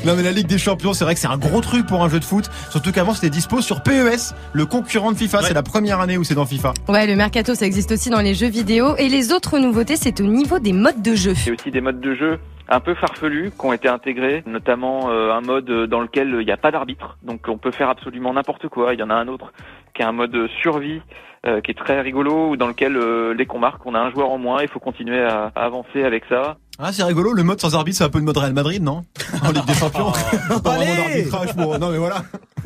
Non 0.06 0.16
mais 0.16 0.24
la 0.24 0.32
Ligue 0.32 0.48
des 0.48 0.58
Champions, 0.58 0.94
c'est 0.94 1.04
vrai 1.04 1.14
que 1.14 1.20
c'est 1.20 1.28
un 1.28 1.38
gros 1.38 1.62
truc 1.62 1.86
pour 1.86 2.04
un 2.04 2.10
jeu 2.10 2.20
de 2.20 2.24
foot. 2.24 2.50
Surtout 2.72 2.92
qu'avant 2.92 3.14
c'était 3.14 3.30
dispo 3.30 3.62
sur 3.62 3.84
PES, 3.84 4.34
le 4.54 4.66
concurrent 4.66 5.12
de 5.12 5.18
FIFA. 5.18 5.44
C'est 5.44 5.54
la 5.54 5.62
première 5.62 6.00
année 6.00 6.18
où 6.18 6.24
c'est 6.24 6.36
dans 6.36 6.46
FIFA. 6.46 6.74
Ouais, 6.88 7.06
le 7.06 7.16
mercato, 7.16 7.54
ça 7.54 7.66
existe 7.66 7.92
aussi 7.92 8.10
dans 8.10 8.22
les 8.22 8.34
jeux 8.34 8.48
vidéo. 8.48 8.96
Et 8.98 9.10
les 9.10 9.34
autres 9.34 9.60
nouveautés, 9.60 9.96
c'est 9.96 10.20
au 10.22 10.24
niveau 10.24 10.60
des 10.60 10.74
modes 10.74 11.02
de 11.02 11.16
jeu. 11.16 11.34
Il 11.46 11.48
y 11.48 11.50
a 11.50 11.54
aussi 11.54 11.72
des 11.72 11.82
modes 11.82 12.00
de 12.00 12.16
jeu 12.16 12.40
un 12.70 12.80
peu 12.80 12.96
farfelus 12.96 13.52
qui 13.52 13.66
ont 13.66 13.74
été 13.74 13.88
intégrés, 13.88 14.44
notamment 14.46 15.10
euh, 15.10 15.32
un 15.32 15.42
mode 15.42 15.70
dans 15.90 16.02
lequel 16.02 16.38
il 16.40 16.46
n'y 16.46 16.52
a 16.52 16.58
pas 16.58 16.72
d'arbitre, 16.72 17.18
donc 17.24 17.42
on 17.48 17.58
peut 17.58 17.72
faire 17.72 17.90
absolument 17.90 18.34
n'importe 18.34 18.68
quoi. 18.68 18.94
Il 18.94 19.00
y 19.00 19.04
en 19.04 19.10
a 19.10 19.16
un 19.16 19.28
autre 19.28 19.54
qui 19.98 20.04
est 20.04 20.06
un 20.06 20.12
mode 20.12 20.48
survie 20.62 21.02
euh, 21.46 21.60
qui 21.62 21.72
est 21.72 21.74
très 21.74 22.02
rigolo, 22.02 22.56
dans 22.56 22.68
lequel 22.68 22.96
euh, 22.98 23.34
dès 23.36 23.46
qu'on 23.46 23.60
marque, 23.60 23.86
on 23.86 23.96
a 23.96 24.00
un 24.00 24.12
joueur 24.12 24.30
en 24.30 24.38
moins, 24.38 24.62
il 24.62 24.68
faut 24.68 24.80
continuer 24.80 25.22
à, 25.24 25.52
à 25.56 25.66
avancer 25.66 26.04
avec 26.04 26.24
ça. 26.30 26.58
Ah, 26.80 26.92
c'est 26.92 27.04
rigolo, 27.04 27.34
le 27.34 27.44
mode 27.44 27.60
sans 27.60 27.74
arbitre, 27.76 27.98
c'est 27.98 28.04
un 28.04 28.10
peu 28.10 28.20
le 28.20 28.26
mode 28.26 28.38
Real 28.38 28.54
Madrid, 28.54 28.84
non? 28.84 29.04
En 29.44 29.52
Ligue 29.52 29.66
des 29.66 29.74
Champions. 29.76 30.12
Pas 30.64 30.76
vraiment 30.76 30.96
d'arbitrage 30.96 31.56
pour... 31.56 31.80
Non 31.80 31.90
mais 31.90 31.98
voilà, 31.98 32.18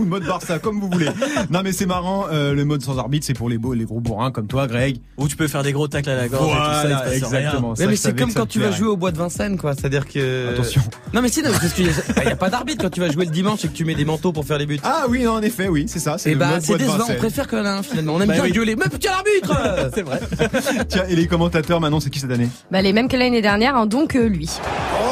ou 0.02 0.04
le 0.04 0.10
mode 0.10 0.26
Barça, 0.26 0.60
comme 0.60 0.80
vous 0.80 0.90
voulez. 0.90 1.10
Non 1.50 1.62
mais 1.64 1.72
c'est 1.72 1.86
marrant, 1.86 2.26
euh, 2.32 2.54
le 2.54 2.66
mode 2.66 2.82
sans 2.82 2.98
arbitre, 2.98 3.26
c'est 3.26 3.34
pour 3.34 3.50
les 3.50 3.58
beaux, 3.58 3.74
les 3.74 3.86
gros 3.86 4.00
bourrins 4.00 4.32
comme 4.32 4.48
toi, 4.48 4.68
Greg. 4.68 4.98
Où 5.18 5.28
tu 5.28 5.36
peux 5.36 5.48
faire 5.48 5.64
des 5.64 5.72
gros 5.72 5.88
tacles 5.88 6.10
à 6.10 6.16
la 6.16 6.28
gorge 6.28 6.52
et 6.52 6.56
tout 6.56 6.60
ça, 6.60 6.82
il 6.84 6.88
Voilà, 6.90 6.98
se 6.98 7.04
passe 7.22 7.30
rien. 7.32 7.40
exactement. 7.40 7.74
Mais 7.78 7.96
c'est 7.96 8.18
comme 8.18 8.34
quand 8.34 8.46
tu 8.46 8.60
vas 8.60 8.72
jouer 8.72 8.88
au 8.88 8.98
bois 8.98 9.12
de 9.12 9.18
Vincennes, 9.18 9.58
quoi. 9.58 9.74
C'est-à-dire 9.74 10.08
que. 10.08 10.50
Attention. 10.54 10.82
Non, 11.14 11.22
mais 11.22 11.30
si, 11.30 11.42
non, 11.42 11.52
parce 11.52 11.74
qu'il 11.74 11.86
n'y 11.88 12.32
a 12.32 12.36
pas 12.36 12.50
d'arbitre 12.50 12.84
quand 12.84 12.90
tu 12.90 13.00
vas 13.00 13.10
jouer 13.12 13.26
le 13.26 13.32
dimanche 13.32 13.64
et 13.66 13.68
que 13.68 13.74
tu 13.74 13.86
mets 13.86 13.96
des 13.96 14.06
manteaux 14.06 14.32
pour 14.32 14.46
faire 14.46 14.58
les 14.58 14.66
buts. 14.66 14.80
Ah 14.84 15.06
oui, 15.10 15.24
non, 15.24 15.34
en 15.34 15.42
effet, 15.42 15.68
oui, 15.68 15.86
c'est 15.88 16.00
ça. 16.00 16.18
C'est 16.18 16.32
Et 16.32 16.34
le 16.34 16.40
bah, 16.40 16.60
c'est 16.60 16.78
décevant. 16.78 17.06
On 17.10 17.16
préfère 17.16 17.48
que 17.48 17.56
l'un, 17.56 17.84
finalement. 17.84 18.16
On 18.16 18.22
aime 18.22 18.28
Bah 18.28 18.34
bien 18.36 18.44
oui. 18.44 18.52
gueuler. 18.52 18.76
Mais 18.76 18.90
putain, 18.90 19.12
l'arbitre! 19.12 19.90
C'est 19.94 20.02
vrai. 20.04 20.20
Tiens, 20.88 21.04
et 21.10 21.16
les 21.16 21.28
commentateurs, 21.28 21.80
maintenant, 21.82 22.00
c'est 22.00 22.10
qui 22.10 22.20
cette 22.20 22.32
année? 22.32 22.50
Bah, 22.72 22.82
les 22.82 22.94
mêmes 22.94 23.08
que 23.08 23.18
l'année 23.18 23.42
dernière, 23.42 23.76
hein, 23.76 23.86
donc 23.86 24.16
euh, 24.16 24.28
lui. 24.28 24.50
Roman 25.00 25.11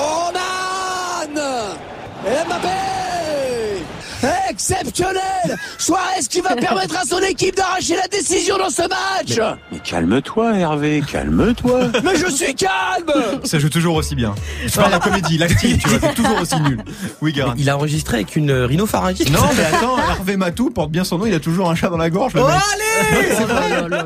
Mbappé 4.53 5.28
Exceptionnel 5.43 5.59
Suarez 5.77 6.21
qui 6.29 6.41
va 6.41 6.55
permettre 6.55 6.97
à 6.97 7.05
son 7.05 7.19
équipe 7.19 7.55
d'arracher 7.55 7.95
la 7.95 8.07
décision 8.07 8.57
dans 8.57 8.69
ce 8.69 8.81
match 8.81 9.57
Mais 9.71 9.79
calme-toi, 9.79 10.57
Hervé, 10.57 11.03
calme-toi. 11.09 11.87
Mais 12.03 12.15
je 12.15 12.27
suis 12.27 12.55
calme 12.55 13.39
Ça 13.43 13.59
joue 13.59 13.69
toujours 13.69 13.95
aussi 13.95 14.15
bien. 14.15 14.35
Je 14.65 14.73
parle 14.73 14.87
de 14.87 14.93
la 14.93 14.99
comédie, 14.99 15.37
l'acting, 15.37 15.77
tu 15.77 15.87
vois, 15.87 15.99
c'est 16.01 16.15
toujours 16.15 16.41
aussi 16.41 16.59
nul. 16.61 16.83
Oui, 17.21 17.33
Garin. 17.33 17.53
Il 17.57 17.69
a 17.69 17.77
enregistré 17.77 18.17
avec 18.17 18.35
une 18.35 18.51
euh, 18.51 18.65
rhinopharyngite. 18.65 19.31
Non, 19.31 19.41
mais 19.55 19.63
attends, 19.63 19.97
Hervé 19.97 20.37
Matou 20.37 20.69
porte 20.69 20.91
bien 20.91 21.03
son 21.03 21.17
nom, 21.17 21.25
il 21.25 21.33
a 21.33 21.39
toujours 21.39 21.69
un 21.69 21.75
chat 21.75 21.89
dans 21.89 21.97
la 21.97 22.09
gorge, 22.09 22.33
Oh, 22.39 22.45
allez! 22.45 23.35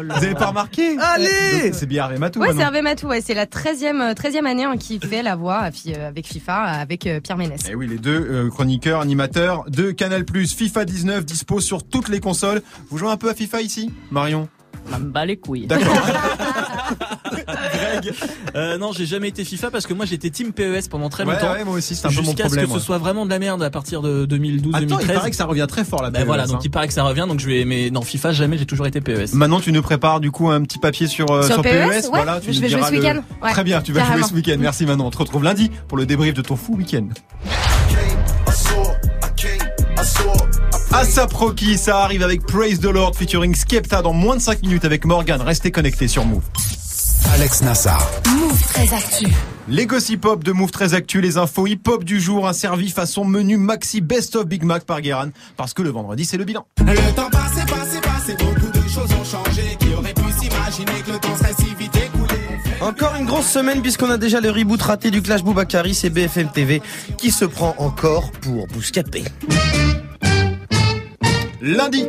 Vous 0.10 0.24
avez 0.24 0.36
pas 0.36 0.48
remarqué 0.48 0.98
Allez 1.00 1.72
C'est 1.74 1.86
bien 1.86 2.04
Hervé 2.06 2.18
Matou. 2.18 2.40
Ouais, 2.40 2.50
c'est. 2.56 2.62
Hervé 2.62 2.82
Matou, 2.82 3.08
ouais, 3.08 3.22
c'est 3.22 3.34
la 3.34 3.46
13e, 3.46 4.14
13e 4.14 4.46
année 4.46 4.64
hein, 4.64 4.76
qui 4.78 5.00
fait 5.00 5.24
la 5.24 5.36
voix 5.36 5.70
euh, 5.88 6.08
avec 6.08 6.28
FIFA, 6.28 6.56
avec 6.64 7.08
euh, 7.08 7.20
Pierre 7.20 7.38
Ménès. 7.38 7.62
Eh 7.70 7.76
oui, 7.76 7.88
les 7.88 7.98
deux 7.98 8.28
euh, 8.30 8.50
chroniqueurs, 8.50 9.02
animateurs 9.02 9.66
de 9.68 9.92
Canal+, 9.92 10.24
FIFA 10.46 10.86
19 10.86 11.23
dispo 11.24 11.60
sur 11.60 11.84
toutes 11.84 12.10
les 12.10 12.20
consoles. 12.20 12.62
Vous 12.90 12.98
jouez 12.98 13.10
un 13.12 13.18
peu 13.18 13.30
à 13.30 13.34
FIFA 13.34 13.62
ici, 13.62 13.92
Marion 14.12 14.48
Ça 14.92 15.00
me 15.00 15.06
bat 15.12 15.26
les 15.26 15.38
couilles. 15.38 15.68
D'accord. 15.68 15.94
Euh, 18.56 18.78
non, 18.78 18.92
j'ai 18.92 19.06
jamais 19.06 19.30
été 19.30 19.44
FIFA 19.44 19.72
parce 19.72 19.88
que 19.88 19.94
moi 19.94 20.06
j'étais 20.06 20.30
team 20.30 20.52
PES 20.54 20.88
pendant 20.90 21.10
très 21.10 21.24
Ouais, 21.26 21.34
longtemps. 21.34 21.54
ouais, 21.54 21.64
moi 21.64 21.76
aussi, 21.76 21.96
c'est 21.96 22.06
un 22.06 22.10
peu 22.10 22.18
mon 22.18 22.24
Jusqu'à 22.24 22.44
ce 22.44 22.48
problème, 22.50 22.66
que 22.68 22.74
ouais. 22.74 22.80
ce 22.80 22.86
soit 22.86 22.98
vraiment 22.98 23.26
de 23.26 23.30
la 23.32 23.40
merde 23.40 23.64
à 23.64 23.70
partir 23.70 24.02
de 24.02 24.26
2012 24.26 24.76
Attends, 24.76 24.86
2013. 24.86 25.08
il 25.10 25.14
paraît 25.16 25.30
que 25.32 25.36
ça 25.36 25.46
revient 25.46 25.66
très 25.68 25.84
fort 25.84 26.02
là. 26.04 26.12
Ben 26.12 26.26
voilà, 26.26 26.46
donc 26.46 26.64
il 26.64 26.70
paraît 26.70 26.88
que 26.88 26.94
ça 26.94 27.04
revient, 27.04 27.26
donc 27.28 27.40
je 27.40 27.48
vais, 27.48 27.66
mais 27.66 27.90
non, 27.90 28.02
FIFA 28.02 28.32
jamais, 28.34 28.58
j'ai 28.58 28.66
toujours 28.66 28.86
été 28.88 29.02
PES. 29.02 29.34
Maintenant, 29.34 29.60
tu 29.60 29.72
nous 29.72 29.82
prépares 29.82 30.20
du 30.20 30.32
coup 30.32 30.50
un 30.50 30.62
petit 30.62 30.78
papier 30.80 31.08
sur, 31.08 31.32
euh, 31.32 31.44
Sur 31.44 31.56
sur 31.56 31.64
PES, 31.64 31.70
PES. 31.70 31.88
ouais, 31.88 32.02
voilà, 32.12 32.40
tu 32.40 32.54
je 32.54 32.60
vais 32.62 32.70
jouer 32.70 32.84
ce 32.84 32.92
le- 32.92 33.00
week-end. 33.00 33.24
Ouais, 33.42 33.52
Très 33.52 33.64
bien, 33.64 33.82
tu 33.82 33.94
vas 33.94 34.02
carrément. 34.02 34.18
jouer 34.20 34.28
ce 34.30 34.34
week-end. 34.36 34.58
Merci 34.60 34.86
Manon. 34.86 35.08
On 35.08 35.12
te 35.12 35.18
retrouve 35.18 35.44
lundi 35.44 35.72
pour 35.88 35.98
le 35.98 36.06
débrief 36.06 36.34
de 36.34 36.42
ton 36.42 36.56
fou 36.56 36.76
week-end. 36.76 37.08
Asap 40.94 41.34
Rocky, 41.34 41.76
ça 41.80 42.04
arrive 42.04 42.22
avec 42.22 42.46
Praise 42.46 42.80
the 42.80 42.86
Lord 42.86 43.16
featuring 43.16 43.56
Skepta 43.56 44.04
dans 44.04 44.14
moins 44.14 44.36
de 44.36 44.42
5 44.42 44.62
minutes 44.62 44.86
avec 44.86 45.06
Morgan. 45.06 45.42
Restez 45.42 45.72
connectés 45.72 46.08
sur 46.08 46.24
Move. 46.24 46.44
Alex 47.34 47.64
Nassar. 47.64 48.08
Move 48.28 48.62
très 48.62 48.94
actu. 48.94 49.26
Les 49.68 49.88
gossip 49.88 50.24
hop 50.24 50.44
de 50.44 50.52
Move 50.52 50.70
très 50.70 50.94
actu, 50.94 51.20
les 51.20 51.38
infos 51.38 51.66
hip 51.66 51.82
hop 51.88 52.04
du 52.04 52.22
jour, 52.22 52.48
un 52.48 52.54
servi 52.54 52.92
façon 52.92 53.26
menu 53.26 53.58
maxi 53.58 54.02
best 54.02 54.36
of 54.36 54.46
Big 54.46 54.64
Mac 54.64 54.84
par 54.84 55.02
Guéran. 55.02 55.30
Parce 55.58 55.74
que 55.74 55.82
le 55.82 55.90
vendredi, 55.90 56.26
c'est 56.26 56.38
le 56.38 56.44
bilan. 56.44 56.68
Le 56.78 57.16
temps 57.16 57.30
passé, 57.32 57.62
passé, 57.68 58.00
passé, 58.00 58.36
beaucoup 58.38 58.72
de 58.72 58.88
choses 58.88 59.12
ont 59.20 59.26
changé. 59.26 59.76
Qui 59.80 59.96
aurait 59.96 60.14
pu 60.14 60.32
s'imaginer 60.40 61.02
que 61.04 61.12
le 61.12 61.18
temps 61.18 61.36
serait 61.36 61.56
si 61.58 61.74
vite 61.74 61.96
écoulé 61.96 62.40
Encore 62.82 63.16
une 63.20 63.26
grosse 63.26 63.48
semaine 63.48 63.82
puisqu'on 63.82 64.12
a 64.12 64.20
déjà 64.20 64.40
le 64.42 64.52
reboot 64.52 64.82
raté 64.84 65.10
du 65.10 65.24
Clash 65.24 65.44
Boubacari, 65.44 65.96
c'est 65.96 66.12
BFM 66.12 66.52
TV 66.52 66.84
qui 67.18 67.32
se 67.32 67.46
prend 67.46 67.74
encore 67.80 68.32
pour 68.42 68.68
Bouscapé. 68.68 69.24
Lundi, 71.66 72.04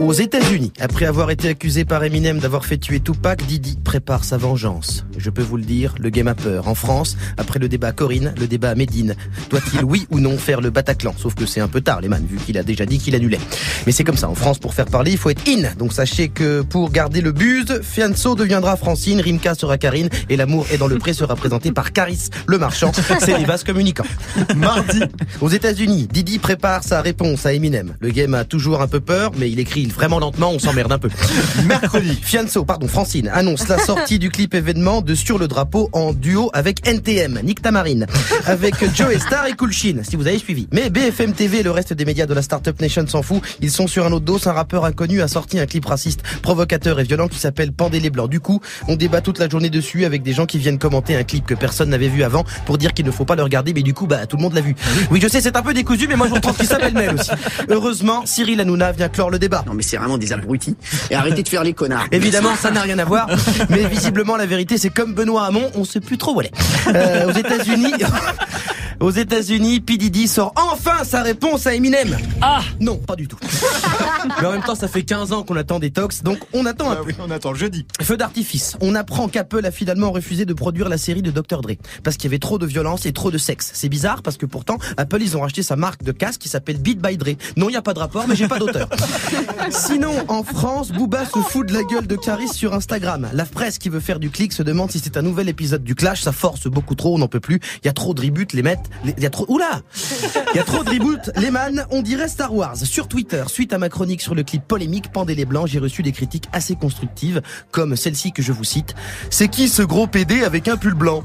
Aux 0.00 0.14
États-Unis, 0.14 0.72
après 0.80 1.04
avoir 1.04 1.30
été 1.30 1.48
accusé 1.48 1.84
par 1.84 2.02
Eminem 2.04 2.38
d'avoir 2.38 2.64
fait 2.64 2.78
tuer 2.78 3.00
Tupac, 3.00 3.44
Didi 3.44 3.78
prépare 3.84 4.24
sa 4.24 4.38
vengeance. 4.38 5.04
Je 5.18 5.28
peux 5.28 5.42
vous 5.42 5.58
le 5.58 5.62
dire, 5.62 5.94
le 6.00 6.08
game 6.08 6.26
a 6.26 6.34
peur. 6.34 6.68
En 6.68 6.74
France, 6.74 7.18
après 7.36 7.58
le 7.58 7.68
débat 7.68 7.92
Corinne, 7.92 8.32
le 8.40 8.46
débat 8.46 8.74
Médine, 8.74 9.14
doit-il 9.50 9.84
oui 9.84 10.06
ou 10.10 10.20
non 10.20 10.38
faire 10.38 10.62
le 10.62 10.70
Bataclan? 10.70 11.14
Sauf 11.18 11.34
que 11.34 11.44
c'est 11.44 11.60
un 11.60 11.68
peu 11.68 11.82
tard, 11.82 12.00
les 12.00 12.08
man, 12.08 12.24
vu 12.26 12.38
qu'il 12.38 12.56
a 12.56 12.62
déjà 12.62 12.86
dit 12.86 12.96
qu'il 12.96 13.14
annulait. 13.14 13.40
Mais 13.84 13.92
c'est 13.92 14.04
comme 14.04 14.16
ça, 14.16 14.26
en 14.30 14.34
France, 14.34 14.58
pour 14.58 14.72
faire 14.72 14.86
parler, 14.86 15.12
il 15.12 15.18
faut 15.18 15.28
être 15.28 15.46
in. 15.46 15.74
Donc 15.78 15.92
sachez 15.92 16.28
que 16.28 16.62
pour 16.62 16.90
garder 16.90 17.20
le 17.20 17.32
buzz, 17.32 17.82
Fianso 17.82 18.34
deviendra 18.34 18.76
Francine, 18.76 19.20
Rimka 19.20 19.54
sera 19.54 19.76
Karine, 19.76 20.08
et 20.30 20.36
l'amour 20.38 20.66
est 20.72 20.78
dans 20.78 20.88
le 20.88 20.96
pré 20.96 21.12
sera 21.12 21.36
présenté 21.36 21.72
par 21.72 21.92
Caris, 21.92 22.30
le 22.46 22.56
marchand. 22.56 22.90
C'est 23.20 23.36
les 23.36 23.44
vases 23.44 23.64
communicants. 23.64 24.06
mardi, 24.56 25.02
Aux 25.42 25.50
États-Unis, 25.50 26.08
Didi 26.10 26.38
prépare 26.38 26.82
sa 26.82 27.02
réponse 27.02 27.44
à 27.44 27.52
Eminem. 27.52 27.94
Le 28.00 28.08
game 28.08 28.32
a 28.32 28.44
toujours 28.44 28.80
un 28.80 28.88
peu 28.88 28.93
peur, 28.98 29.32
mais 29.36 29.50
il 29.50 29.58
écrit 29.58 29.86
vraiment 29.86 30.18
lentement, 30.18 30.50
on 30.50 30.58
s'emmerde 30.58 30.92
un 30.92 30.98
peu. 30.98 31.10
mercredi, 31.66 32.18
Fianso, 32.20 32.64
pardon, 32.64 32.88
Francine, 32.88 33.28
annonce 33.28 33.68
la 33.68 33.78
sortie 33.78 34.18
du 34.18 34.30
clip 34.30 34.54
événement 34.54 35.02
de 35.02 35.14
Sur 35.14 35.38
le 35.38 35.48
drapeau 35.48 35.88
en 35.92 36.12
duo 36.12 36.50
avec 36.52 36.86
NTM, 36.86 37.40
Nick 37.42 37.62
Tamarine, 37.62 38.06
avec 38.46 38.74
Joe 38.94 39.16
Star 39.18 39.46
et 39.46 39.52
Cool 39.52 39.72
Shin, 39.72 40.02
si 40.02 40.16
vous 40.16 40.26
avez 40.26 40.38
suivi. 40.38 40.68
Mais 40.72 40.90
BFM 40.90 41.32
TV 41.32 41.60
et 41.60 41.62
le 41.62 41.70
reste 41.70 41.92
des 41.92 42.04
médias 42.04 42.26
de 42.26 42.34
la 42.34 42.42
Startup 42.42 42.78
Nation 42.80 43.06
s'en 43.06 43.22
fout. 43.22 43.42
Ils 43.60 43.70
sont 43.70 43.86
sur 43.86 44.06
un 44.06 44.12
autre 44.12 44.24
dos. 44.24 44.38
Un 44.46 44.52
rappeur 44.52 44.84
inconnu 44.84 45.22
a 45.22 45.28
sorti 45.28 45.58
un 45.58 45.66
clip 45.66 45.86
raciste, 45.86 46.22
provocateur 46.42 47.00
et 47.00 47.04
violent 47.04 47.28
qui 47.28 47.38
s'appelle 47.38 47.72
Pendez 47.72 48.00
les 48.00 48.10
Blancs. 48.10 48.28
Du 48.28 48.40
coup, 48.40 48.60
on 48.88 48.96
débat 48.96 49.20
toute 49.20 49.38
la 49.38 49.48
journée 49.48 49.70
dessus 49.70 50.04
avec 50.04 50.22
des 50.22 50.32
gens 50.32 50.46
qui 50.46 50.58
viennent 50.58 50.78
commenter 50.78 51.16
un 51.16 51.24
clip 51.24 51.46
que 51.46 51.54
personne 51.54 51.88
n'avait 51.90 52.08
vu 52.08 52.22
avant 52.22 52.44
pour 52.66 52.78
dire 52.78 52.92
qu'il 52.92 53.06
ne 53.06 53.10
faut 53.10 53.24
pas 53.24 53.36
le 53.36 53.42
regarder, 53.42 53.72
mais 53.72 53.82
du 53.82 53.94
coup, 53.94 54.06
bah, 54.06 54.26
tout 54.26 54.36
le 54.36 54.42
monde 54.42 54.54
l'a 54.54 54.60
vu. 54.60 54.74
Oui, 55.10 55.20
je 55.22 55.28
sais, 55.28 55.40
c'est 55.40 55.56
un 55.56 55.62
peu 55.62 55.72
décousu, 55.72 56.08
mais 56.08 56.16
moi, 56.16 56.26
je 56.28 56.34
vous 56.34 56.40
trouve 56.40 56.56
qu'il 56.56 56.66
s'appelle 56.66 56.94
Mel 56.94 57.14
aussi. 57.14 57.30
Heureusement, 57.68 58.26
Cyril 58.26 58.60
Hanouna 58.60 58.83
vient 58.92 59.08
clore 59.08 59.30
le 59.30 59.38
débat. 59.38 59.64
Non 59.66 59.74
mais 59.74 59.82
c'est 59.82 59.96
vraiment 59.96 60.18
des 60.18 60.32
abrutis. 60.32 60.76
Et 61.10 61.14
arrêtez 61.14 61.42
de 61.42 61.48
faire 61.48 61.64
les 61.64 61.72
connards. 61.72 62.06
Évidemment, 62.12 62.54
ça 62.56 62.70
n'a 62.70 62.82
rien 62.82 62.98
à 62.98 63.04
voir. 63.04 63.28
Mais 63.70 63.84
visiblement, 63.86 64.36
la 64.36 64.46
vérité, 64.46 64.78
c'est 64.78 64.90
comme 64.90 65.14
Benoît 65.14 65.46
Hamon, 65.46 65.70
on 65.74 65.84
sait 65.84 66.00
plus 66.00 66.18
trop 66.18 66.34
où 66.34 66.40
elle 66.40 66.48
est. 66.48 66.52
Euh, 66.94 67.28
aux 67.28 67.32
États-Unis, 67.32 67.92
aux 69.00 69.10
États-Unis, 69.10 69.80
P 69.80 69.96
Diddy 69.96 70.28
sort 70.28 70.52
enfin 70.56 71.04
sa 71.04 71.22
réponse 71.22 71.66
à 71.66 71.74
Eminem. 71.74 72.16
Ah 72.40 72.62
non, 72.80 72.96
pas 72.96 73.16
du 73.16 73.28
tout. 73.28 73.38
Mais 74.40 74.46
en 74.46 74.52
même 74.52 74.62
temps, 74.62 74.74
ça 74.74 74.88
fait 74.88 75.02
15 75.02 75.32
ans 75.32 75.42
qu'on 75.42 75.56
attend 75.56 75.78
des 75.78 75.90
tox, 75.90 76.22
donc 76.22 76.38
on 76.52 76.66
attend 76.66 76.90
un 76.90 76.94
Ah 76.94 76.96
peu. 76.96 77.06
oui, 77.08 77.14
on 77.18 77.30
attend 77.30 77.54
jeudi. 77.54 77.86
Feu 78.02 78.16
d'artifice. 78.16 78.76
On 78.80 78.94
apprend 78.94 79.28
qu'Apple 79.28 79.64
a 79.66 79.70
finalement 79.70 80.10
refusé 80.12 80.44
de 80.44 80.54
produire 80.54 80.88
la 80.88 80.98
série 80.98 81.22
de 81.22 81.30
Dr. 81.30 81.60
Dre 81.60 81.72
parce 82.02 82.16
qu'il 82.16 82.24
y 82.30 82.30
avait 82.32 82.38
trop 82.38 82.58
de 82.58 82.66
violence 82.66 83.06
et 83.06 83.12
trop 83.12 83.30
de 83.30 83.38
sexe. 83.38 83.70
C'est 83.74 83.88
bizarre 83.88 84.22
parce 84.22 84.36
que 84.36 84.46
pourtant 84.46 84.78
Apple 84.96 85.18
ils 85.20 85.36
ont 85.36 85.40
racheté 85.40 85.62
sa 85.62 85.76
marque 85.76 86.02
de 86.02 86.12
casque 86.12 86.40
qui 86.40 86.48
s'appelle 86.48 86.78
Beat 86.78 87.00
by 87.00 87.16
Dre. 87.16 87.30
Non, 87.56 87.68
il 87.68 87.72
y 87.72 87.76
a 87.76 87.82
pas 87.82 87.94
de 87.94 87.98
rapport, 87.98 88.26
mais 88.28 88.36
j'ai 88.36 88.48
pas 88.48 88.58
d'auteur. 88.58 88.88
Sinon, 89.70 90.12
en 90.28 90.42
France, 90.42 90.90
Booba 90.92 91.24
se 91.24 91.38
fout 91.40 91.66
de 91.68 91.72
la 91.74 91.82
gueule 91.84 92.06
de 92.06 92.16
Caris 92.16 92.48
sur 92.48 92.74
Instagram. 92.74 93.28
La 93.32 93.44
presse 93.44 93.78
qui 93.78 93.88
veut 93.88 94.00
faire 94.00 94.18
du 94.20 94.30
clic 94.30 94.52
se 94.52 94.62
demande 94.62 94.90
si 94.90 95.00
c'est 95.02 95.16
un 95.16 95.22
nouvel 95.22 95.48
épisode 95.48 95.82
du 95.84 95.94
Clash. 95.94 96.22
Ça 96.22 96.32
force 96.32 96.66
beaucoup 96.66 96.94
trop, 96.94 97.14
on 97.14 97.18
n'en 97.18 97.28
peut 97.28 97.40
plus. 97.40 97.60
Il 97.82 97.86
y 97.86 97.88
a 97.88 97.92
trop 97.92 98.14
de 98.14 98.20
reboots, 98.20 98.52
les 98.52 98.62
mettre. 98.62 98.82
Il 99.04 99.22
y 99.22 99.26
a 99.26 99.30
trop. 99.30 99.44
Oula 99.48 99.82
Il 100.52 100.56
y 100.56 100.60
a 100.60 100.64
trop 100.64 100.82
de 100.82 100.90
reboots, 100.90 101.30
les 101.36 101.50
man. 101.50 101.86
On 101.90 102.02
dirait 102.02 102.28
Star 102.28 102.54
Wars. 102.54 102.76
Sur 102.76 103.08
Twitter, 103.08 103.44
suite 103.48 103.72
à 103.72 103.78
ma 103.78 103.88
chronique 103.88 104.22
sur 104.22 104.34
le 104.34 104.42
clip 104.42 104.62
polémique 104.66 105.12
Pendez 105.12 105.34
les 105.34 105.44
Blancs, 105.44 105.68
j'ai 105.68 105.78
reçu 105.78 106.02
des 106.02 106.12
critiques 106.12 106.48
assez 106.52 106.74
constructives, 106.76 107.42
comme 107.70 107.96
celle-ci 107.96 108.32
que 108.32 108.42
je 108.42 108.52
vous 108.52 108.64
cite. 108.64 108.94
C'est 109.30 109.48
qui 109.48 109.68
ce 109.68 109.82
gros 109.82 110.06
PD 110.06 110.44
avec 110.44 110.68
un 110.68 110.76
pull 110.76 110.94
blanc? 110.94 111.24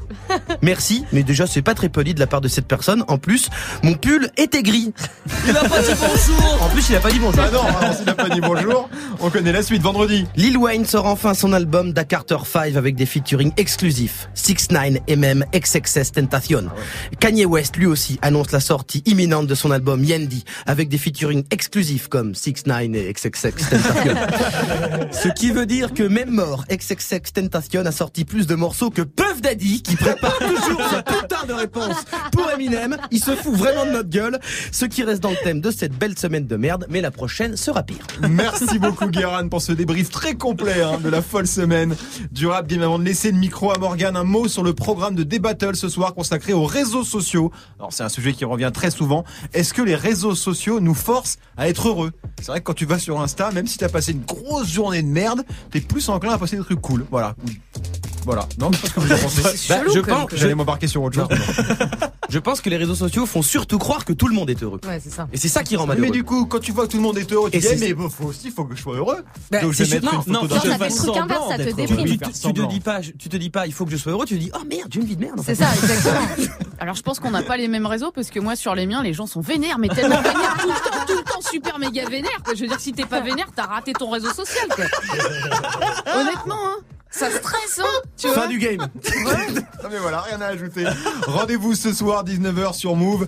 Merci, 0.62 1.04
mais 1.12 1.22
déjà 1.22 1.46
c'est 1.46 1.62
pas 1.62 1.74
très 1.74 1.88
poli 1.88 2.14
de 2.14 2.20
la 2.20 2.26
part 2.26 2.40
de 2.40 2.48
cette 2.48 2.66
personne. 2.66 3.04
En 3.08 3.18
plus, 3.18 3.48
mon 3.82 3.94
pull 3.94 4.30
était 4.36 4.62
gris. 4.62 4.92
Il 5.46 5.56
a 5.56 5.64
pas 5.68 5.80
dit 5.80 5.94
bonjour. 5.98 6.62
En 6.62 6.68
plus, 6.68 6.88
il 6.90 6.96
a 6.96 7.00
pas 7.00 7.10
dit 7.10 7.18
bonjour. 7.18 7.42
Ah 7.42 7.50
non, 7.50 7.62
alors, 7.62 7.94
s'il 7.94 8.06
n'a 8.06 8.14
pas 8.14 8.28
dit 8.28 8.40
bonjour, 8.40 8.88
on 9.20 9.30
connaît 9.30 9.52
la 9.52 9.62
suite 9.62 9.82
vendredi. 9.82 10.26
Lil 10.36 10.56
Wayne 10.58 10.84
sort 10.84 11.06
enfin 11.06 11.34
son 11.34 11.52
album 11.52 11.92
Da 11.92 12.04
Carter 12.04 12.38
5 12.44 12.76
avec 12.76 12.96
des 12.96 13.06
featuring 13.06 13.52
exclusifs. 13.56 14.28
6 14.34 14.70
9 14.70 14.98
et 15.06 15.16
même 15.16 15.44
XXS 15.54 16.12
Tentacion. 16.12 16.64
Kanye 17.18 17.44
West 17.50 17.76
lui 17.76 17.86
aussi 17.86 18.16
annonce 18.22 18.52
la 18.52 18.60
sortie 18.60 19.02
imminente 19.06 19.48
de 19.48 19.56
son 19.56 19.72
album 19.72 20.04
Yendi 20.04 20.44
avec 20.66 20.88
des 20.88 20.98
featuring 20.98 21.42
exclusifs 21.50 22.06
comme 22.06 22.34
6 22.34 22.66
9 22.66 22.82
et 22.94 23.12
XXX 23.12 23.40
Tentacion. 23.68 24.14
Ce 25.10 25.28
qui 25.28 25.50
veut 25.50 25.66
dire 25.66 25.92
que 25.92 26.04
même 26.04 26.30
mort, 26.30 26.64
XXX 26.70 27.32
Tentacion 27.34 27.84
a 27.84 27.90
sorti 27.90 28.24
plus 28.24 28.46
de 28.46 28.54
morceaux 28.54 28.90
que 28.90 29.02
Puff 29.02 29.42
Daddy 29.42 29.82
qui 29.82 29.96
prépare 29.96 30.38
toujours 30.38 30.80
ce 30.90 30.96
putain 31.02 31.44
de 31.48 31.52
réponse 31.52 31.96
pour 32.30 32.48
Eminem. 32.52 32.96
Il 33.10 33.18
se 33.18 33.32
fout 33.32 33.54
vraiment 33.54 33.84
de 33.84 33.90
notre 33.90 34.10
gueule. 34.10 34.38
Ce 34.70 34.84
qui 34.84 35.02
reste 35.02 35.22
dans 35.22 35.30
le 35.30 35.42
thème 35.42 35.60
de 35.60 35.72
cette 35.72 35.98
belle 35.98 36.16
semaine 36.16 36.46
de 36.46 36.56
merde, 36.56 36.86
mais 36.88 37.00
la 37.00 37.10
prochaine 37.10 37.56
sera 37.56 37.82
pire. 37.82 38.06
Merci 38.28 38.78
beaucoup 38.78 39.08
Guéran 39.08 39.48
pour 39.48 39.60
ce 39.60 39.72
débrief 39.72 40.10
très 40.10 40.34
complet 40.34 40.82
hein, 40.82 40.98
de 41.02 41.08
la 41.08 41.20
folle 41.20 41.48
semaine 41.48 41.96
du 42.30 42.46
rap 42.46 42.68
game. 42.68 42.82
Avant 42.82 43.00
de 43.00 43.04
laisser 43.04 43.32
le 43.32 43.38
micro 43.38 43.72
à 43.72 43.78
Morgan, 43.78 44.16
un 44.16 44.24
mot 44.24 44.46
sur 44.46 44.62
le 44.62 44.72
programme 44.72 45.16
de 45.16 45.24
Débattle 45.24 45.74
ce 45.74 45.88
soir 45.88 46.14
consacré 46.14 46.52
aux 46.52 46.64
réseaux 46.64 47.04
sociaux. 47.04 47.39
Alors 47.78 47.92
c'est 47.92 48.02
un 48.02 48.08
sujet 48.08 48.32
qui 48.32 48.44
revient 48.44 48.70
très 48.72 48.90
souvent. 48.90 49.24
Est-ce 49.52 49.72
que 49.72 49.82
les 49.82 49.94
réseaux 49.94 50.34
sociaux 50.34 50.80
nous 50.80 50.94
forcent 50.94 51.38
à 51.56 51.68
être 51.68 51.88
heureux? 51.88 52.12
C'est 52.38 52.48
vrai 52.48 52.60
que 52.60 52.64
quand 52.64 52.74
tu 52.74 52.86
vas 52.86 52.98
sur 52.98 53.20
Insta, 53.20 53.50
même 53.52 53.66
si 53.66 53.78
t'as 53.78 53.88
passé 53.88 54.12
une 54.12 54.24
grosse 54.24 54.68
journée 54.68 55.02
de 55.02 55.08
merde, 55.08 55.42
t'es 55.70 55.80
plus 55.80 56.08
enclin 56.08 56.32
à 56.32 56.38
passer 56.38 56.56
des 56.56 56.62
trucs 56.62 56.80
cool. 56.80 57.06
Voilà. 57.10 57.34
Voilà. 58.24 58.46
Non, 58.58 58.70
je 58.72 58.76
sais 58.78 58.82
pas 58.82 58.88
ce 58.88 58.94
que 58.94 59.00
vous 59.00 59.12
en 59.12 59.18
pensez. 59.18 59.40
Bah, 59.68 59.80
je 59.94 60.00
pense, 60.00 60.30
J'allais 60.34 60.54
m'embarquer 60.54 60.86
sur 60.86 61.02
autre 61.02 61.14
chose. 61.16 61.28
je 62.28 62.38
pense 62.38 62.60
que 62.60 62.68
les 62.70 62.76
réseaux 62.76 62.94
sociaux 62.94 63.26
font 63.26 63.42
surtout 63.42 63.78
croire 63.78 64.04
que 64.04 64.12
tout 64.12 64.28
le 64.28 64.34
monde 64.34 64.50
est 64.50 64.62
heureux. 64.62 64.80
Ouais, 64.86 65.00
c'est 65.02 65.10
ça. 65.10 65.28
Et 65.32 65.36
c'est 65.36 65.48
ça 65.48 65.62
qui 65.62 65.76
rend 65.76 65.86
malheureux. 65.86 66.06
Mais 66.06 66.10
du 66.12 66.24
coup, 66.24 66.46
quand 66.46 66.58
tu 66.60 66.72
vois 66.72 66.86
que 66.86 66.92
tout 66.92 66.96
le 66.96 67.02
monde 67.02 67.18
est 67.18 67.30
heureux, 67.32 67.50
tu 67.50 67.58
dis, 67.58 67.66
eh, 67.70 67.76
mais 67.76 67.94
bon, 67.94 68.08
faut 68.10 68.24
aussi, 68.26 68.50
faut 68.50 68.64
que 68.64 68.74
je 68.76 68.82
sois 68.82 68.96
heureux. 68.96 69.18
Bah, 69.50 69.60
Donc 69.60 69.72
je 69.72 69.78
vais 69.78 69.84
c'est 69.84 69.94
mettre 70.02 70.14
non, 70.14 70.22
une 70.26 70.32
non, 70.32 70.40
photo 70.40 70.54
non, 70.56 70.60
d'un 70.62 70.70
ça 70.70 70.78
fait 70.78 70.88
le 70.90 70.96
truc 70.96 71.16
inverse, 71.16 71.48
ça 71.48 71.56
te 71.58 71.62
Tu, 71.62 71.74
déprime. 71.74 72.06
tu- 72.06 72.52
te 72.52 72.68
dis 72.68 72.80
pas, 72.80 73.00
tu 73.00 73.28
te 73.28 73.36
dis 73.36 73.50
pas, 73.50 73.66
il 73.66 73.72
faut 73.72 73.84
que 73.84 73.90
je 73.92 73.96
sois 73.96 74.12
heureux. 74.12 74.26
Tu 74.26 74.34
te 74.36 74.40
dis, 74.40 74.50
oh 74.54 74.64
merde, 74.68 74.88
j'ai 74.90 75.00
une 75.00 75.06
vie 75.06 75.16
de 75.16 75.24
merde. 75.24 75.40
C'est 75.44 75.54
ça, 75.54 75.66
exactement. 75.74 76.20
Alors 76.80 76.94
je 76.94 77.02
pense 77.02 77.20
qu'on 77.20 77.30
n'a 77.30 77.42
pas 77.42 77.56
les 77.56 77.68
mêmes 77.68 77.86
réseaux 77.86 78.10
parce 78.10 78.30
que 78.30 78.40
moi 78.40 78.56
sur 78.56 78.74
les 78.74 78.86
miens 78.86 79.02
les 79.02 79.12
gens 79.12 79.26
sont 79.26 79.42
vénères 79.42 79.78
mais 79.78 79.88
tellement 79.88 80.22
vénères 80.22 80.56
tout 80.58 80.68
le 80.68 80.74
temps, 80.90 81.04
tout 81.06 81.16
le 81.18 81.22
temps 81.24 81.40
super 81.50 81.78
méga 81.78 82.08
vénères. 82.08 82.30
Je 82.54 82.60
veux 82.62 82.68
dire 82.68 82.80
si 82.80 82.92
t'es 82.92 83.04
pas 83.04 83.20
vénère 83.20 83.48
t'as 83.54 83.66
raté 83.66 83.92
ton 83.92 84.08
réseau 84.10 84.32
social 84.32 84.66
quoi. 84.74 84.84
Honnêtement 86.16 86.54
hein, 86.66 86.76
ça 87.10 87.30
stresse 87.30 87.80
hein. 87.80 88.08
Tu 88.16 88.28
vois 88.28 88.36
Fin 88.42 88.48
du 88.48 88.58
game. 88.58 88.80
Non 89.82 89.88
mais 89.90 89.98
voilà, 89.98 90.20
rien 90.20 90.40
à 90.40 90.46
ajouter. 90.46 90.84
Rendez-vous 91.26 91.74
ce 91.74 91.92
soir 91.92 92.24
19h 92.24 92.74
sur 92.74 92.94
Move. 92.94 93.26